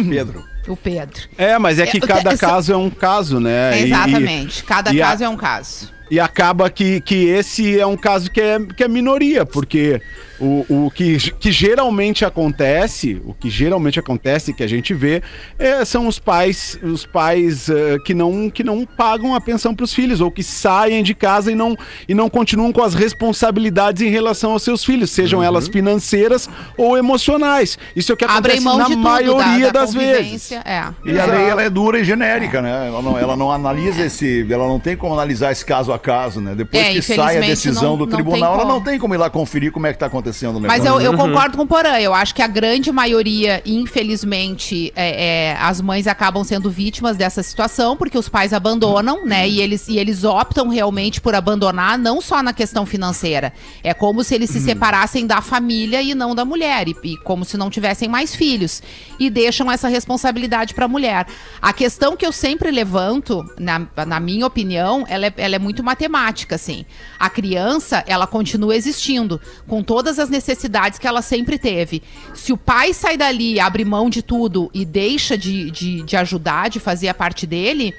Pedro. 0.08 0.42
o 0.66 0.76
Pedro. 0.76 1.20
É, 1.36 1.58
mas 1.58 1.78
é 1.78 1.86
que 1.86 1.98
É, 1.98 2.00
cada 2.00 2.36
caso 2.38 2.72
é 2.72 2.76
um 2.76 2.88
caso, 2.88 3.38
né? 3.38 3.78
E- 3.78 3.82
e- 3.82 3.86
Exatamente. 3.86 4.64
Cada 4.64 4.92
e 4.94 5.00
a- 5.02 5.06
caso 5.08 5.24
é 5.24 5.28
um 5.28 5.36
caso. 5.36 5.92
E 6.10 6.18
acaba 6.20 6.68
que, 6.70 7.00
que 7.00 7.26
esse 7.26 7.78
é 7.78 7.86
um 7.86 7.96
caso 7.96 8.30
que 8.30 8.40
é, 8.40 8.58
que 8.60 8.84
é 8.84 8.88
minoria, 8.88 9.44
porque 9.46 10.00
o, 10.40 10.64
o 10.68 10.90
que, 10.90 11.16
que 11.32 11.52
geralmente 11.52 12.24
acontece, 12.24 13.20
o 13.24 13.32
que 13.32 13.48
geralmente 13.48 13.98
acontece, 13.98 14.52
que 14.52 14.62
a 14.62 14.66
gente 14.66 14.92
vê, 14.92 15.22
é, 15.58 15.84
são 15.84 16.06
os 16.06 16.18
pais, 16.18 16.78
os 16.82 17.06
pais 17.06 17.68
eh, 17.68 17.98
que, 18.04 18.12
não, 18.12 18.50
que 18.50 18.62
não 18.64 18.84
pagam 18.84 19.34
a 19.34 19.40
pensão 19.40 19.74
para 19.74 19.84
os 19.84 19.94
filhos, 19.94 20.20
ou 20.20 20.30
que 20.30 20.42
saem 20.42 21.02
de 21.02 21.14
casa 21.14 21.50
e 21.52 21.54
não, 21.54 21.76
e 22.08 22.14
não 22.14 22.28
continuam 22.28 22.72
com 22.72 22.82
as 22.82 22.94
responsabilidades 22.94 24.02
em 24.02 24.10
relação 24.10 24.52
aos 24.52 24.62
seus 24.62 24.84
filhos, 24.84 25.10
sejam 25.10 25.34
Uhum. 25.34 25.44
elas 25.44 25.68
financeiras 25.68 26.48
ou 26.76 26.96
emocionais. 26.96 27.78
Isso 27.94 28.12
é 28.12 28.14
o 28.14 28.16
que 28.16 28.24
acontece 28.24 28.60
mão 28.60 28.78
na 28.78 28.86
tudo, 28.86 28.98
maioria 28.98 29.66
da, 29.66 29.72
da 29.72 29.80
das 29.80 29.94
vezes. 29.94 30.52
É. 30.52 30.84
E 31.04 31.18
a 31.18 31.26
lei 31.26 31.44
ela 31.44 31.62
é 31.62 31.70
dura 31.70 31.98
e 31.98 32.04
genérica, 32.04 32.62
né? 32.62 32.88
Ela 32.88 33.02
não, 33.02 33.18
ela 33.18 33.36
não 33.36 33.50
analisa 33.50 34.04
esse. 34.04 34.46
Ela 34.50 34.66
não 34.66 34.80
tem 34.80 34.96
como 34.96 35.12
analisar 35.14 35.52
esse 35.52 35.64
caso 35.64 35.92
a 35.94 35.98
caso, 35.98 36.40
né? 36.40 36.54
Depois 36.54 36.82
É, 36.82 36.92
que 36.92 37.02
sai 37.02 37.38
a 37.38 37.40
decisão 37.40 37.90
não- 37.96 37.98
do 37.98 38.06
tribunal, 38.06 38.54
ela 38.54 38.64
não 38.64 38.80
tem 38.80 38.98
como 38.98 39.14
ir 39.14 39.18
lá 39.18 39.30
conferir 39.30 39.72
como 39.72 39.86
é 39.86 39.92
que 39.92 39.98
tá 39.98 40.06
acontecendo 40.06 40.56
o 40.56 40.60
negócio. 40.60 40.82
Mas 40.82 40.84
eu, 40.84 41.00
eu 41.00 41.16
concordo 41.16 41.56
com 41.56 41.62
o 41.64 41.66
Porã. 41.66 41.98
Eu 41.98 42.12
acho 42.14 42.34
que 42.34 42.42
a 42.42 42.46
grande 42.46 42.90
maioria, 42.92 43.62
infelizmente, 44.08 44.92
é, 44.94 45.52
é, 45.52 45.56
as 45.60 45.80
mães 45.80 46.06
acabam 46.06 46.42
sendo 46.44 46.70
vítimas 46.70 47.16
dessa 47.16 47.42
situação, 47.42 47.96
porque 47.96 48.18
os 48.18 48.28
pais 48.28 48.52
abandonam, 48.52 49.24
né? 49.24 49.48
E 49.48 49.60
eles, 49.60 49.88
e 49.88 49.98
eles 49.98 50.24
optam 50.24 50.68
realmente 50.68 51.20
por 51.20 51.34
abandonar, 51.34 51.98
não 51.98 52.20
só 52.20 52.42
na 52.42 52.52
questão 52.52 52.84
financeira. 52.86 53.52
É 53.82 53.94
como 53.94 54.22
se 54.24 54.34
eles 54.34 54.50
se 54.50 54.60
separassem 54.60 55.26
da 55.26 55.40
família 55.40 56.02
e 56.02 56.14
não 56.14 56.34
da 56.34 56.44
mulher. 56.44 56.88
E, 56.88 56.96
e 57.04 57.16
como 57.18 57.44
se 57.44 57.56
não 57.56 57.70
tivessem 57.70 58.08
mais 58.08 58.34
filhos. 58.34 58.82
E 59.18 59.30
deixam 59.30 59.70
essa 59.70 59.88
responsabilidade 59.88 60.74
para 60.74 60.86
a 60.86 60.88
mulher. 60.88 61.26
A 61.60 61.72
questão 61.72 62.16
que 62.16 62.24
eu 62.26 62.32
sempre 62.32 62.70
levanto, 62.70 63.44
na, 63.58 63.86
na 64.06 64.18
minha 64.20 64.46
opinião, 64.46 65.04
ela 65.08 65.26
é, 65.26 65.32
ela 65.36 65.56
é 65.56 65.58
muito 65.58 65.83
matemática, 65.84 66.56
assim. 66.56 66.84
A 67.18 67.30
criança, 67.30 68.02
ela 68.06 68.26
continua 68.26 68.74
existindo, 68.74 69.40
com 69.68 69.82
todas 69.82 70.18
as 70.18 70.28
necessidades 70.28 70.98
que 70.98 71.06
ela 71.06 71.22
sempre 71.22 71.58
teve. 71.58 72.02
Se 72.34 72.52
o 72.52 72.56
pai 72.56 72.92
sai 72.92 73.16
dali, 73.16 73.60
abre 73.60 73.84
mão 73.84 74.10
de 74.10 74.22
tudo 74.22 74.70
e 74.74 74.84
deixa 74.84 75.38
de, 75.38 75.70
de, 75.70 76.02
de 76.02 76.16
ajudar, 76.16 76.70
de 76.70 76.80
fazer 76.80 77.08
a 77.08 77.14
parte 77.14 77.46
dele, 77.46 77.94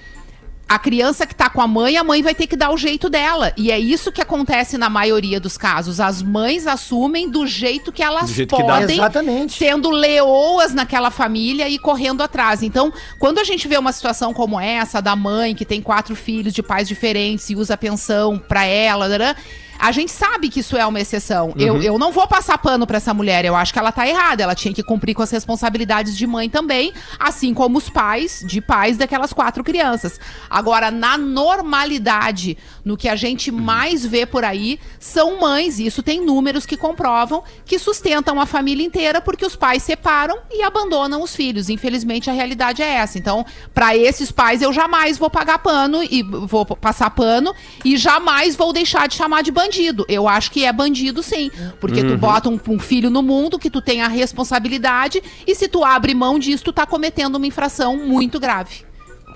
a 0.68 0.80
criança 0.80 1.28
que 1.28 1.36
tá 1.36 1.48
com 1.48 1.62
a 1.62 1.68
mãe, 1.68 1.96
a 1.96 2.04
mãe 2.04 2.24
vai 2.24 2.34
ter 2.34 2.48
que 2.48 2.56
dar 2.56 2.72
o 2.72 2.78
jeito 2.78 3.08
dela. 3.10 3.54
E 3.56 3.72
é 3.72 3.80
isso 3.80 4.12
que 4.12 4.22
acontece 4.22 4.78
na 4.78 4.90
maioria 4.90 5.40
dos 5.40 5.58
casos. 5.58 6.00
As 6.00 6.24
mães 6.24 6.66
assumem 6.66 7.30
do 7.30 7.46
jeito 7.46 7.92
que 7.92 8.02
elas 8.02 8.30
Do 8.30 8.34
jeito 8.34 8.56
que 8.56 8.64
podem, 8.64 8.98
Exatamente. 8.98 9.54
sendo 9.54 9.92
leoas 9.92 10.74
naquela 10.74 11.12
família 11.12 11.70
e 11.70 11.78
correndo 11.78 12.24
atrás. 12.24 12.64
Então, 12.64 12.92
quando 13.20 13.40
a 13.40 13.44
gente 13.44 13.68
vê 13.68 13.78
uma 13.78 13.92
situação 13.92 14.34
como 14.34 14.60
essa, 14.60 15.02
da 15.02 15.16
mãe 15.16 15.54
que 15.54 15.66
tem 15.66 15.82
quatro 15.82 16.16
filhos 16.16 16.54
de 16.54 16.64
pais 16.64 16.88
diferentes 16.88 17.50
e 17.50 17.56
usa 17.56 17.78
pensão 17.78 18.40
pra 18.40 18.66
ela, 18.66 19.08
né, 19.08 19.36
a 19.80 19.92
gente 19.92 20.12
sabe 20.12 20.50
que 20.50 20.60
isso 20.60 20.78
é 20.78 20.86
uma 20.86 21.00
exceção. 21.00 21.54
Eu, 21.58 21.82
eu 21.82 21.98
não 21.98 22.12
vou 22.12 22.28
passar 22.28 22.58
pano 22.58 22.88
pra 22.88 22.98
essa 22.98 23.14
mulher. 23.14 23.46
Eu 23.46 23.56
acho 23.56 23.74
que 23.74 23.80
ela 23.80 23.92
tá 23.92 24.08
errada. 24.08 24.44
Ela 24.44 24.56
tinha 24.56 24.74
que 24.74 24.84
cumprir 24.84 25.14
com 25.14 25.22
as 25.22 25.32
responsabilidades 25.32 26.18
de 26.18 26.26
mãe 26.26 26.50
também, 26.50 26.94
assim 27.20 27.54
como 27.54 27.78
os 27.78 27.90
pais 27.90 28.44
de 28.46 28.62
pais 28.62 28.98
daquelas 28.98 29.34
quatro 29.34 29.64
crianças. 29.64 30.20
Agora, 30.50 30.92
na 30.92 31.18
normalidade, 31.18 32.58
no 32.84 32.98
que 32.98 33.10
a 33.10 33.16
gente 33.16 33.52
mais 33.52 34.06
vê 34.06 34.26
por 34.26 34.44
aí, 34.44 34.80
são 35.00 35.40
mães, 35.40 35.80
e 35.80 35.86
isso 35.86 36.04
tem 36.04 36.24
números 36.24 36.66
que 36.66 36.78
comprovam, 36.78 37.44
que 37.66 37.80
sustentam 37.80 38.40
a 38.40 38.46
família 38.46 38.86
inteira 38.86 39.22
porque 39.22 39.46
os 39.46 39.56
pais 39.56 39.84
separam 39.84 40.38
e 40.52 40.64
abandonam 40.64 41.22
os 41.22 41.36
filhos. 41.36 41.70
Infelizmente, 41.70 42.30
a 42.30 42.34
realidade 42.34 42.82
é 42.82 42.96
essa. 42.96 43.18
Então, 43.18 43.46
pra 43.74 43.96
esses 43.96 44.32
pais, 44.32 44.62
eu 44.62 44.72
jamais 44.72 45.18
vou 45.18 45.30
pagar 45.30 45.60
pano 45.60 46.04
e 46.04 46.22
vou 46.24 46.66
passar 46.66 47.10
pano 47.10 47.54
e 47.84 47.98
jamais 47.98 48.56
vou 48.56 48.72
deixar 48.72 49.08
de 49.08 49.16
chamar 49.16 49.42
de 49.42 49.52
bandido. 49.66 50.06
Eu 50.08 50.28
acho 50.28 50.52
que 50.52 50.64
é 50.64 50.72
bandido, 50.72 51.22
sim. 51.24 51.52
Porque 51.80 52.04
tu 52.04 52.18
bota 52.18 52.50
um, 52.50 52.60
um 52.68 52.80
filho 52.80 53.10
no 53.10 53.22
mundo 53.22 53.60
que 53.60 53.70
tu 53.70 53.82
tem 53.82 54.02
a 54.02 54.08
responsabilidade 54.08 55.22
e 55.46 55.56
se 55.56 55.68
tu 55.68 55.84
abre 55.84 56.14
mão 56.14 56.40
disso, 56.40 56.64
tu 56.64 56.74
tá 56.74 56.86
cometendo 56.86 57.36
uma 57.36 57.48
infração 57.48 57.98
muito 57.98 58.40
grave. 58.40 58.86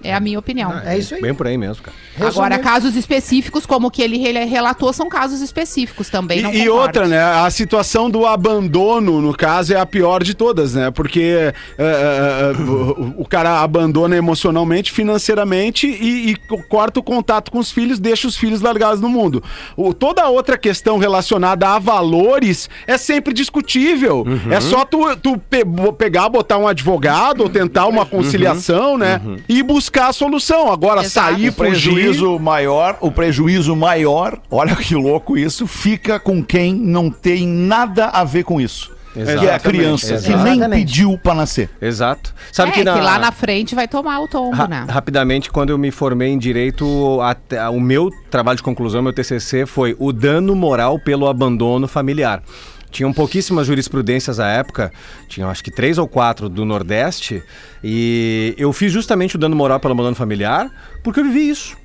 É 0.04 0.14
a 0.14 0.20
minha 0.20 0.40
opinião. 0.40 0.74
É 0.86 0.98
isso 0.98 1.16
aí. 1.16 1.22
Bem 1.22 1.34
por 1.34 1.48
aí 1.48 1.58
mesmo, 1.58 1.84
cara. 1.84 1.96
Agora, 2.16 2.56
Resumindo- 2.56 2.64
casos 2.64 2.96
específicos, 2.96 3.66
como 3.66 3.88
o 3.88 3.92
que 3.92 4.02
ele 4.02 4.18
rela- 4.18 4.46
relatou, 4.46 4.92
são 4.94 5.08
casos 5.10 5.42
específicos 5.42 6.10
também. 6.10 6.42
não 6.42 6.52
E, 6.54 6.64
e 6.64 6.70
outra, 6.70 7.08
né? 7.08 7.22
A 7.22 7.50
situação 7.50 8.10
do 8.10 8.26
abandono, 8.26 9.22
no 9.22 9.34
caso, 9.34 9.74
é 9.74 9.80
a 9.80 9.86
pior 9.86 10.24
de 10.24 10.34
todas, 10.34 10.74
né? 10.74 10.92
Porque 10.92 11.20
é, 11.22 11.54
é, 11.78 12.54
é, 12.58 12.62
o, 12.62 13.16
o 13.22 13.26
cara 13.28 13.62
abandona 13.62 14.16
emocionalmente, 14.16 14.92
financeiramente 14.92 15.88
e, 15.88 16.32
e 16.32 16.36
co- 16.36 16.62
corta 16.68 17.00
o 17.00 17.04
contato 17.04 17.52
com 17.52 17.60
os 17.60 17.72
filhos, 17.72 18.00
deixa 18.00 18.28
os 18.28 18.36
filhos 18.36 18.62
largados 18.62 19.02
no 19.02 19.10
mundo. 19.10 19.44
O, 19.76 19.94
toda 19.94 20.28
outra 20.28 20.58
questão 20.58 20.98
relacionada 20.98 21.68
a 21.70 21.80
valores 21.80 22.70
é 22.88 22.98
sempre 22.98 23.34
discutível. 23.34 24.26
É 24.50 24.60
só 24.62 24.86
tu, 24.86 25.16
tu 25.18 25.38
pe- 25.50 25.66
pegar, 25.98 26.30
botar 26.30 26.58
um 26.58 26.68
advogado 26.68 27.42
ou 27.42 27.50
tentar 27.50 27.88
uma 27.88 28.06
conciliação, 28.06 28.98
né? 28.98 29.22
E 29.48 29.62
buscar 29.64 29.89
a 29.98 30.14
solução. 30.14 30.72
Agora, 30.72 31.02
Exato. 31.02 31.34
sair, 31.34 31.50
O 31.50 31.54
fugir... 31.54 31.92
prejuízo 31.92 32.38
maior, 32.40 32.98
o 33.02 33.12
prejuízo 33.12 33.76
maior, 33.76 34.40
olha 34.52 34.76
que 34.76 34.94
louco 34.94 35.38
isso, 35.38 35.66
fica 35.66 36.20
com 36.20 36.44
quem 36.44 36.74
não 36.76 37.10
tem 37.10 37.48
nada 37.48 38.08
a 38.08 38.24
ver 38.24 38.44
com 38.44 38.62
isso. 38.62 38.92
Que 39.12 39.22
é 39.22 39.24
a 39.24 39.32
Exatamente, 39.34 39.62
criança, 39.64 40.18
que 40.20 40.30
nem 40.36 40.54
exatamente. 40.54 40.86
pediu 40.86 41.18
pra 41.18 41.34
nascer. 41.34 41.68
Exato. 41.82 42.32
Sabe 42.52 42.70
é, 42.70 42.74
que, 42.74 42.80
que, 42.82 42.86
na... 42.86 42.94
lá 42.96 43.18
na 43.18 43.32
frente 43.32 43.74
vai 43.74 43.88
tomar 43.88 44.20
o 44.22 44.28
tombo, 44.28 44.56
Ra- 44.56 44.68
né? 44.68 44.86
Rapidamente, 44.88 45.50
quando 45.52 45.72
eu 45.72 45.80
me 45.80 45.90
formei 45.90 46.30
em 46.30 46.38
direito, 46.38 47.20
até- 47.22 47.68
o 47.70 47.80
meu 47.82 48.12
trabalho 48.30 48.58
de 48.58 48.64
conclusão, 48.64 49.02
meu 49.02 49.12
TCC, 49.12 49.66
foi 49.66 49.96
o 49.98 50.14
dano 50.14 50.56
moral 50.56 51.00
pelo 51.00 51.28
abandono 51.28 51.88
familiar. 51.88 52.44
Tinham 52.92 53.14
pouquíssimas 53.14 53.68
jurisprudências 53.68 54.40
à 54.40 54.48
época, 54.48 54.92
tinham 55.28 55.50
acho 55.50 55.64
que 55.64 55.70
três 55.72 55.98
ou 56.00 56.08
quatro 56.08 56.50
do 56.50 56.66
Nordeste, 56.66 57.44
e 57.84 58.56
eu 58.58 58.74
fiz 58.74 58.92
justamente 58.92 59.36
o 59.36 59.40
dano 59.40 59.56
moral 59.56 59.80
pelo 59.80 59.94
abandono 59.94 60.16
familiar 60.16 60.70
porque 61.04 61.20
eu 61.20 61.24
vivi 61.24 61.50
isso. 61.50 61.78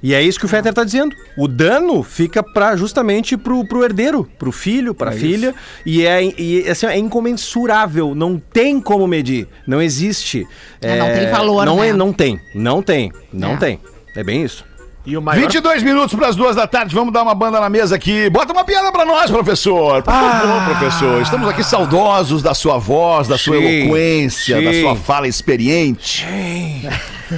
E 0.00 0.14
é 0.14 0.22
isso 0.22 0.38
que 0.38 0.44
o 0.44 0.48
Fetter 0.48 0.70
está 0.70 0.84
dizendo. 0.84 1.14
O 1.36 1.48
dano 1.48 2.04
fica 2.04 2.40
para 2.40 2.76
justamente 2.76 3.36
pro, 3.36 3.66
pro 3.66 3.82
herdeiro, 3.82 4.28
pro 4.38 4.52
filho, 4.52 4.94
pra 4.94 5.10
filha, 5.10 5.52
e 5.84 6.06
é 6.06 6.22
e, 6.38 6.68
assim, 6.68 6.86
é 6.86 6.96
incomensurável, 6.96 8.14
não 8.14 8.38
tem 8.38 8.80
como 8.80 9.08
medir, 9.08 9.48
não 9.66 9.82
existe. 9.82 10.46
É, 10.80 10.98
não 10.98 11.12
tem 11.12 11.28
valor, 11.30 11.66
Não 11.66 11.80
né? 11.80 11.88
é, 11.88 11.92
não 11.92 12.12
tem, 12.12 12.40
não 12.54 12.80
tem, 12.80 13.10
não 13.32 13.54
É. 13.54 13.56
tem. 13.56 13.80
É 14.14 14.22
bem 14.22 14.44
isso. 14.44 14.64
E 15.08 15.16
o 15.16 15.22
maior 15.22 15.40
22 15.40 15.82
minutos 15.82 16.14
para 16.14 16.28
as 16.28 16.36
duas 16.36 16.54
da 16.54 16.66
tarde, 16.66 16.94
vamos 16.94 17.14
dar 17.14 17.22
uma 17.22 17.34
banda 17.34 17.58
na 17.58 17.70
mesa 17.70 17.96
aqui. 17.96 18.28
Bota 18.28 18.52
uma 18.52 18.62
piada 18.62 18.92
para 18.92 19.06
nós, 19.06 19.30
professor. 19.30 20.02
Por 20.02 20.12
favor, 20.12 20.64
professor. 20.66 21.22
Estamos 21.22 21.48
aqui 21.48 21.64
saudosos 21.64 22.42
da 22.42 22.52
sua 22.52 22.76
voz, 22.76 23.26
da 23.26 23.38
sua 23.38 23.56
Sim, 23.56 23.64
eloquência, 23.64 24.60
da 24.60 24.70
sim. 24.70 24.82
sua 24.82 24.94
fala 24.96 25.26
experiente. 25.26 26.26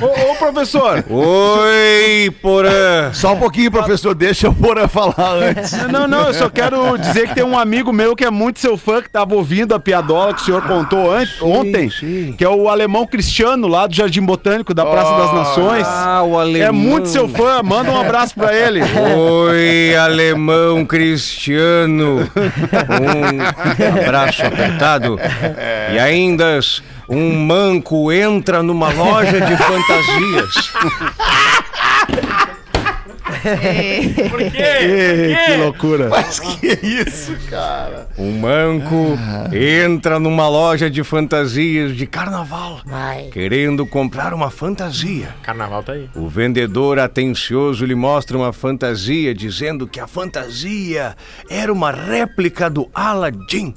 Ô, 0.01 0.33
ô, 0.33 0.35
professor, 0.37 1.05
Oi, 1.09 2.31
Porã! 2.41 3.13
Só 3.13 3.33
um 3.35 3.39
pouquinho, 3.39 3.71
professor, 3.71 4.15
deixa 4.15 4.47
eu 4.47 4.53
pôr 4.55 4.79
a 4.79 4.87
falar 4.87 5.35
antes. 5.43 5.73
Não, 5.91 6.07
não, 6.07 6.29
eu 6.29 6.35
só 6.35 6.49
quero 6.49 6.97
dizer 6.97 7.29
que 7.29 7.35
tem 7.35 7.45
um 7.45 7.59
amigo 7.59 7.93
meu 7.93 8.15
que 8.15 8.25
é 8.25 8.31
muito 8.31 8.61
seu 8.61 8.77
fã, 8.77 9.03
que 9.03 9.11
tava 9.11 9.35
ouvindo 9.35 9.75
a 9.75 9.81
piadola 9.81 10.33
que 10.35 10.43
o 10.43 10.45
senhor 10.45 10.63
contou 10.63 11.13
an- 11.13 11.27
ontem, 11.43 11.89
que 12.37 12.45
é 12.45 12.49
o 12.49 12.69
alemão 12.69 13.07
Cristiano, 13.07 13.67
lá 13.67 13.87
do 13.87 13.95
Jardim 13.95 14.23
Botânico, 14.23 14.73
da 14.73 14.85
Praça 14.87 15.11
das 15.17 15.33
Nações. 15.35 15.87
Ah, 15.89 16.23
o 16.23 16.39
alemão. 16.39 16.69
É 16.69 16.71
muito 16.71 17.09
seu 17.09 17.29
fã, 17.29 17.63
manda 17.63 17.91
um 17.91 18.01
abraço 18.01 18.35
pra 18.35 18.55
ele. 18.55 18.81
Oi, 18.83 19.97
alemão 19.97 20.85
cristiano. 20.85 22.31
Um 23.01 24.01
abraço 24.05 24.43
apertado. 24.45 25.19
E 25.93 25.99
ainda 25.99 26.59
um 27.11 27.35
manco 27.45 28.13
entra 28.13 28.63
numa 28.63 28.93
loja 28.93 29.41
de 29.41 29.57
fantasias. 29.57 30.73
Ê, 33.45 35.37
que 35.47 35.57
loucura. 35.57 36.09
Mas 36.09 36.39
que 36.39 36.79
isso, 36.83 37.37
cara? 37.49 38.09
Um 38.19 38.39
manco 38.39 39.19
entra 39.53 40.19
numa 40.21 40.49
loja 40.49 40.91
de 40.91 41.03
fantasias 41.03 41.97
de 41.97 42.07
carnaval, 42.07 42.81
querendo 43.33 43.87
comprar 43.87 44.35
uma 44.35 44.51
fantasia. 44.51 45.35
Carnaval 45.43 45.83
tá 45.83 45.93
aí. 45.93 46.09
O 46.15 46.29
vendedor 46.29 46.99
atencioso 46.99 47.85
lhe 47.85 47.95
mostra 47.95 48.37
uma 48.37 48.53
fantasia, 48.53 49.35
dizendo 49.35 49.87
que 49.87 49.99
a 49.99 50.07
fantasia 50.07 51.17
era 51.49 51.73
uma 51.73 51.91
réplica 51.91 52.69
do 52.69 52.91
Aladdin, 52.95 53.75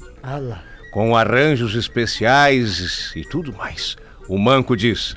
com 0.94 1.16
arranjos 1.16 1.74
especiais 1.74 3.10
e 3.16 3.24
tudo 3.24 3.52
mais. 3.52 3.96
O 4.28 4.38
manco 4.38 4.76
diz: 4.76 5.16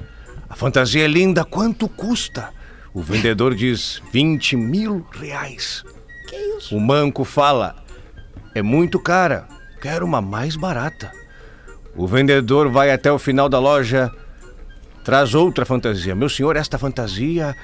A 0.49 0.55
fantasia 0.55 1.05
é 1.05 1.07
linda, 1.07 1.45
quanto 1.45 1.87
custa? 1.87 2.49
O 2.95 3.03
vendedor 3.03 3.53
diz: 3.53 4.01
20 4.11 4.55
mil 4.55 5.05
reais. 5.11 5.83
O 6.71 6.79
manco 6.79 7.23
fala: 7.23 7.75
É 8.55 8.61
muito 8.63 8.99
cara, 8.99 9.47
quero 9.79 10.03
uma 10.03 10.19
mais 10.19 10.55
barata. 10.55 11.11
O 11.95 12.07
vendedor 12.07 12.69
vai 12.69 12.89
até 12.89 13.11
o 13.11 13.19
final 13.19 13.47
da 13.47 13.59
loja, 13.59 14.11
traz 15.03 15.35
outra 15.35 15.63
fantasia. 15.63 16.15
Meu 16.15 16.27
senhor, 16.27 16.55
esta 16.55 16.79
fantasia 16.79 17.55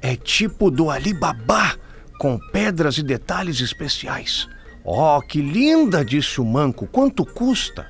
é 0.00 0.16
tipo 0.16 0.70
do 0.70 0.88
Alibaba, 0.88 1.74
com 2.18 2.38
pedras 2.38 2.96
e 2.96 3.02
detalhes 3.02 3.60
especiais. 3.60 4.48
Oh, 4.84 5.20
que 5.20 5.40
linda, 5.40 6.04
disse 6.04 6.40
o 6.40 6.44
manco. 6.44 6.86
Quanto 6.86 7.24
custa? 7.24 7.88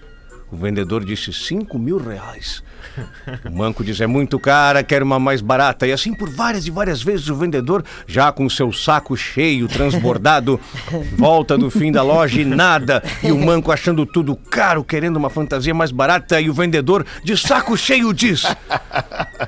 O 0.51 0.57
vendedor 0.57 1.05
disse 1.05 1.33
cinco 1.33 1.79
mil 1.79 1.99
reais. 1.99 2.63
O 3.45 3.57
manco 3.57 3.85
diz: 3.85 4.01
é 4.01 4.07
muito 4.07 4.39
cara, 4.39 4.83
quero 4.83 5.05
uma 5.05 5.19
mais 5.19 5.41
barata. 5.41 5.87
E 5.87 5.93
assim 5.93 6.13
por 6.13 6.29
várias 6.29 6.67
e 6.67 6.71
várias 6.71 7.03
vezes 7.03 7.29
o 7.29 7.35
vendedor, 7.35 7.85
já 8.07 8.33
com 8.33 8.49
seu 8.49 8.73
saco 8.73 9.17
cheio, 9.17 9.69
transbordado, 9.69 10.61
volta 11.17 11.57
do 11.57 11.71
fim 11.71 11.93
da 11.93 12.03
loja 12.03 12.41
e 12.41 12.45
nada. 12.45 13.03
E 13.23 13.33
o 13.33 13.39
manco 13.39 13.73
achando 13.73 14.05
tudo 14.05 14.37
caro, 14.37 14.85
querendo 14.85 15.17
uma 15.17 15.31
fantasia 15.31 15.75
mais 15.75 15.91
barata. 15.91 16.41
E 16.41 16.51
o 16.51 16.55
vendedor, 16.55 17.07
de 17.25 17.37
saco 17.37 17.77
cheio, 17.77 18.13
diz: 18.13 18.45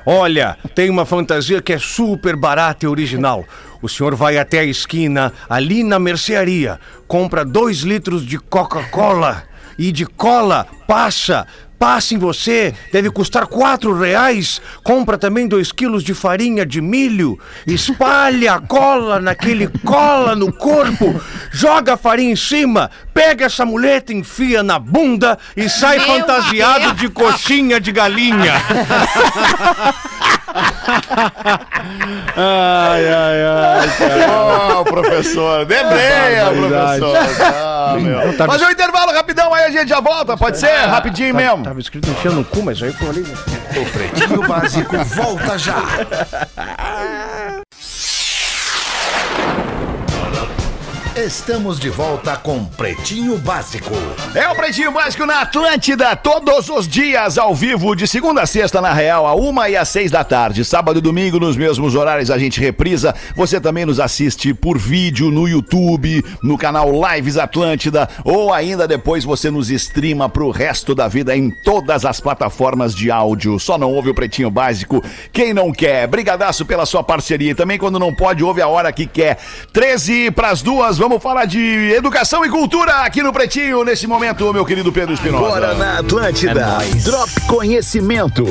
Olha, 0.07 0.57
tem 0.75 0.91
uma 0.91 1.05
fantasia 1.05 1.61
que 1.61 1.73
é 1.73 1.79
super 1.79 2.37
barata 2.37 2.85
e 2.85 2.89
original. 2.89 3.45
O 3.81 3.89
senhor 3.89 4.15
vai 4.15 4.39
até 4.39 4.61
a 4.61 4.65
esquina, 4.65 5.33
ali 5.51 5.83
na 5.83 5.99
mercearia, 5.99 6.79
compra 7.09 7.45
dois 7.45 7.81
litros 7.81 8.25
de 8.25 8.39
Coca-Cola 8.39 9.43
e 9.77 9.91
de 9.91 10.07
cola, 10.07 10.67
passa, 10.87 11.47
passa 11.83 12.15
em 12.15 12.17
você, 12.17 12.73
deve 12.93 13.11
custar 13.11 13.45
quatro 13.45 13.93
reais. 13.99 14.63
Compra 14.85 15.19
também 15.19 15.49
dois 15.49 15.73
quilos 15.73 16.05
de 16.05 16.15
farinha 16.15 16.65
de 16.65 16.81
milho, 16.81 17.37
espalha 17.67 18.55
a 18.55 18.61
cola 18.61 19.19
naquele 19.19 19.67
cola 19.85 20.37
no 20.37 20.53
corpo, 20.53 21.21
joga 21.51 21.95
a 21.95 21.97
farinha 21.97 22.31
em 22.31 22.37
cima, 22.37 22.89
pega 23.13 23.47
essa 23.47 23.67
muleta, 23.67 24.13
enfia 24.13 24.63
na 24.63 24.79
bunda 24.79 25.37
e 25.57 25.69
sai 25.69 25.99
Meu 25.99 26.07
fantasiado 26.07 26.85
Deus. 26.85 26.97
de 26.99 27.09
coxinha 27.09 27.81
de 27.81 27.91
galinha. 27.91 28.53
Ai, 32.37 33.09
ai, 33.09 33.43
ai. 33.45 34.79
Ô, 34.79 34.85
professor, 34.85 35.65
debreia, 35.65 36.51
professor. 36.51 37.17
Ah, 37.43 37.97
meu. 37.99 38.33
Fazer 38.33 38.67
um 38.67 38.71
intervalo 38.71 39.13
rapidão, 39.13 39.53
aí 39.53 39.65
a 39.65 39.71
gente 39.71 39.89
já 39.89 40.01
volta, 40.01 40.37
pode 40.37 40.59
ser? 40.59 40.73
Rapidinho 40.87 41.35
mesmo. 41.35 41.63
Tava 41.63 41.81
escrito 41.81 42.09
enfiando 42.09 42.37
no 42.39 42.45
cu, 42.45 42.63
mas 42.63 42.83
aí 42.83 42.93
foi 42.93 43.09
ali. 43.09 43.23
O 43.23 43.87
Pretinho 43.91 44.47
Básico 44.47 44.97
volta 45.05 45.59
já. 45.59 45.83
Estamos 51.17 51.79
de 51.79 51.91
volta 51.91 52.37
com 52.37 52.65
Pretinho 52.65 53.37
Básico. 53.37 53.91
É 54.35 54.49
o 54.49 54.55
Pretinho 54.55 54.91
Básico 54.91 55.27
na 55.27 55.43
Atlântida, 55.43 56.17
todos 56.17 56.71
os 56.71 56.89
dias, 56.89 57.37
ao 57.37 57.55
vivo, 57.55 57.95
de 57.95 58.09
segunda 58.09 58.41
a 58.41 58.47
sexta, 58.47 58.81
na 58.81 58.95
Real, 58.95 59.27
a 59.27 59.35
uma 59.35 59.69
e 59.69 59.77
às 59.77 59.91
seis 59.91 60.11
da 60.11 60.25
tarde. 60.25 60.65
Sábado 60.65 61.01
e 61.01 61.03
domingo, 61.03 61.39
nos 61.39 61.55
mesmos 61.55 61.95
horários, 61.95 62.31
a 62.31 62.39
gente 62.39 62.59
reprisa. 62.59 63.15
Você 63.37 63.61
também 63.61 63.85
nos 63.85 64.01
assiste 64.01 64.55
por 64.55 64.79
vídeo 64.79 65.31
no 65.31 65.47
YouTube, 65.47 66.25
no 66.43 66.57
canal 66.57 66.91
Lives 66.91 67.37
Atlântida, 67.37 68.09
ou 68.25 68.51
ainda 68.51 68.89
depois 68.89 69.23
você 69.23 69.51
nos 69.51 69.69
streama 69.69 70.31
pro 70.31 70.51
resto 70.51 70.95
da 70.95 71.09
vida 71.09 71.37
em 71.37 71.51
todas 71.51 72.07
as 72.07 72.21
plataformas 72.21 72.95
de 72.95 73.11
áudio. 73.11 73.61
Só 73.61 73.77
não 73.77 73.93
ouve 73.93 74.09
o 74.09 74.15
Pretinho 74.15 74.51
Básico 74.51 75.05
quem 75.31 75.53
não 75.53 75.73
quer. 75.73 76.07
Brigadaço 76.07 76.65
pela 76.65 76.87
sua 76.87 77.05
parceria. 77.05 77.51
E 77.51 77.55
também, 77.55 77.77
quando 77.77 77.99
não 77.99 78.15
pode, 78.15 78.43
ouve 78.43 78.63
a 78.63 78.69
hora 78.69 78.91
que 78.91 79.07
quer. 79.07 79.39
13 79.75 80.31
pras 80.31 80.63
duas, 80.63 81.02
vamos 81.09 81.21
falar 81.21 81.47
de 81.47 81.91
educação 81.91 82.45
e 82.45 82.49
cultura 82.49 82.99
aqui 82.99 83.25
no 83.25 83.33
Pretinho, 83.33 83.83
nesse 83.83 84.07
momento, 84.07 84.53
meu 84.53 84.65
querido 84.65 84.93
Pedro 84.93 85.13
Espinosa. 85.13 85.47
Agora 85.47 85.75
na 85.75 85.99
Atlântida. 85.99 86.79
Drop 87.03 87.41
Conhecimento. 87.49 88.47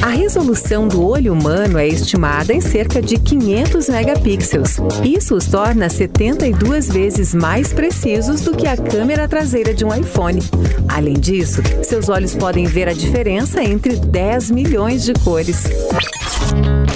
A 0.00 0.08
resolução 0.08 0.88
do 0.88 1.06
olho 1.06 1.34
humano 1.34 1.78
é 1.78 1.86
estimada 1.86 2.54
em 2.54 2.60
cerca 2.62 3.02
de 3.02 3.18
500 3.18 3.90
megapixels. 3.90 4.78
Isso 5.04 5.34
os 5.34 5.44
torna 5.46 5.90
72 5.90 6.88
vezes 6.88 7.34
mais 7.34 7.70
precisos 7.70 8.40
do 8.40 8.56
que 8.56 8.66
a 8.66 8.74
câmera 8.74 9.28
traseira 9.28 9.74
de 9.74 9.84
um 9.84 9.94
iPhone. 9.94 10.40
Além 10.88 11.20
disso, 11.20 11.60
seus 11.82 12.08
olhos 12.08 12.34
podem 12.34 12.64
ver 12.64 12.88
a 12.88 12.94
diferença 12.94 13.62
entre 13.62 13.96
10 13.96 14.50
milhões 14.50 15.04
de 15.04 15.12
cores. 15.12 15.64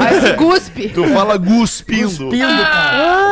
Mas 0.00 0.32
cuspe. 0.36 0.88
Tu 0.90 1.04
fala 1.08 1.36
guspindo. 1.36 2.02
Guspindo, 2.08 2.62
cara. 2.62 3.31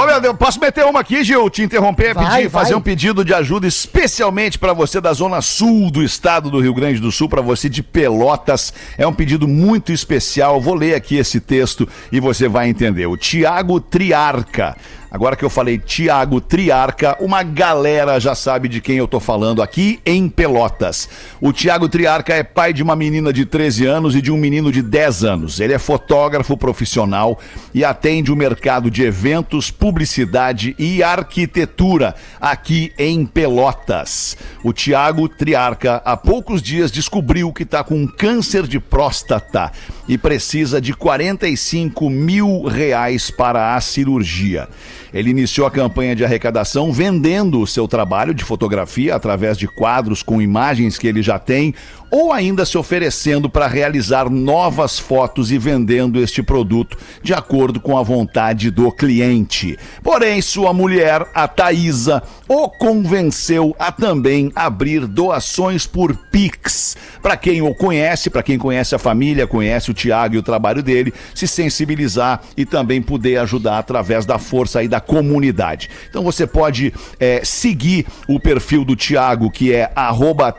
Ô, 0.00 0.06
meu 0.06 0.20
Deus, 0.20 0.36
posso 0.36 0.60
meter 0.60 0.84
uma 0.84 1.00
aqui, 1.00 1.22
Gil? 1.24 1.48
Te 1.50 1.62
interromper, 1.62 2.14
Vai, 2.14 2.24
pedir, 2.24 2.48
vai. 2.48 2.62
fazer 2.62 2.74
um 2.74 2.80
pedido 2.80 3.24
de 3.24 3.34
ajuda 3.34 3.66
especialmente 3.66 4.58
pra 4.58 4.72
você 4.72 5.00
da 5.00 5.12
zona 5.12 5.40
sul 5.40 5.90
do 5.90 6.02
estado 6.02 6.50
do 6.50 6.60
Rio 6.60 6.74
Grande 6.74 7.00
do 7.00 7.10
Sul, 7.12 7.28
pra 7.28 7.40
você 7.40 7.68
de 7.68 7.82
Pelotas. 7.82 8.72
É 8.96 9.06
um 9.06 9.12
pedido 9.12 9.46
muito 9.48 9.92
especial. 9.92 10.60
Vou 10.60 10.74
ler 10.74 10.94
aqui 10.94 11.16
esse 11.16 11.40
texto 11.40 11.88
e 12.10 12.20
você 12.20 12.48
vai 12.48 12.68
entender. 12.68 13.06
O 13.06 13.16
Tiago 13.16 13.80
Triarca. 13.80 14.76
Agora 15.12 15.36
que 15.36 15.44
eu 15.44 15.50
falei 15.50 15.76
Tiago 15.76 16.40
Triarca, 16.40 17.18
uma 17.20 17.42
galera 17.42 18.18
já 18.18 18.34
sabe 18.34 18.66
de 18.66 18.80
quem 18.80 18.96
eu 18.96 19.06
tô 19.06 19.20
falando 19.20 19.60
aqui 19.60 20.00
em 20.06 20.26
Pelotas. 20.26 21.06
O 21.38 21.52
Tiago 21.52 21.86
Triarca 21.86 22.32
é 22.32 22.42
pai 22.42 22.72
de 22.72 22.82
uma 22.82 22.96
menina 22.96 23.30
de 23.30 23.44
13 23.44 23.84
anos 23.84 24.16
e 24.16 24.22
de 24.22 24.32
um 24.32 24.38
menino 24.38 24.72
de 24.72 24.80
10 24.80 25.22
anos. 25.22 25.60
Ele 25.60 25.74
é 25.74 25.78
fotógrafo 25.78 26.56
profissional 26.56 27.38
e 27.74 27.84
atende 27.84 28.32
o 28.32 28.36
mercado 28.36 28.90
de 28.90 29.02
eventos, 29.02 29.70
publicidade 29.70 30.74
e 30.78 31.02
arquitetura 31.02 32.14
aqui 32.40 32.90
em 32.96 33.26
Pelotas. 33.26 34.34
O 34.64 34.72
Tiago 34.72 35.28
Triarca 35.28 36.00
há 36.06 36.16
poucos 36.16 36.62
dias 36.62 36.90
descobriu 36.90 37.52
que 37.52 37.64
está 37.64 37.84
com 37.84 38.08
câncer 38.08 38.66
de 38.66 38.80
próstata 38.80 39.70
e 40.08 40.16
precisa 40.16 40.80
de 40.80 40.94
45 40.94 42.08
mil 42.08 42.62
reais 42.62 43.30
para 43.30 43.74
a 43.74 43.80
cirurgia. 43.82 44.70
Ele 45.12 45.30
iniciou 45.30 45.66
a 45.66 45.70
campanha 45.70 46.16
de 46.16 46.24
arrecadação 46.24 46.92
vendendo 46.92 47.60
o 47.60 47.66
seu 47.66 47.86
trabalho 47.86 48.32
de 48.32 48.44
fotografia 48.44 49.14
através 49.14 49.58
de 49.58 49.68
quadros 49.68 50.22
com 50.22 50.40
imagens 50.40 50.98
que 50.98 51.06
ele 51.06 51.22
já 51.22 51.38
tem, 51.38 51.74
ou 52.12 52.30
ainda 52.30 52.66
se 52.66 52.76
oferecendo 52.76 53.48
para 53.48 53.66
realizar 53.66 54.28
novas 54.28 54.98
fotos 54.98 55.50
e 55.50 55.56
vendendo 55.56 56.20
este 56.20 56.42
produto 56.42 56.98
de 57.22 57.32
acordo 57.32 57.80
com 57.80 57.96
a 57.96 58.02
vontade 58.02 58.70
do 58.70 58.92
cliente. 58.92 59.78
Porém, 60.02 60.42
sua 60.42 60.74
mulher, 60.74 61.26
a 61.34 61.48
Thaisa, 61.48 62.22
o 62.46 62.68
convenceu 62.68 63.74
a 63.78 63.90
também 63.90 64.52
abrir 64.54 65.06
doações 65.06 65.86
por 65.86 66.14
Pix. 66.30 66.98
Para 67.22 67.34
quem 67.34 67.62
o 67.62 67.74
conhece, 67.74 68.28
para 68.28 68.42
quem 68.42 68.58
conhece 68.58 68.94
a 68.94 68.98
família, 68.98 69.46
conhece 69.46 69.90
o 69.90 69.94
Tiago 69.94 70.34
e 70.34 70.38
o 70.38 70.42
trabalho 70.42 70.82
dele, 70.82 71.14
se 71.34 71.48
sensibilizar 71.48 72.42
e 72.54 72.66
também 72.66 73.00
poder 73.00 73.38
ajudar 73.38 73.78
através 73.78 74.26
da 74.26 74.38
força 74.38 74.80
aí 74.80 74.88
da 74.88 75.00
comunidade. 75.00 75.88
Então 76.10 76.22
você 76.22 76.46
pode 76.46 76.92
eh, 77.18 77.40
seguir 77.42 78.04
o 78.28 78.38
perfil 78.38 78.84
do 78.84 78.94
Tiago, 78.94 79.50
que 79.50 79.72
é 79.72 79.90
arroba 79.94 80.52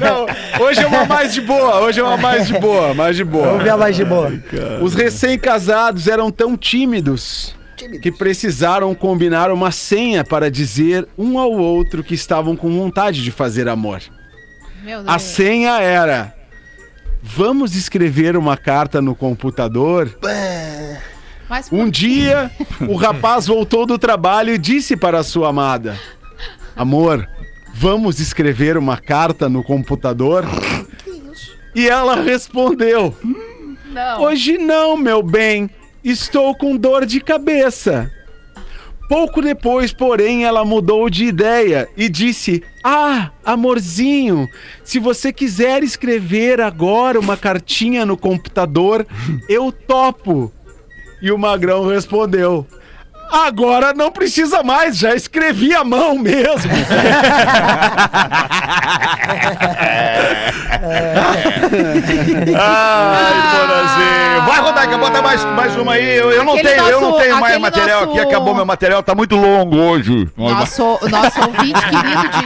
Não, 0.00 0.26
hoje 0.66 0.80
é 0.80 0.86
uma 0.86 1.04
mais 1.04 1.34
de 1.34 1.40
boa, 1.40 1.80
hoje 1.80 2.00
é 2.00 2.02
uma 2.02 2.16
mais 2.16 2.46
de 2.46 2.58
boa, 2.58 2.94
mais 2.94 3.16
de 3.16 3.24
boa. 3.24 3.46
Vamos 3.48 3.62
ver 3.62 3.70
a 3.70 3.76
mais 3.76 3.96
de 3.96 4.04
boa. 4.04 4.32
Os 4.80 4.94
recém-casados 4.94 6.08
eram 6.08 6.30
tão 6.30 6.56
tímidos 6.56 7.54
que 8.02 8.10
precisaram 8.10 8.94
combinar 8.94 9.50
uma 9.50 9.70
senha 9.70 10.24
para 10.24 10.50
dizer 10.50 11.06
um 11.16 11.38
ao 11.38 11.52
outro 11.52 12.02
que 12.02 12.14
estavam 12.14 12.56
com 12.56 12.70
vontade 12.76 13.22
de 13.22 13.30
fazer 13.30 13.68
amor. 13.68 14.00
Meu 14.82 15.02
A 15.06 15.18
senha 15.18 15.80
era: 15.80 16.34
Vamos 17.36 17.76
escrever 17.76 18.36
uma 18.36 18.56
carta 18.56 19.02
no 19.02 19.14
computador? 19.14 20.10
Mas 21.48 21.70
Um 21.70 21.88
dia, 21.88 22.50
o 22.88 22.94
rapaz 22.96 23.46
voltou 23.46 23.86
do 23.86 23.98
trabalho 23.98 24.54
e 24.54 24.58
disse 24.58 24.96
para 24.96 25.18
a 25.18 25.22
sua 25.22 25.48
amada: 25.50 25.98
Amor, 26.74 27.28
vamos 27.74 28.18
escrever 28.18 28.76
uma 28.76 28.96
carta 28.96 29.48
no 29.48 29.62
computador? 29.62 30.44
E 31.74 31.88
ela 31.88 32.16
respondeu: 32.22 33.14
não. 33.92 34.22
Hoje 34.22 34.58
não, 34.58 34.96
meu 34.96 35.22
bem. 35.22 35.70
Estou 36.02 36.54
com 36.54 36.76
dor 36.76 37.04
de 37.04 37.20
cabeça. 37.20 38.10
Pouco 39.08 39.40
depois, 39.40 39.90
porém, 39.90 40.44
ela 40.44 40.66
mudou 40.66 41.08
de 41.08 41.24
ideia 41.24 41.88
e 41.96 42.10
disse: 42.10 42.62
Ah, 42.84 43.30
amorzinho, 43.42 44.46
se 44.84 44.98
você 44.98 45.32
quiser 45.32 45.82
escrever 45.82 46.60
agora 46.60 47.18
uma 47.18 47.36
cartinha 47.36 48.04
no 48.04 48.18
computador, 48.18 49.06
eu 49.48 49.72
topo. 49.72 50.52
E 51.22 51.32
o 51.32 51.38
Magrão 51.38 51.86
respondeu: 51.86 52.66
Agora 53.30 53.92
não 53.94 54.10
precisa 54.10 54.62
mais, 54.62 54.96
já 54.96 55.14
escrevi 55.14 55.74
à 55.74 55.84
mão 55.84 56.18
mesmo. 56.18 56.70
Ai, 62.56 63.34
Porazinho. 63.50 64.46
Vai, 64.46 64.60
Rodaica, 64.60 64.96
bota 64.98 65.20
mais, 65.22 65.44
mais 65.44 65.76
uma 65.76 65.92
aí. 65.94 66.16
Eu, 66.16 66.30
eu 66.30 66.44
não 66.44 66.52
Aquele 66.54 66.68
tenho, 66.68 66.86
eu 66.88 67.00
não 67.00 67.10
nosso- 67.10 67.22
tenho 67.22 67.34
mais 67.40 67.54
aquele 67.54 67.58
material 67.58 68.06
nosso- 68.06 68.18
aqui. 68.18 68.28
Acabou 68.28 68.54
meu 68.54 68.66
material, 68.66 69.02
tá 69.02 69.14
muito 69.14 69.36
longo 69.36 69.76
hoje. 69.76 70.28
Nosso, 70.36 70.98
nosso 71.10 71.40
ouvinte 71.40 71.80
querido 71.86 72.28
de. 72.28 72.38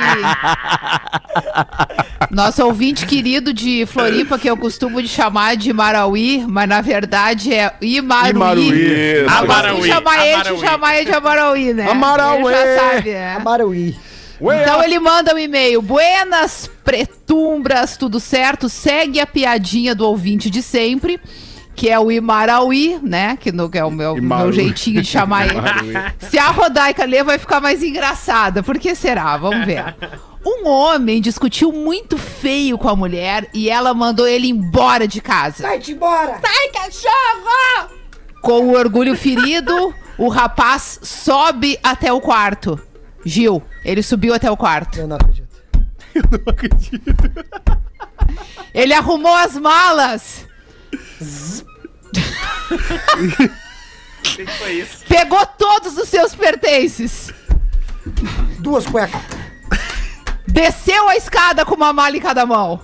Nosso 2.30 2.64
ouvinte 2.64 3.04
querido 3.06 3.52
de 3.52 3.84
Floripa, 3.86 4.38
que 4.38 4.48
eu 4.48 4.56
costumo 4.56 5.02
de 5.02 5.08
chamar 5.08 5.56
de 5.56 5.72
Marauí, 5.72 6.44
mas 6.48 6.68
na 6.68 6.80
verdade 6.80 7.52
é 7.52 7.72
Imaruí. 7.80 8.30
Imaruí. 8.30 8.70
Eu 8.70 9.26
gosto 9.26 9.38
de 9.38 9.44
Amaraui, 9.52 9.88
chamar 9.88 10.26
ele 10.26 10.42
de 10.42 10.48
Amaraui. 10.48 10.60
Chamar 10.72 10.96
ele 10.96 11.06
de 11.06 11.16
Amarauí, 11.16 11.72
né? 11.74 11.90
Amarauê. 11.90 12.52
Ele 12.52 12.76
já 12.76 12.80
sabe, 12.80 13.10
né? 13.12 13.38
Marauí. 13.38 13.96
Então 14.40 14.82
ele 14.82 14.98
manda 14.98 15.34
um 15.34 15.38
e-mail. 15.38 15.80
Buenas 15.80 16.68
pretumbras, 16.84 17.96
tudo 17.96 18.18
certo? 18.18 18.68
Segue 18.68 19.20
a 19.20 19.26
piadinha 19.26 19.94
do 19.94 20.06
ouvinte 20.06 20.50
de 20.50 20.60
sempre, 20.62 21.20
que 21.76 21.88
é 21.88 21.98
o 21.98 22.10
Imarauí, 22.10 22.98
né? 23.02 23.36
Que, 23.40 23.52
no, 23.52 23.70
que 23.70 23.78
é 23.78 23.84
o 23.84 23.90
meu, 23.90 24.16
meu 24.16 24.52
jeitinho 24.52 25.00
de 25.00 25.08
chamar 25.08 25.46
ele. 25.46 25.60
Se 26.18 26.38
a 26.38 26.48
Rodaica 26.48 27.04
ler, 27.04 27.22
vai 27.22 27.38
ficar 27.38 27.60
mais 27.60 27.82
engraçada. 27.82 28.62
Por 28.62 28.78
que 28.78 28.94
será? 28.94 29.36
Vamos 29.36 29.64
ver. 29.64 29.94
Um 30.44 30.66
homem 30.66 31.20
discutiu 31.20 31.70
muito 31.70 32.18
feio 32.18 32.76
com 32.76 32.88
a 32.88 32.96
mulher 32.96 33.48
e 33.54 33.70
ela 33.70 33.94
mandou 33.94 34.26
ele 34.26 34.48
embora 34.48 35.06
de 35.06 35.20
casa. 35.20 35.62
Vai-te 35.62 35.92
embora! 35.92 36.40
Sai, 36.44 36.68
cachorro! 36.82 37.90
Com 38.40 38.66
o 38.66 38.76
orgulho 38.76 39.14
ferido, 39.16 39.94
o 40.18 40.28
rapaz 40.28 40.98
sobe 41.02 41.78
até 41.82 42.12
o 42.12 42.20
quarto. 42.20 42.80
Gil, 43.24 43.62
ele 43.84 44.02
subiu 44.02 44.34
até 44.34 44.50
o 44.50 44.56
quarto. 44.56 44.98
Eu 44.98 45.06
não 45.06 45.16
acredito. 45.16 45.52
Ele 48.74 48.94
arrumou 48.94 49.34
as 49.34 49.54
malas. 49.54 50.46
Pegou 55.08 55.44
todos 55.58 55.96
os 55.96 56.08
seus 56.08 56.34
pertences. 56.34 57.32
Duas 58.58 58.86
cuecas. 58.86 59.20
Desceu 60.46 61.08
a 61.08 61.16
escada 61.16 61.64
com 61.64 61.74
uma 61.74 61.92
mala 61.92 62.16
em 62.16 62.20
cada 62.20 62.44
mão. 62.44 62.80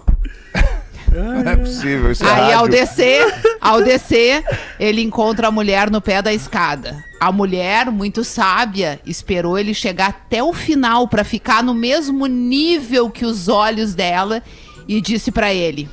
Não 1.18 1.50
é 1.50 1.56
possível, 1.56 2.12
isso 2.12 2.24
é 2.24 2.30
Aí 2.30 2.52
ao 2.52 2.62
rádio. 2.64 2.70
descer, 2.70 3.34
ao 3.60 3.82
descer, 3.82 4.44
ele 4.78 5.02
encontra 5.02 5.48
a 5.48 5.50
mulher 5.50 5.90
no 5.90 6.00
pé 6.00 6.20
da 6.22 6.32
escada. 6.32 7.02
A 7.20 7.32
mulher, 7.32 7.90
muito 7.90 8.22
sábia, 8.24 9.00
esperou 9.04 9.58
ele 9.58 9.74
chegar 9.74 10.08
até 10.08 10.42
o 10.42 10.52
final 10.52 11.08
pra 11.08 11.24
ficar 11.24 11.62
no 11.62 11.74
mesmo 11.74 12.26
nível 12.26 13.10
que 13.10 13.24
os 13.26 13.48
olhos 13.48 13.94
dela 13.94 14.42
e 14.86 15.00
disse 15.00 15.30
pra 15.32 15.52
ele: 15.52 15.88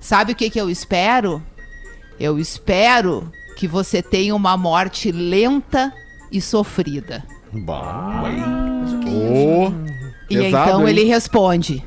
"Sabe 0.00 0.32
o 0.32 0.36
que 0.36 0.48
que 0.50 0.60
eu 0.60 0.70
espero? 0.70 1.42
Eu 2.18 2.38
espero 2.38 3.30
que 3.56 3.68
você 3.68 4.00
tenha 4.02 4.34
uma 4.34 4.56
morte 4.56 5.12
lenta 5.12 5.92
e 6.32 6.40
sofrida." 6.40 7.22
Ô, 9.06 9.72
E 10.30 10.36
Pesado, 10.36 10.68
então 10.68 10.82
hein? 10.82 10.88
ele 10.88 11.04
responde: 11.04 11.84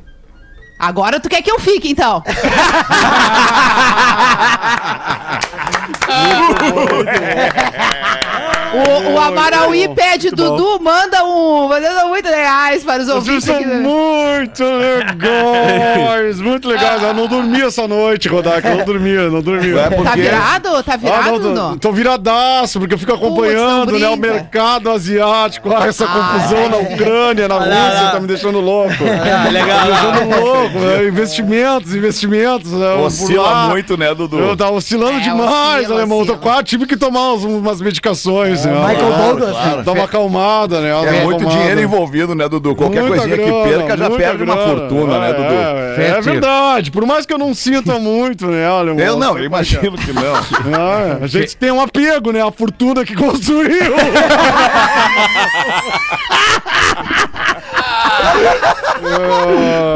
Agora 0.82 1.20
tu 1.20 1.30
quer 1.30 1.44
que 1.44 1.52
eu 1.52 1.60
fique, 1.60 1.92
então? 1.92 2.24
O, 8.74 9.14
o 9.14 9.20
Amarauí 9.20 9.88
pede, 9.94 10.30
Dudu, 10.32 10.80
manda 10.82 11.24
um. 11.26 11.68
Mandando 11.68 12.08
muito 12.08 12.28
reais 12.28 12.84
para 12.84 13.02
os 13.02 13.08
Vocês 13.08 13.16
ouvintes 13.18 13.44
são 13.46 13.56
aqui. 13.56 13.66
do- 13.66 13.74
muito 13.76 14.64
legais, 14.64 16.40
muito 16.42 16.68
legais. 16.70 17.04
Eu 17.04 17.14
não 17.14 17.28
dormi 17.28 17.62
essa 17.62 17.88
noite, 17.88 18.28
Rodak. 18.30 18.66
Eu 18.68 18.78
não 18.78 18.86
dormi, 18.86 19.10
eu 19.10 19.32
não 19.32 19.42
dormi. 19.42 19.78
É 19.78 19.90
porque- 19.90 20.04
Tá 20.04 20.16
virado? 20.16 20.84
Tá 20.84 20.94
Ah, 20.94 20.98
virado, 20.98 21.40
não, 21.40 21.68
Dudu? 21.70 21.80
tô, 21.80 21.92
viradaço, 21.92 22.80
porque 22.80 22.94
eu 22.94 22.98
fico 22.98 23.14
acompanhando, 23.14 23.88
Putz, 23.90 24.02
né, 24.02 24.08
não 24.08 24.14
o 24.14 24.18
mercado 24.18 24.90
asiático, 24.90 25.70
ah, 25.76 25.88
essa 25.88 26.06
Ah, 26.06 26.08
confusão 26.08 26.70
na 26.70 26.78
Ucrânia, 26.78 27.48
na 27.48 27.56
Rússia, 27.56 28.10
tá 28.12 28.20
me 28.20 28.28
deixando 28.28 28.60
louco. 28.60 28.94
Ah, 29.04 29.50
legal. 29.50 29.68
Tá 29.80 29.86
me 29.86 29.92
deixando 29.92 30.40
louco, 30.46 30.80
né? 30.80 31.08
investimentos, 31.08 31.96
investimentos. 31.96 32.72
Né, 32.72 32.94
Oscila 32.96 33.68
muito, 33.70 33.98
né, 33.98 34.14
Dudu? 34.16 34.40
Eu 34.40 34.56
tava 34.56 34.72
oscilando 34.74 35.18
É, 35.18 35.22
demais, 35.22 35.80
oscila, 35.82 35.96
alemão. 35.98 36.20
Eu 36.20 36.26
tô 36.26 36.34
oscila. 36.34 36.38
quase, 36.52 36.64
tive 36.64 36.86
que 36.86 36.96
tomar 36.98 37.34
uns- 37.34 37.44
umas 37.44 37.82
medicações. 37.82 38.61
Né? 38.68 38.74
Michael 38.80 39.07
Claro, 39.07 39.28
Douglas. 39.38 39.51
claro. 39.51 39.84
Dá 39.84 39.91
uma 39.91 40.03
acalmada, 40.05 40.82
né? 40.82 40.89
É 40.89 40.95
uma 40.95 41.01
muito 41.24 41.36
acalmada. 41.38 41.49
dinheiro 41.59 41.82
envolvido, 41.82 42.36
né, 42.36 42.47
Dudu? 42.49 42.76
Qualquer 42.76 43.01
Muita 43.03 43.18
coisinha 43.18 43.38
que 43.38 43.45
grana, 43.51 43.64
perca 43.70 43.97
já 43.97 44.09
perde 44.09 44.43
uma 44.43 44.55
grana. 44.55 44.70
fortuna, 44.80 45.20
né, 45.20 45.30
É, 45.30 45.34
Dudu? 45.34 45.53
É, 46.01 46.07
é 46.18 46.22
verdade. 46.22 46.91
Por 46.91 47.05
mais 47.05 47.26
que 47.26 47.34
eu 47.34 47.38
não 47.38 47.53
sinta 47.53 47.99
muito, 47.99 48.47
né, 48.47 48.68
alemão? 48.68 48.99
Eu 49.05 49.18
não, 49.18 49.38
eu 49.38 49.45
imagino 49.45 49.97
que 49.97 50.12
não. 50.14 50.22
Ah, 50.74 51.18
a 51.24 51.28
gente 51.28 51.55
tem 51.57 51.72
um 51.72 51.82
apego, 51.82 52.32
né? 52.32 52.41
A 52.41 52.51
fortuna 52.51 53.03
que 53.05 53.16
construiu. 53.16 53.93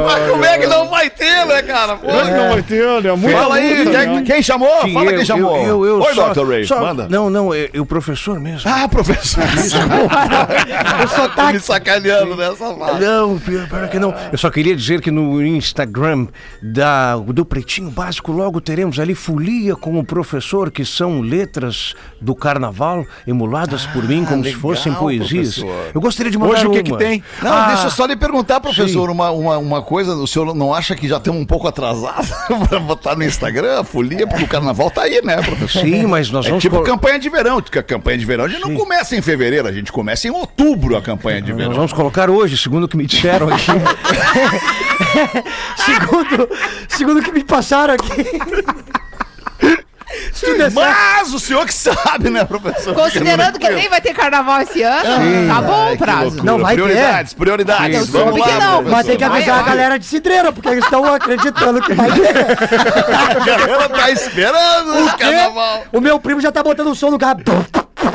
Mas 0.05 0.29
como 0.29 0.45
é 0.45 0.57
que 0.57 0.67
não 0.67 0.89
vai 0.89 1.09
ter, 1.09 1.45
né, 1.45 1.61
cara? 1.61 1.95
Pô, 1.95 2.07
Claro 2.07 2.25
que 2.27 2.33
não 2.33 2.49
vai 2.49 2.61
ter, 2.63 3.01
né? 3.03 3.11
Muita 3.13 3.37
Fala 3.37 3.55
aí, 3.55 3.83
luta, 3.83 3.99
quem, 3.99 4.15
né? 4.15 4.21
quem 4.25 4.41
chamou? 4.43 4.81
Sim, 4.83 4.93
Fala 4.93 5.11
eu- 5.11 5.15
quem 5.17 5.25
chamou. 5.25 5.57
eu- 5.57 5.85
eu 5.85 5.99
Oi, 6.01 6.13
só- 6.13 6.33
Dr. 6.33 6.47
Ray, 6.49 6.65
só- 6.65 6.79
manda. 6.81 7.07
Não, 7.09 7.29
não, 7.29 7.53
é, 7.53 7.69
é 7.73 7.79
o 7.79 7.85
professor 7.85 8.39
mesmo. 8.39 8.69
Ah, 8.69 8.87
professor. 8.87 9.43
Tá 11.35 11.51
me 11.51 11.59
sacaneando 11.59 12.35
nessa 12.35 12.55
fala. 12.73 12.99
Não, 12.99 13.37
pior, 13.39 13.67
pior 13.67 13.87
que 13.89 13.99
não. 13.99 14.13
Eu 14.31 14.37
só 14.37 14.49
queria 14.49 14.75
dizer 14.75 15.01
que 15.01 15.11
no 15.11 15.41
Instagram 15.45 16.27
da, 16.61 17.15
do 17.17 17.43
Pretinho 17.45 17.89
Básico 17.89 18.31
logo 18.31 18.61
teremos 18.61 18.99
ali 18.99 19.13
folia 19.15 19.75
com 19.75 19.97
o 19.99 20.03
professor, 20.05 20.71
que 20.71 20.85
são 20.85 21.19
letras 21.21 21.93
do 22.21 22.33
carnaval 22.35 23.05
emuladas 23.27 23.85
por 23.87 24.03
mim 24.07 24.23
como 24.25 24.43
se 24.43 24.49
legal, 24.49 24.61
fossem 24.61 24.93
poesias. 24.93 25.55
professor. 25.59 25.91
Eu 25.93 26.01
gostaria 26.01 26.31
de 26.31 26.37
mandar 26.37 26.53
Hoje 26.53 26.67
o 26.67 26.71
que 26.71 26.77
uma. 26.89 26.97
que 26.97 27.03
tem? 27.03 27.23
Não, 27.41 27.51
Ah, 27.51 27.65
deixa 27.67 27.87
eu 27.87 27.91
só 27.95 28.05
lhe 28.05 28.15
perguntar, 28.15 28.59
professor, 28.59 29.07
sim. 29.07 29.13
uma, 29.13 29.31
uma, 29.31 29.57
uma 29.57 29.81
coisa. 29.81 30.13
O 30.15 30.27
senhor 30.27 30.53
não 30.53 30.73
acha 30.73 30.95
que 30.95 31.07
já 31.07 31.17
estamos 31.17 31.41
um 31.41 31.45
pouco 31.45 31.67
atrasados 31.67 32.29
para 32.69 32.79
botar 32.79 33.15
no 33.15 33.23
Instagram 33.23 33.79
a 33.79 33.83
folia? 33.83 34.27
Porque 34.27 34.43
o 34.43 34.47
carnaval 34.47 34.91
tá 34.91 35.03
aí, 35.03 35.21
né, 35.23 35.41
professor? 35.41 35.81
Sim, 35.81 36.05
mas 36.05 36.29
nós 36.29 36.45
É 36.45 36.49
vamos... 36.49 36.61
tipo 36.61 36.75
colo- 36.75 36.85
campanha 36.87 37.17
de 37.17 37.29
verão, 37.29 37.61
porque 37.61 37.79
a 37.79 37.83
campanha 37.83 38.17
de 38.17 38.25
verão 38.25 38.45
a 38.45 38.47
gente 38.47 38.61
não 38.61 38.75
começa 38.75 39.15
em 39.15 39.21
fevereiro, 39.21 39.67
a 39.67 39.71
gente 39.71 39.91
começa 39.91 40.27
em 40.27 40.31
outubro 40.31 40.95
a 40.97 41.01
campanha 41.01 41.41
de 41.41 41.49
Nós 41.51 41.57
verão. 41.61 41.73
vamos 41.73 41.93
colocar 41.93 42.29
hoje, 42.29 42.57
segundo 42.57 42.83
o 42.83 42.87
que 42.87 42.97
me 42.97 43.05
disseram 43.05 43.47
aqui. 43.49 43.65
segundo, 45.85 46.49
segundo 46.89 47.19
o 47.19 47.23
que 47.23 47.31
me 47.31 47.43
passaram 47.43 47.93
aqui. 47.93 48.11
Se 48.11 48.13
tu 48.13 48.25
der 48.25 48.63
certo- 49.63 50.04
Mas 50.73 51.33
o 51.33 51.39
senhor 51.39 51.65
que 51.65 51.73
sabe, 51.73 52.29
né, 52.29 52.45
professor? 52.45 52.93
Considerando 52.93 53.57
que 53.59 53.69
nem 53.69 53.89
vai 53.89 54.01
ter 54.01 54.13
carnaval 54.13 54.61
esse 54.61 54.81
ano, 54.83 55.47
tá 55.47 55.61
bom 55.61 55.93
o 55.93 55.97
prazo. 55.97 56.43
Não, 56.43 56.59
vai 56.59 56.75
ter. 56.75 56.81
prioridades, 56.81 57.33
prioridades. 57.33 57.99
Eu 57.99 58.05
Vamos 58.05 58.27
soube 58.27 58.39
lá, 58.39 58.47
que 58.47 58.53
não, 58.53 58.71
professor. 58.73 58.91
Mas 58.91 59.05
tem 59.05 59.17
que 59.17 59.23
avisar 59.23 59.45
Vai, 59.45 59.53
a 59.59 59.61
vai. 59.63 59.69
galera 59.75 59.99
de 59.99 60.05
Cidreira, 60.05 60.51
porque 60.51 60.69
eles 60.69 60.83
estão 60.83 61.05
acreditando 61.13 61.81
que 61.81 61.93
vai 61.93 62.11
ter. 62.11 62.27
A 63.15 63.45
galera 63.45 63.89
tá 63.89 64.11
esperando 64.11 65.05
o 65.05 65.17
carnaval. 65.17 65.83
O 65.91 66.01
meu 66.01 66.19
primo 66.19 66.41
já 66.41 66.51
tá 66.51 66.61
botando 66.63 66.87
o 66.87 66.95
som 66.95 67.09
no 67.11 67.19
carro. 67.19 67.41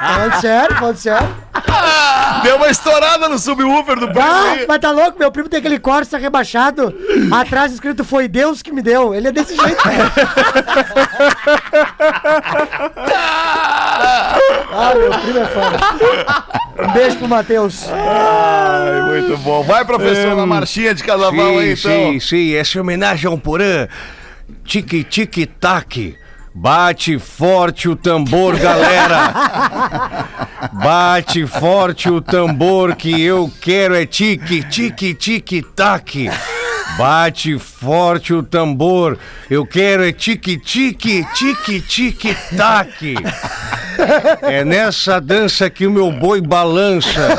falando 0.00 0.40
sério, 0.40 0.76
falando 0.76 0.96
sério. 0.96 1.28
Deu 2.44 2.56
uma 2.56 2.68
estourada 2.68 3.28
no 3.28 3.38
subwoofer 3.38 3.98
do 3.98 4.08
primo 4.08 4.20
Ah, 4.20 4.56
mas 4.66 4.78
tá 4.78 4.90
louco? 4.90 5.18
Meu 5.18 5.30
primo 5.30 5.48
tem 5.48 5.58
aquele 5.58 5.78
Corsa 5.78 6.18
rebaixado. 6.18 6.94
Atrás 7.32 7.72
escrito 7.72 8.04
foi 8.04 8.28
Deus 8.28 8.62
que 8.62 8.72
me 8.72 8.82
deu. 8.82 9.14
Ele 9.14 9.28
é 9.28 9.32
desse 9.32 9.54
jeito. 9.56 9.80
ah, 14.72 14.92
meu 14.96 15.10
primo 15.20 15.38
é 15.38 15.46
foda. 15.46 15.78
Um 16.78 16.92
beijo 16.92 17.16
pro 17.16 17.28
Matheus. 17.28 17.86
Ai, 17.90 19.02
muito 19.02 19.36
bom. 19.38 19.62
Vai, 19.62 19.84
professor, 19.84 20.34
na 20.34 20.46
marchinha 20.46 20.94
de 20.94 21.04
carnaval 21.04 21.58
aí, 21.58 21.76
sim, 21.76 21.88
então. 21.88 22.12
sim, 22.12 22.20
sim, 22.20 22.54
essa 22.54 22.78
é 22.78 22.80
homenagem 22.80 23.30
ao 23.30 23.36
Porã. 23.36 23.86
Tique, 24.64 25.04
tique, 25.04 25.46
taque. 25.46 26.16
Bate 26.54 27.18
forte 27.18 27.88
o 27.88 27.94
tambor, 27.94 28.56
galera. 28.58 30.26
Bate 30.72 31.46
forte 31.46 32.10
o 32.10 32.20
tambor 32.20 32.96
que 32.96 33.22
eu 33.22 33.50
quero 33.60 33.94
é 33.94 34.04
tique, 34.04 34.62
tique, 34.64 35.14
tique, 35.14 35.62
taque. 35.62 36.28
Bate 36.98 37.58
forte 37.58 38.34
o 38.34 38.42
tambor, 38.42 39.16
eu 39.48 39.64
quero 39.64 40.04
é 40.04 40.12
tique, 40.12 40.58
tique, 40.58 41.24
tique, 41.34 41.80
tique, 41.80 42.36
taque. 42.56 43.14
É 44.42 44.64
nessa 44.64 45.20
dança 45.20 45.70
que 45.70 45.86
o 45.86 45.90
meu 45.90 46.10
boi 46.10 46.40
balança. 46.40 47.38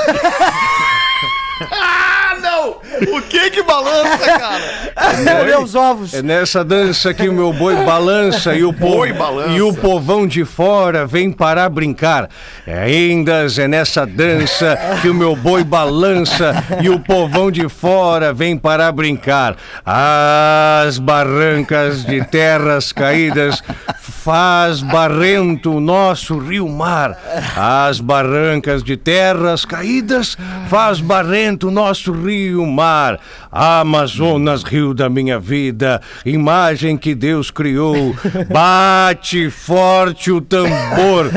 Que 3.41 3.49
que 3.51 3.63
balança, 3.63 4.17
cara? 4.37 4.61
É, 4.95 5.43
meus 5.45 5.73
ovos. 5.75 6.13
É 6.13 6.21
nessa 6.21 6.63
dança 6.63 7.13
que 7.13 7.27
o 7.27 7.33
meu 7.33 7.51
boi 7.51 7.75
balança 7.83 8.53
e 8.53 8.63
o, 8.63 8.71
po- 8.73 8.87
Boi 8.97 9.13
balança. 9.13 9.49
e 9.49 9.61
o 9.61 9.73
povão 9.73 10.27
de 10.27 10.45
fora 10.45 11.05
vem 11.07 11.31
para 11.31 11.67
brincar. 11.69 12.29
É 12.67 12.83
ainda 12.83 13.45
é 13.57 13.67
nessa 13.67 14.05
dança 14.05 14.77
que 15.01 15.09
o 15.09 15.13
meu 15.13 15.35
boi 15.35 15.63
balança 15.63 16.53
e 16.81 16.89
o 16.89 16.99
povão 16.99 17.49
de 17.49 17.67
fora 17.67 18.33
vem 18.33 18.57
para 18.57 18.91
brincar. 18.91 19.55
As 19.85 20.97
barrancas 20.99 22.05
de 22.05 22.23
terras 22.25 22.91
caídas 22.91 23.61
faz 23.99 24.81
barrento 24.81 25.73
o 25.75 25.79
nosso 25.79 26.37
rio-mar. 26.37 27.17
As 27.57 27.99
barrancas 27.99 28.83
de 28.83 28.95
terras 28.97 29.65
caídas 29.65 30.37
faz 30.69 30.99
barrento 30.99 31.67
o 31.69 31.71
nosso 31.71 32.11
rio-mar. 32.11 33.19
Amazonas, 33.51 34.63
rio 34.63 34.93
da 34.93 35.09
minha 35.09 35.39
vida, 35.39 36.01
imagem 36.25 36.97
que 36.97 37.13
Deus 37.13 37.51
criou. 37.51 38.15
Bate 38.49 39.49
forte 39.49 40.31
o 40.31 40.41
tambor, 40.41 41.29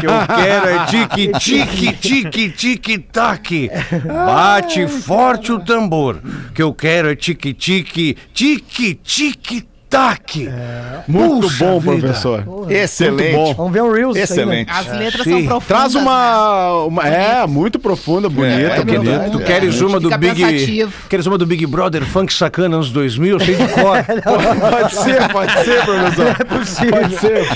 que 0.00 0.06
eu 0.06 0.36
quero 0.36 0.68
é 0.68 0.86
tique, 0.86 1.32
tique, 1.38 1.92
tique, 1.92 2.50
tique, 2.50 2.98
taque. 2.98 3.70
Bate 4.04 4.86
forte 4.88 5.52
o 5.52 5.60
tambor, 5.60 6.18
que 6.54 6.62
eu 6.62 6.74
quero 6.74 7.10
é 7.10 7.14
tique, 7.14 7.54
tique, 7.54 8.16
tique, 8.34 8.94
tique, 8.94 9.68
taque. 9.90 10.48
Muito 11.08 11.48
Puxa 11.48 11.64
bom, 11.64 11.80
vida. 11.80 11.96
professor. 11.98 12.44
Excelente. 12.70 13.36
Muito 13.36 13.56
Vamos 13.56 13.72
ver 13.72 13.82
um 13.82 13.92
Reels. 13.92 14.16
isso 14.16 14.32
aí, 14.32 14.46
né? 14.46 14.60
Excelente. 14.62 14.70
As 14.70 14.98
letras 14.98 15.24
Sim. 15.24 15.30
são 15.32 15.42
profundas. 15.46 15.66
Traz 15.66 15.94
né? 15.94 16.00
uma, 16.00 16.84
uma- 16.84 17.06
É, 17.08 17.46
muito 17.46 17.78
profunda, 17.78 18.28
bonita, 18.28 18.54
É, 18.56 18.78
bonita. 18.84 19.00
verdade. 19.00 19.32
Tu 19.32 19.38
queres 19.40 19.80
uma 19.80 19.98
do 19.98 20.08
Big. 20.16 20.34
pensativo. 20.40 20.92
Queres 21.08 21.26
uma 21.26 21.36
do 21.36 21.44
Big 21.44 21.66
Brother 21.66 22.04
Funk 22.06 22.32
Sacana 22.32 22.76
anos 22.76 22.90
2000, 22.92 23.40
cheio 23.40 23.56
de 23.58 23.68
cor. 23.68 23.96
Pode 24.70 24.94
ser, 24.94 25.28
pode 25.32 25.52
ser, 25.64 25.84
professor. 25.84 26.36
É 26.40 26.44
possível. 26.44 26.92
Pode 27.00 27.16
ser, 27.18 27.48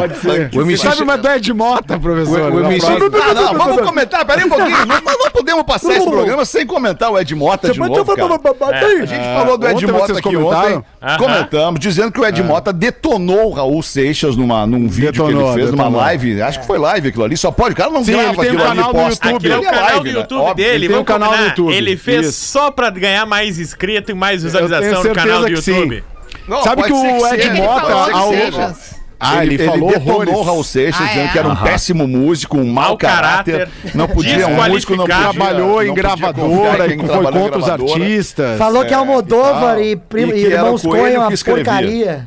pode 0.00 0.16
ser. 0.20 0.50
O 0.54 0.62
MC 0.62 0.76
Sabe 0.88 1.02
uma 1.02 1.16
do 1.18 1.28
Ed 1.28 1.52
Mota, 1.52 1.98
professor? 1.98 2.52
O- 2.52 2.54
o 2.56 2.64
MC 2.66 2.86
Uma 2.86 2.98
frase- 3.10 3.22
Ah, 3.30 3.34
não, 3.34 3.54
vamos 3.54 3.82
comentar, 3.82 4.24
peraí 4.24 4.44
um 4.44 4.48
pouquinho. 4.48 4.76
Não, 4.86 5.00
não 5.02 5.30
podemos 5.30 5.62
passar 5.64 5.94
esse 5.96 6.08
programa 6.08 6.44
sem 6.44 6.66
comentar 6.66 7.10
o 7.10 7.18
Ed 7.18 7.34
Mota 7.34 7.70
de 7.72 7.78
novo, 7.78 8.04
cara. 8.14 8.34
A 8.72 9.06
gente 9.06 9.24
falou 9.34 9.58
do 9.58 9.66
Ed 9.66 9.74
Ontem 9.76 9.92
Mota 9.92 10.12
aqui 10.12 10.22
comentaram? 10.22 10.84
ontem. 11.02 11.16
Comentamos, 11.18 11.80
dizendo 11.80 12.12
que 12.12 12.20
o 12.20 12.24
Ed 12.26 12.42
Mota 12.42 12.72
detonou 12.72 13.50
o 13.50 13.52
Raul 13.52 13.82
Seixas 13.82 14.36
numa, 14.36 14.66
num 14.66 14.88
vídeo 14.88 15.12
que 15.12 15.18
Detonou, 15.18 15.48
ele 15.52 15.58
fez, 15.60 15.70
numa 15.70 15.84
detonou. 15.84 16.00
live. 16.00 16.42
Acho 16.42 16.60
que 16.60 16.66
foi 16.66 16.78
live 16.78 17.08
aquilo 17.08 17.24
ali. 17.24 17.36
Só 17.36 17.50
pode, 17.50 17.72
o 17.74 17.76
cara 17.76 17.90
não 17.90 18.04
Sim, 18.04 18.12
grava 18.12 18.28
um 18.28 18.40
aquilo 18.42 18.62
ali 18.64 18.80
e 18.80 18.84
posta. 18.84 19.28
YouTube. 19.28 19.36
Aquele 19.36 19.52
é 19.52 19.56
o 19.56 19.60
Aquilo 19.60 19.70
canal 19.72 19.84
live, 19.84 19.98
do 20.00 20.04
né? 20.14 20.20
YouTube 20.20 20.40
Óbvio. 20.40 20.54
dele. 20.56 20.74
Ele 20.76 20.88
tem 20.88 20.96
um 20.98 21.04
canal 21.04 21.36
no. 21.36 21.44
YouTube, 21.44 21.74
Ele 21.74 21.96
fez 21.96 22.26
isso. 22.26 22.48
só 22.52 22.70
pra 22.70 22.90
ganhar 22.90 23.26
mais 23.26 23.58
inscrito 23.58 24.10
e 24.10 24.14
mais 24.14 24.42
visualização 24.42 25.04
no 25.04 25.14
canal 25.14 25.40
do 25.40 25.46
que. 25.46 25.52
YouTube. 25.52 26.04
Não, 26.48 26.62
Sabe 26.62 26.82
que 26.84 26.92
o 26.92 27.26
Ed 27.26 27.50
Mota, 27.50 28.95
Ah, 29.18 29.44
ele, 29.44 29.56
falou 29.58 29.88
detonou 29.90 30.14
horrores. 30.14 30.34
o 30.34 30.42
Raul 30.42 30.62
Seixas, 30.64 31.00
Ah, 31.00 31.06
dizendo 31.08 31.28
é? 31.28 31.32
que 31.32 31.38
era 31.38 31.48
um 31.48 31.52
Aham. 31.52 31.64
péssimo 31.64 32.06
músico, 32.06 32.58
um 32.58 32.66
mau 32.70 32.96
caráter. 32.98 33.68
Não 33.94 34.06
podia, 34.06 34.46
um 34.46 34.68
músico 34.68 34.94
não 34.94 35.04
podia, 35.06 35.20
Trabalhou 35.20 35.82
em 35.82 35.86
não 35.88 35.94
gravadora 35.94 36.86
e 36.86 36.98
foi 36.98 37.32
contra 37.32 37.58
os 37.58 37.68
artistas. 37.68 38.58
Falou 38.58 38.84
que 38.84 38.92
Almodóvar 38.92 39.78
e 39.78 39.92
e, 39.92 39.96
tal. 39.96 40.06
primo, 40.08 40.32
E 40.32 40.42
e 40.42 40.46
era 40.46 40.54
Irmãos 40.56 40.82
Coelho 40.82 41.02
Coen 41.02 41.14
é 41.14 41.18
uma 41.18 41.30
porcaria. 41.30 42.26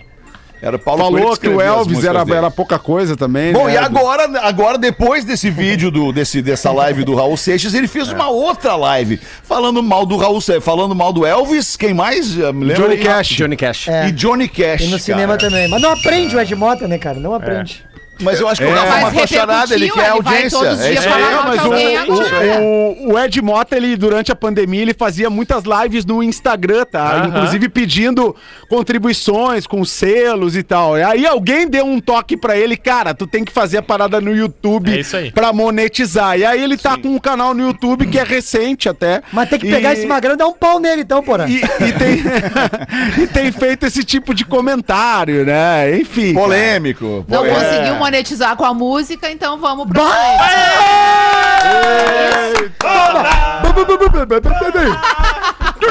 Era 0.61 0.75
o 0.75 0.79
Paulo 0.79 1.03
Falou 1.03 1.19
que 1.19 1.27
o 1.27 1.33
escrevia 1.33 1.71
as 1.71 1.77
Elvis 1.77 2.03
era, 2.03 2.25
dele. 2.25 2.37
era 2.37 2.51
pouca 2.51 2.77
coisa 2.77 3.15
também. 3.15 3.53
Bom, 3.53 3.67
né? 3.67 3.75
e 3.75 3.77
agora, 3.77 4.29
agora, 4.41 4.77
depois 4.77 5.23
desse 5.23 5.49
vídeo, 5.49 5.89
do, 5.89 6.11
desse, 6.11 6.41
dessa 6.41 6.71
live 6.71 7.05
do 7.05 7.15
Raul 7.15 7.37
Seixas, 7.37 7.73
ele 7.73 7.87
fez 7.87 8.11
uma 8.11 8.29
outra 8.29 8.75
live 8.75 9.19
falando 9.43 9.81
mal 9.81 10.05
do 10.05 10.17
Raul 10.17 10.41
Seixas, 10.41 10.63
falando 10.63 10.93
mal 10.93 11.13
do 11.13 11.25
Elvis, 11.25 11.77
quem 11.77 11.93
mais? 11.93 12.37
Eh, 12.37 12.45
lembra 12.47 12.75
Johnny? 12.75 12.97
Cash. 12.97 13.29
Johnny 13.29 13.55
Cash. 13.55 13.87
É. 13.87 14.07
E 14.07 14.11
Johnny 14.11 14.49
Cash. 14.49 14.81
E 14.81 14.87
no 14.87 14.99
cinema 14.99 15.37
cara. 15.37 15.49
também. 15.49 15.67
Mas 15.69 15.81
não 15.81 15.91
aprende 15.91 16.35
o 16.35 16.39
Ed 16.39 16.53
Mota, 16.55 16.87
né, 16.87 16.97
cara? 16.97 17.19
Não 17.19 17.33
aprende. 17.33 17.85
Mas 18.21 18.39
eu 18.39 18.47
acho 18.47 18.61
que 18.61 18.67
o 18.67 18.69
É. 18.69 18.73
Rafa 18.73 19.11
Mas 19.11 19.31
não 19.31 19.45
nada, 19.45 19.73
ele 19.75 19.89
quer 19.89 19.99
ele 20.01 20.09
audiência. 20.09 20.49
todos 20.59 20.73
os 20.73 20.79
É 20.81 20.89
dias 20.91 21.05
isso 21.05 21.13
aí. 21.13 21.23
É, 21.23 21.35
mas 21.45 21.65
o, 21.65 23.09
o, 23.09 23.13
o 23.13 23.19
Ed 23.19 23.41
Mota, 23.41 23.75
ele, 23.77 23.95
durante 23.95 24.31
a 24.31 24.35
pandemia, 24.35 24.81
ele 24.81 24.93
fazia 24.93 25.29
muitas 25.29 25.63
lives 25.63 26.05
no 26.05 26.21
Instagram, 26.21 26.85
tá? 26.85 27.15
Aham. 27.15 27.27
Inclusive 27.27 27.69
pedindo 27.69 28.35
contribuições 28.69 29.67
com 29.67 29.83
selos 29.85 30.55
e 30.55 30.63
tal. 30.63 30.97
E 30.97 31.03
aí 31.03 31.25
alguém 31.25 31.67
deu 31.67 31.85
um 31.85 31.99
toque 31.99 32.35
pra 32.37 32.57
ele, 32.57 32.75
cara, 32.77 33.13
tu 33.13 33.27
tem 33.27 33.43
que 33.43 33.51
fazer 33.51 33.77
a 33.77 33.81
parada 33.81 34.19
no 34.21 34.35
YouTube 34.35 34.93
É 34.95 34.99
isso 34.99 35.15
aí. 35.17 35.31
pra 35.31 35.51
monetizar. 35.53 36.37
E 36.37 36.45
aí 36.45 36.63
ele 36.63 36.77
tá 36.77 36.97
com 36.97 37.09
um 37.09 37.19
canal 37.19 37.53
no 37.53 37.61
YouTube 37.67 38.07
que 38.07 38.17
é 38.19 38.23
recente 38.23 38.87
até. 38.89 39.21
Mas 39.31 39.49
tem 39.49 39.59
que 39.59 39.69
pegar 39.69 39.91
E- 39.93 39.97
esse 39.97 40.07
magrão 40.07 40.33
e 40.33 40.37
dar 40.37 40.47
um 40.47 40.53
pau 40.53 40.79
nele, 40.79 41.01
então, 41.01 41.21
porra. 41.23 41.45
E, 41.49 41.57
e 41.57 41.91
tem, 41.93 42.21
e 43.23 43.27
tem 43.27 43.51
feito 43.51 43.85
esse 43.85 44.03
tipo 44.03 44.33
de 44.33 44.45
comentário, 44.45 45.45
né? 45.45 45.97
Enfim. 45.99 46.33
Polêmico. 46.33 47.25
Não 47.27 47.39
polêmico. 47.39 47.59
conseguiu 47.61 47.95
monetizar 47.95 48.08
com 48.55 48.65
a 48.65 48.73
música, 48.73 49.29
então 49.29 49.57
vamos 49.59 49.87
pra 49.87 50.03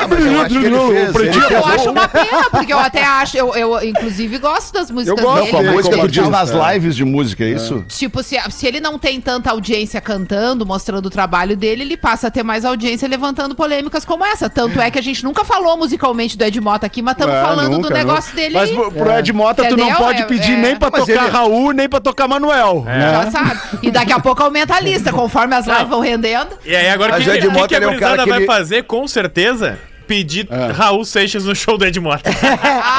Ah, 0.00 0.06
mas 0.08 0.24
eu 0.26 0.40
acho 0.40 0.60
que 0.60 0.66
ele 0.66 0.78
fez, 0.78 1.36
ele 1.36 1.54
Eu 1.54 1.66
acho 1.66 1.90
uma 1.90 2.08
pena, 2.08 2.50
porque 2.50 2.72
eu 2.72 2.78
até 2.78 3.02
acho, 3.04 3.36
eu, 3.36 3.54
eu 3.54 3.82
inclusive 3.84 4.38
gosto 4.38 4.72
das 4.72 4.90
músicas 4.90 5.20
gosto 5.22 5.40
dele. 5.44 5.50
Com 5.50 5.58
a 5.58 5.72
música 5.72 5.98
tu 5.98 6.08
diz 6.08 6.28
nas 6.28 6.50
lives 6.50 6.94
de 6.96 7.04
música, 7.04 7.44
é 7.44 7.48
isso? 7.48 7.84
Tipo, 7.88 8.22
se, 8.22 8.36
se 8.50 8.66
ele 8.66 8.80
não 8.80 8.98
tem 8.98 9.20
tanta 9.20 9.50
audiência 9.50 10.00
cantando, 10.00 10.64
mostrando 10.66 11.06
o 11.06 11.10
trabalho 11.10 11.56
dele, 11.56 11.82
ele 11.82 11.96
passa 11.96 12.28
a 12.28 12.30
ter 12.30 12.42
mais 12.42 12.64
audiência 12.64 13.08
levantando 13.08 13.54
polêmicas 13.54 14.04
como 14.04 14.24
essa. 14.24 14.48
Tanto 14.48 14.80
é 14.80 14.90
que 14.90 14.98
a 14.98 15.02
gente 15.02 15.24
nunca 15.24 15.44
falou 15.44 15.76
musicalmente 15.76 16.36
do 16.36 16.44
Ed 16.44 16.60
Mota 16.60 16.86
aqui, 16.86 17.02
mas 17.02 17.12
estamos 17.14 17.34
É, 17.34 17.42
falando 17.42 17.70
nunca, 17.70 17.88
do 17.88 17.94
negócio 17.94 18.30
nunca. 18.30 18.42
dele 18.42 18.54
Mas 18.54 18.70
pro, 18.70 19.10
Ed 19.18 19.32
Mota, 19.32 19.64
tu 19.68 19.76
não 19.76 19.92
pode 19.94 20.22
É- 20.22 20.26
pedir 20.26 20.52
é- 20.52 20.56
nem 20.56 20.76
pra 20.76 20.90
Mas 20.90 21.00
tocar 21.04 21.24
ele- 21.24 21.30
Raul, 21.30 21.72
nem 21.72 21.88
pra 21.88 22.00
tocar 22.00 22.28
Manuel. 22.28 22.82
né? 22.84 23.10
Já 23.24 23.30
sabe. 23.30 23.60
E 23.82 23.90
daqui 23.90 24.12
a 24.12 24.20
pouco 24.20 24.42
aumenta 24.42 24.74
a 24.74 24.80
lista, 24.80 25.12
conforme 25.12 25.54
as 25.54 25.66
lives 25.66 25.88
vão 25.88 26.00
rendendo. 26.00 26.50
E 26.64 26.74
aí 26.74 26.88
agora 26.88 27.10
o 27.12 27.14
Mas 27.14 27.24
que, 27.24 27.30
o 27.30 27.34
Ed 27.34 27.46
que, 27.46 27.52
Mota, 27.52 27.68
que 27.68 27.74
a 27.74 27.78
ele 27.78 27.86
é 27.86 27.88
um 27.88 27.98
cara 27.98 28.22
que 28.24 28.28
vai 28.28 28.38
ele- 28.38 28.46
fazer, 28.46 28.82
com 28.84 29.06
certeza? 29.08 29.78
Pedir 30.08 30.48
É. 30.50 30.72
Raul 30.72 31.04
Seixas 31.04 31.44
no 31.44 31.54
show 31.54 31.78
do 31.78 31.84
Ed 31.86 32.00
Mota. 32.00 32.28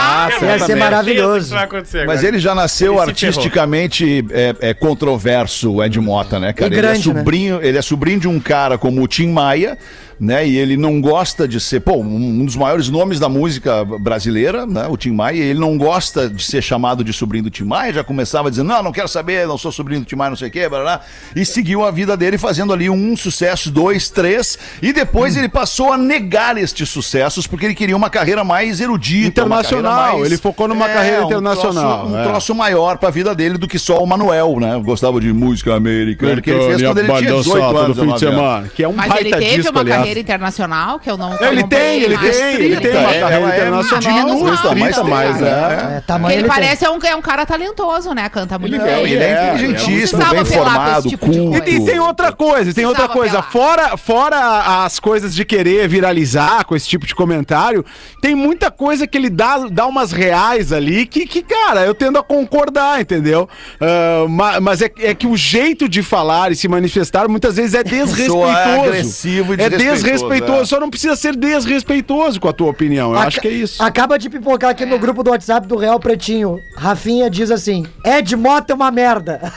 Ah, 0.01 0.29
Ia 0.41 0.59
ser 0.59 0.75
maravilhoso. 0.75 1.49
que 1.49 1.53
vai 1.55 1.63
acontecer 1.63 2.05
Mas 2.05 2.19
agora. 2.19 2.27
ele 2.27 2.39
já 2.39 2.55
nasceu 2.55 2.93
Ele 2.93 3.01
artisticamente 3.01 4.25
é, 4.31 4.55
é 4.61 4.73
controverso, 4.73 5.73
o 5.73 5.83
Ed 5.83 5.99
Mota, 5.99 6.39
né, 6.39 6.53
cara? 6.53 6.73
E 6.73 6.77
grande, 6.77 6.99
ele, 7.09 7.09
é 7.09 7.13
né? 7.13 7.19
sobrinho, 7.19 7.59
ele 7.61 7.77
é 7.77 7.81
sobrinho 7.81 8.19
de 8.19 8.27
um 8.27 8.39
cara 8.39 8.77
como 8.77 9.01
o 9.01 9.07
Tim 9.07 9.27
Maia, 9.31 9.77
né? 10.19 10.47
E 10.47 10.57
ele 10.57 10.75
não 10.77 10.99
gosta 10.99 11.47
de 11.47 11.59
ser, 11.59 11.79
pô, 11.79 11.97
um 11.97 12.39
um 12.39 12.45
dos 12.45 12.55
maiores 12.55 12.89
nomes 12.89 13.19
da 13.19 13.29
música 13.29 13.83
brasileira, 13.83 14.65
né? 14.65 14.87
O 14.89 14.97
Tim 14.97 15.11
Maia, 15.11 15.41
ele 15.41 15.59
não 15.59 15.77
gosta 15.77 16.29
de 16.29 16.43
ser 16.43 16.61
chamado 16.61 17.03
de 17.03 17.13
sobrinho 17.13 17.45
do 17.45 17.49
Tim 17.49 17.63
Maia, 17.63 17.93
já 17.93 18.03
começava 18.03 18.49
dizendo, 18.49 18.67
não, 18.67 18.83
não 18.83 18.91
quero 18.91 19.07
saber, 19.07 19.47
não 19.47 19.57
sou 19.57 19.71
sobrinho 19.71 20.01
do 20.01 20.05
Tim 20.05 20.15
Maia, 20.15 20.29
não 20.31 20.37
sei 20.37 20.47
o 20.49 20.51
quê, 20.51 20.67
blá, 20.67 20.81
blá, 20.81 21.01
e 21.35 21.45
seguiu 21.45 21.83
a 21.85 21.91
vida 21.91 22.15
dele 22.17 22.37
fazendo 22.37 22.73
ali 22.73 22.89
um 22.89 23.15
sucesso, 23.15 23.71
dois, 23.71 24.09
três, 24.09 24.57
e 24.81 24.91
depois 24.93 25.35
ele 25.37 25.49
passou 25.49 25.91
a 25.93 25.97
negar 25.97 26.57
estes 26.57 26.89
sucessos 26.89 27.45
porque 27.47 27.65
ele 27.65 27.75
queria 27.75 27.95
uma 27.95 28.09
carreira 28.09 28.43
mais 28.43 28.79
erudita, 28.79 29.27
Internacional, 29.27 29.93
carreira 29.93 30.17
mais- 30.19 30.31
ele 30.31 30.37
focou 30.41 30.67
numa 30.67 30.87
carreira 30.89 31.23
um 31.23 31.27
internacional, 31.27 31.99
troço- 32.01 32.13
Um 32.15 32.19
é. 32.19 32.23
troço 32.23 32.55
maior 32.55 32.97
pra 32.97 33.09
vida 33.09 33.33
dele 33.35 33.57
do 33.57 33.67
que 33.67 33.77
só 33.79 34.03
o 34.03 34.07
Manuel, 34.07 34.57
né? 34.59 34.79
Gostava 34.83 35.19
de 35.19 35.31
música 35.33 35.75
americana, 35.75 36.41
que 36.41 36.49
ele 36.49 36.59
fez 36.59 36.81
quando 36.81 36.97
ele 36.99 37.07
tinha 37.07 37.33
18 37.33 37.77
anos. 37.77 37.95
19 37.97 38.25
anos. 38.25 38.71
Que 38.73 38.83
é 38.83 38.87
um 38.87 38.93
Mas 38.93 39.15
ele 39.15 39.29
baita 39.31 39.37
teve 39.45 39.55
disco, 39.57 39.71
uma 39.71 39.81
aliás. 39.81 40.08
Carreira 40.09 40.19
internacional 40.19 40.99
que 40.99 41.09
eu 41.09 41.17
não. 41.17 41.33
Ele 41.39 41.63
tem, 41.67 42.01
ele 42.03 42.15
mais. 42.15 42.37
tem, 42.37 42.55
ele 42.55 42.77
tem 42.79 42.91
uma 42.91 43.11
É, 43.13 43.19
carreira 43.19 43.45
é 43.45 43.55
internacional. 43.55 44.37
mas 44.75 44.95
tem, 44.95 45.03
mas 45.09 45.41
né? 45.41 45.49
é. 45.49 45.97
É, 45.97 46.01
Porque 46.01 46.25
ele 46.25 46.33
ele 46.33 46.41
tem. 46.43 46.49
parece 46.49 46.85
é 46.85 46.89
um, 46.89 46.99
é 47.03 47.15
um 47.15 47.21
cara 47.21 47.45
talentoso, 47.45 48.13
né? 48.13 48.27
Canta 48.29 48.57
muito 48.57 48.75
Ele 48.75 48.83
bem. 48.83 48.93
é, 48.93 49.01
Ele 49.03 49.23
é 49.23 49.27
É, 49.29 49.53
inteligentíssimo, 49.53 50.21
não 50.21 50.29
bem 50.31 50.45
formado, 50.45 50.99
esse 50.99 51.09
tipo 51.09 51.29
de 51.29 51.39
culto. 51.39 51.69
E, 51.69 51.85
tem 51.85 51.99
outra 51.99 52.31
coisa, 52.31 52.73
tem 52.73 52.85
outra 52.85 53.07
coisa. 53.07 53.41
Fora, 53.41 53.97
fora 53.97 54.83
as 54.85 54.99
coisas 54.99 55.33
de 55.35 55.45
querer 55.45 55.87
viralizar 55.87 56.65
com 56.65 56.75
esse 56.75 56.87
tipo 56.87 57.05
de 57.05 57.13
comentário, 57.15 57.85
tem 58.21 58.35
muita 58.35 58.71
coisa 58.71 59.05
que 59.07 59.17
ele 59.17 59.29
dá, 59.29 59.57
dá 59.71 59.85
umas 59.85 60.11
reais 60.11 60.71
ali 60.73 61.05
que, 61.05 61.25
que, 61.25 61.41
cara, 61.41 61.85
eu 61.85 61.93
tendo 61.93 62.17
a 62.17 62.23
concordar, 62.23 63.01
entendeu? 63.01 63.47
Ah, 63.79 64.25
ma- 64.27 64.59
mas 64.59 64.81
é, 64.81 64.91
é 64.99 65.13
que 65.13 65.27
o 65.27 65.35
jeito 65.37 65.87
de 65.87 66.01
falar 66.03 66.51
e 66.51 66.55
se 66.55 66.67
manifestar 66.67 67.27
muitas 67.27 67.55
vezes 67.55 67.73
é 67.73 67.83
desrespeitoso. 67.83 68.45
agressivo 68.45 69.53
e 69.53 69.61
é 69.61 69.69
desrespeitoso, 70.03 70.61
é. 70.61 70.65
Só 70.65 70.79
não 70.79 70.89
precisa 70.89 71.15
ser 71.15 71.35
desrespeitoso 71.35 72.39
com 72.39 72.47
a 72.47 72.53
tua 72.53 72.69
opinião. 72.69 73.11
Eu 73.11 73.17
Aca- 73.17 73.27
acho 73.27 73.41
que 73.41 73.47
é 73.47 73.51
isso. 73.51 73.81
Acaba 73.83 74.17
de 74.17 74.29
pipocar 74.29 74.71
aqui 74.71 74.85
no 74.85 74.97
grupo 74.99 75.23
do 75.23 75.31
WhatsApp 75.31 75.67
do 75.67 75.75
Real 75.77 75.99
Pretinho. 75.99 76.61
Rafinha 76.75 77.29
diz 77.29 77.51
assim: 77.51 77.85
Ed 78.05 78.35
Mota 78.35 78.73
é 78.73 78.75
uma 78.75 78.91
merda. 78.91 79.39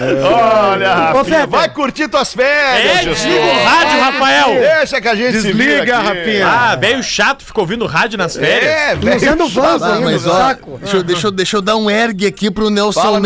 Olha, 0.00 1.12
Ô, 1.12 1.18
Rafinha, 1.18 1.46
vai 1.46 1.68
curtir 1.68 2.08
tuas 2.08 2.32
férias, 2.32 3.00
É, 3.00 3.04
desliga 3.04 3.44
o 3.44 3.64
rádio, 3.64 4.00
Rafael. 4.00 4.48
Deixa 4.60 5.00
que 5.00 5.08
a 5.08 5.14
gente 5.14 5.32
Desliga. 5.32 5.98
Rafinha. 5.98 6.46
Ah, 6.46 6.76
velho 6.76 7.02
chato, 7.02 7.44
ficou 7.44 7.62
ouvindo 7.64 7.86
rádio 7.86 8.18
nas 8.18 8.34
férias. 8.36 8.70
É, 8.70 8.94
velho. 8.96 9.16
Usando 9.16 9.48
vans 9.48 9.82
Ah, 9.82 9.94
ainda, 9.94 10.10
mas 10.10 10.26
ó, 10.26 10.36
saco. 10.36 10.78
deixa, 10.78 10.96
eu- 10.96 11.02
deixa, 11.02 11.26
eu- 11.26 11.30
deixa 11.30 11.56
eu 11.56 11.62
dar 11.62 11.76
um 11.76 11.90
ergue 11.90 12.26
aqui 12.26 12.50
pro 12.50 12.70
Nelson 12.70 13.00
Fala, 13.00 13.20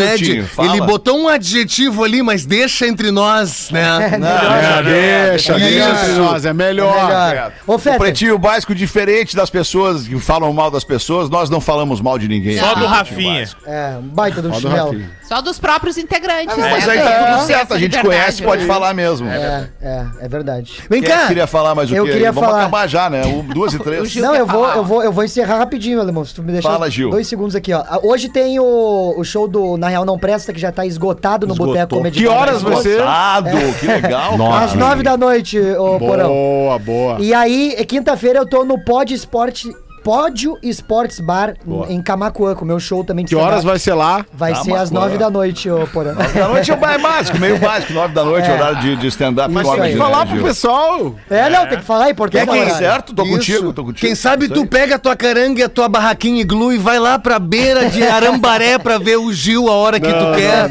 fala. 0.55 0.69
Ele 0.69 0.81
botou 0.85 1.17
um 1.19 1.27
adjetivo 1.27 2.03
ali, 2.03 2.21
mas 2.21 2.45
deixa 2.45 2.87
entre 2.87 3.04
nós, 3.11 3.69
né? 3.71 4.11
É, 4.13 4.83
deixa, 4.83 5.53
deixa 5.53 5.89
entre 5.89 6.13
nós, 6.13 6.45
é 6.45 6.53
melhor. 6.53 7.07
Melhor. 7.07 7.51
Ô, 7.67 7.75
O 7.75 7.79
pretinho 7.97 8.37
básico, 8.37 8.73
diferente 8.75 9.35
das 9.35 9.49
pessoas 9.49 10.07
que 10.07 10.19
falam 10.19 10.51
mal 10.53 10.69
das 10.71 10.83
pessoas, 10.83 11.29
nós 11.29 11.49
não 11.49 11.59
falamos 11.61 12.01
mal 12.01 12.17
de 12.17 12.27
ninguém. 12.27 12.57
Só 12.57 12.75
do 12.75 12.85
Rafinha. 12.85 13.47
É, 13.65 13.95
um 13.99 14.07
baita 14.07 14.41
do 14.41 14.53
chinelo. 14.53 14.95
Só 15.23 15.41
dos 15.41 15.59
próprios 15.59 15.97
integrantes. 15.97 16.55
Ah, 16.57 16.69
Mas 16.69 16.85
né? 16.85 16.93
aí 16.93 16.99
tá 17.01 17.33
tudo 17.33 17.47
certo, 17.47 17.73
a 17.73 17.79
gente 17.79 17.99
conhece, 17.99 18.43
pode 18.43 18.61
né? 18.63 18.67
falar 18.67 18.93
mesmo. 18.93 19.27
É, 19.27 19.69
é, 19.81 20.05
é 20.21 20.27
verdade. 20.27 20.83
Vem 20.89 21.03
é 21.03 21.07
cá. 21.07 21.27
queria 21.27 21.47
falar 21.47 21.73
mais 21.75 21.89
o 21.89 21.95
Eu 21.95 22.05
quê? 22.05 22.11
queria 22.11 22.31
Vamos 22.31 22.49
falar. 22.49 22.61
acabar 22.61 22.87
já, 22.87 23.09
né? 23.09 23.23
O, 23.25 23.41
duas 23.43 23.73
e 23.73 23.79
três. 23.83 24.15
Não, 24.15 24.35
eu 24.35 24.45
vou, 24.45 24.67
eu, 24.67 24.83
vou, 24.83 25.03
eu 25.03 25.11
vou 25.11 25.23
encerrar 25.23 25.57
rapidinho, 25.57 25.99
Alemão, 25.99 26.23
se 26.23 26.33
tu 26.33 26.43
me 26.43 26.51
deixar 26.51 26.69
Fala, 26.69 26.89
Gil. 26.89 27.09
dois 27.09 27.27
segundos 27.27 27.55
aqui, 27.55 27.73
ó. 27.73 27.83
Hoje 28.03 28.29
tem 28.29 28.59
o, 28.59 29.13
o 29.17 29.23
show 29.23 29.47
do 29.47 29.77
Na 29.77 29.87
Real 29.87 30.05
Não 30.05 30.17
Presta, 30.17 30.53
que 30.53 30.59
já 30.59 30.71
tá 30.71 30.85
esgotado 30.85 31.47
no 31.47 31.53
Esgotou. 31.53 31.73
Boteco 31.73 31.95
Comedy 31.95 32.19
Que 32.19 32.27
horas 32.27 32.61
das 32.61 32.63
vai 32.85 32.91
ser? 32.91 32.97
Gostado, 32.97 33.49
que 33.79 33.87
legal. 33.87 34.33
Às 34.53 34.73
cara. 34.73 34.75
nove 34.75 35.03
da 35.03 35.17
noite, 35.17 35.59
ô 35.59 35.97
Porão. 35.97 36.27
Boa, 36.27 36.79
boa. 36.79 37.17
E 37.19 37.33
aí, 37.33 37.73
é 37.77 37.83
quinta-feira 37.83 38.39
eu 38.39 38.45
tô 38.45 38.63
no 38.63 38.83
Pod 38.83 39.13
Esporte, 39.13 39.69
Pódio 40.05 40.55
Esportes 40.61 41.19
Bar 41.19 41.55
em 41.89 41.99
Camacuã, 41.99 42.53
com 42.53 42.63
o 42.63 42.67
meu 42.67 42.79
show 42.79 43.03
também. 43.03 43.25
Que 43.25 43.35
horas 43.35 43.63
vai 43.63 43.79
ser 43.79 43.95
lá? 43.95 44.23
Vai 44.31 44.53
ser 44.53 44.65
Camaquã. 44.65 44.81
às 44.83 44.91
nove 44.91 45.17
da 45.17 45.31
noite, 45.31 45.67
ô 45.67 45.87
Porão. 45.87 46.13
Da 46.13 46.47
noite 46.47 46.69
é 46.69 46.75
o 46.75 46.79
mais 46.79 47.01
básico, 47.01 47.39
meio 47.39 47.57
básico, 47.57 47.91
nove 47.91 48.13
da 48.13 48.23
noite, 48.23 48.47
É. 48.47 48.53
horário 48.53 48.77
de, 48.81 48.95
de 48.97 49.07
stand-up. 49.07 49.51
Mas 49.51 49.63
comedy, 49.65 49.81
tem 49.81 49.91
que 49.93 49.97
Falar 49.97 50.27
pro 50.27 50.43
pessoal. 50.43 51.15
É, 51.27 51.49
não, 51.49 51.65
tem 51.67 51.79
que 51.79 51.83
falar, 51.83 52.07
é 52.07 52.11
importante. 52.11 52.43
É 52.43 52.45
quem 52.53 52.65
falar. 52.67 52.77
certo? 52.77 53.15
Tô 53.15 53.23
Isso. 53.23 53.31
contigo, 53.31 53.73
tô 53.73 53.83
contigo. 53.83 54.05
Quem 54.05 54.13
sabe 54.13 54.47
tu 54.47 54.59
aí. 54.59 54.67
pega 54.67 54.95
a 54.95 54.99
tua 54.99 55.15
caranga 55.15 55.61
e 55.61 55.63
a 55.63 55.69
tua 55.69 55.89
barraquinha 55.89 56.39
iglu 56.39 56.71
e 56.71 56.77
vai 56.77 56.99
lá 56.99 57.17
pra 57.17 57.39
beira 57.39 57.89
de 57.89 58.03
Arambaré 58.05 58.77
pra 58.77 58.99
ver 58.99 59.17
o 59.17 59.33
Gil 59.33 59.67
a 59.67 59.73
hora 59.73 59.99
que 59.99 60.07
tu 60.07 60.25
quer. 60.35 60.69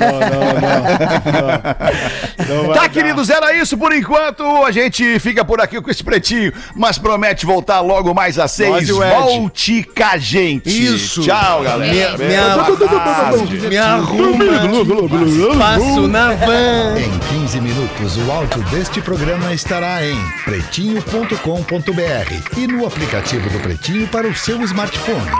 Tá, 2.73 2.89
queridos, 2.89 3.31
era 3.31 3.53
isso 3.57 3.77
por 3.77 3.93
enquanto. 3.93 4.45
A 4.65 4.71
gente 4.71 5.19
fica 5.19 5.45
por 5.45 5.61
aqui 5.61 5.81
com 5.81 5.91
esse 5.91 6.05
pretinho, 6.05 6.53
mas 6.77 6.99
promete 6.99 7.45
voltar 7.45 7.81
logo 7.81 8.15
mais 8.15 8.39
às 8.39 8.53
seis. 8.53 8.71
Nós 8.71 8.89
e. 8.89 8.93
Volte 9.25 9.83
com 9.83 10.05
a 10.05 10.17
gente. 10.17 10.69
Isso. 10.69 11.23
Tchau, 11.23 11.63
galera. 11.63 12.19
Me, 12.19 12.25
me, 12.25 13.69
me 13.69 13.77
arruma. 13.77 14.45
Passo 15.59 16.09
na 16.09 16.33
van. 16.35 16.95
Em 16.99 17.19
15 17.41 17.61
minutos, 17.61 18.17
o 18.17 18.31
áudio 18.31 18.63
deste 18.65 19.01
programa 19.01 19.53
estará 19.53 20.05
em 20.07 20.17
pretinho.com.br 20.45 22.59
e 22.59 22.67
no 22.67 22.87
aplicativo 22.87 23.49
do 23.51 23.59
Pretinho 23.61 24.07
para 24.09 24.29
o 24.29 24.35
seu 24.35 24.61
smartphone. 24.63 25.31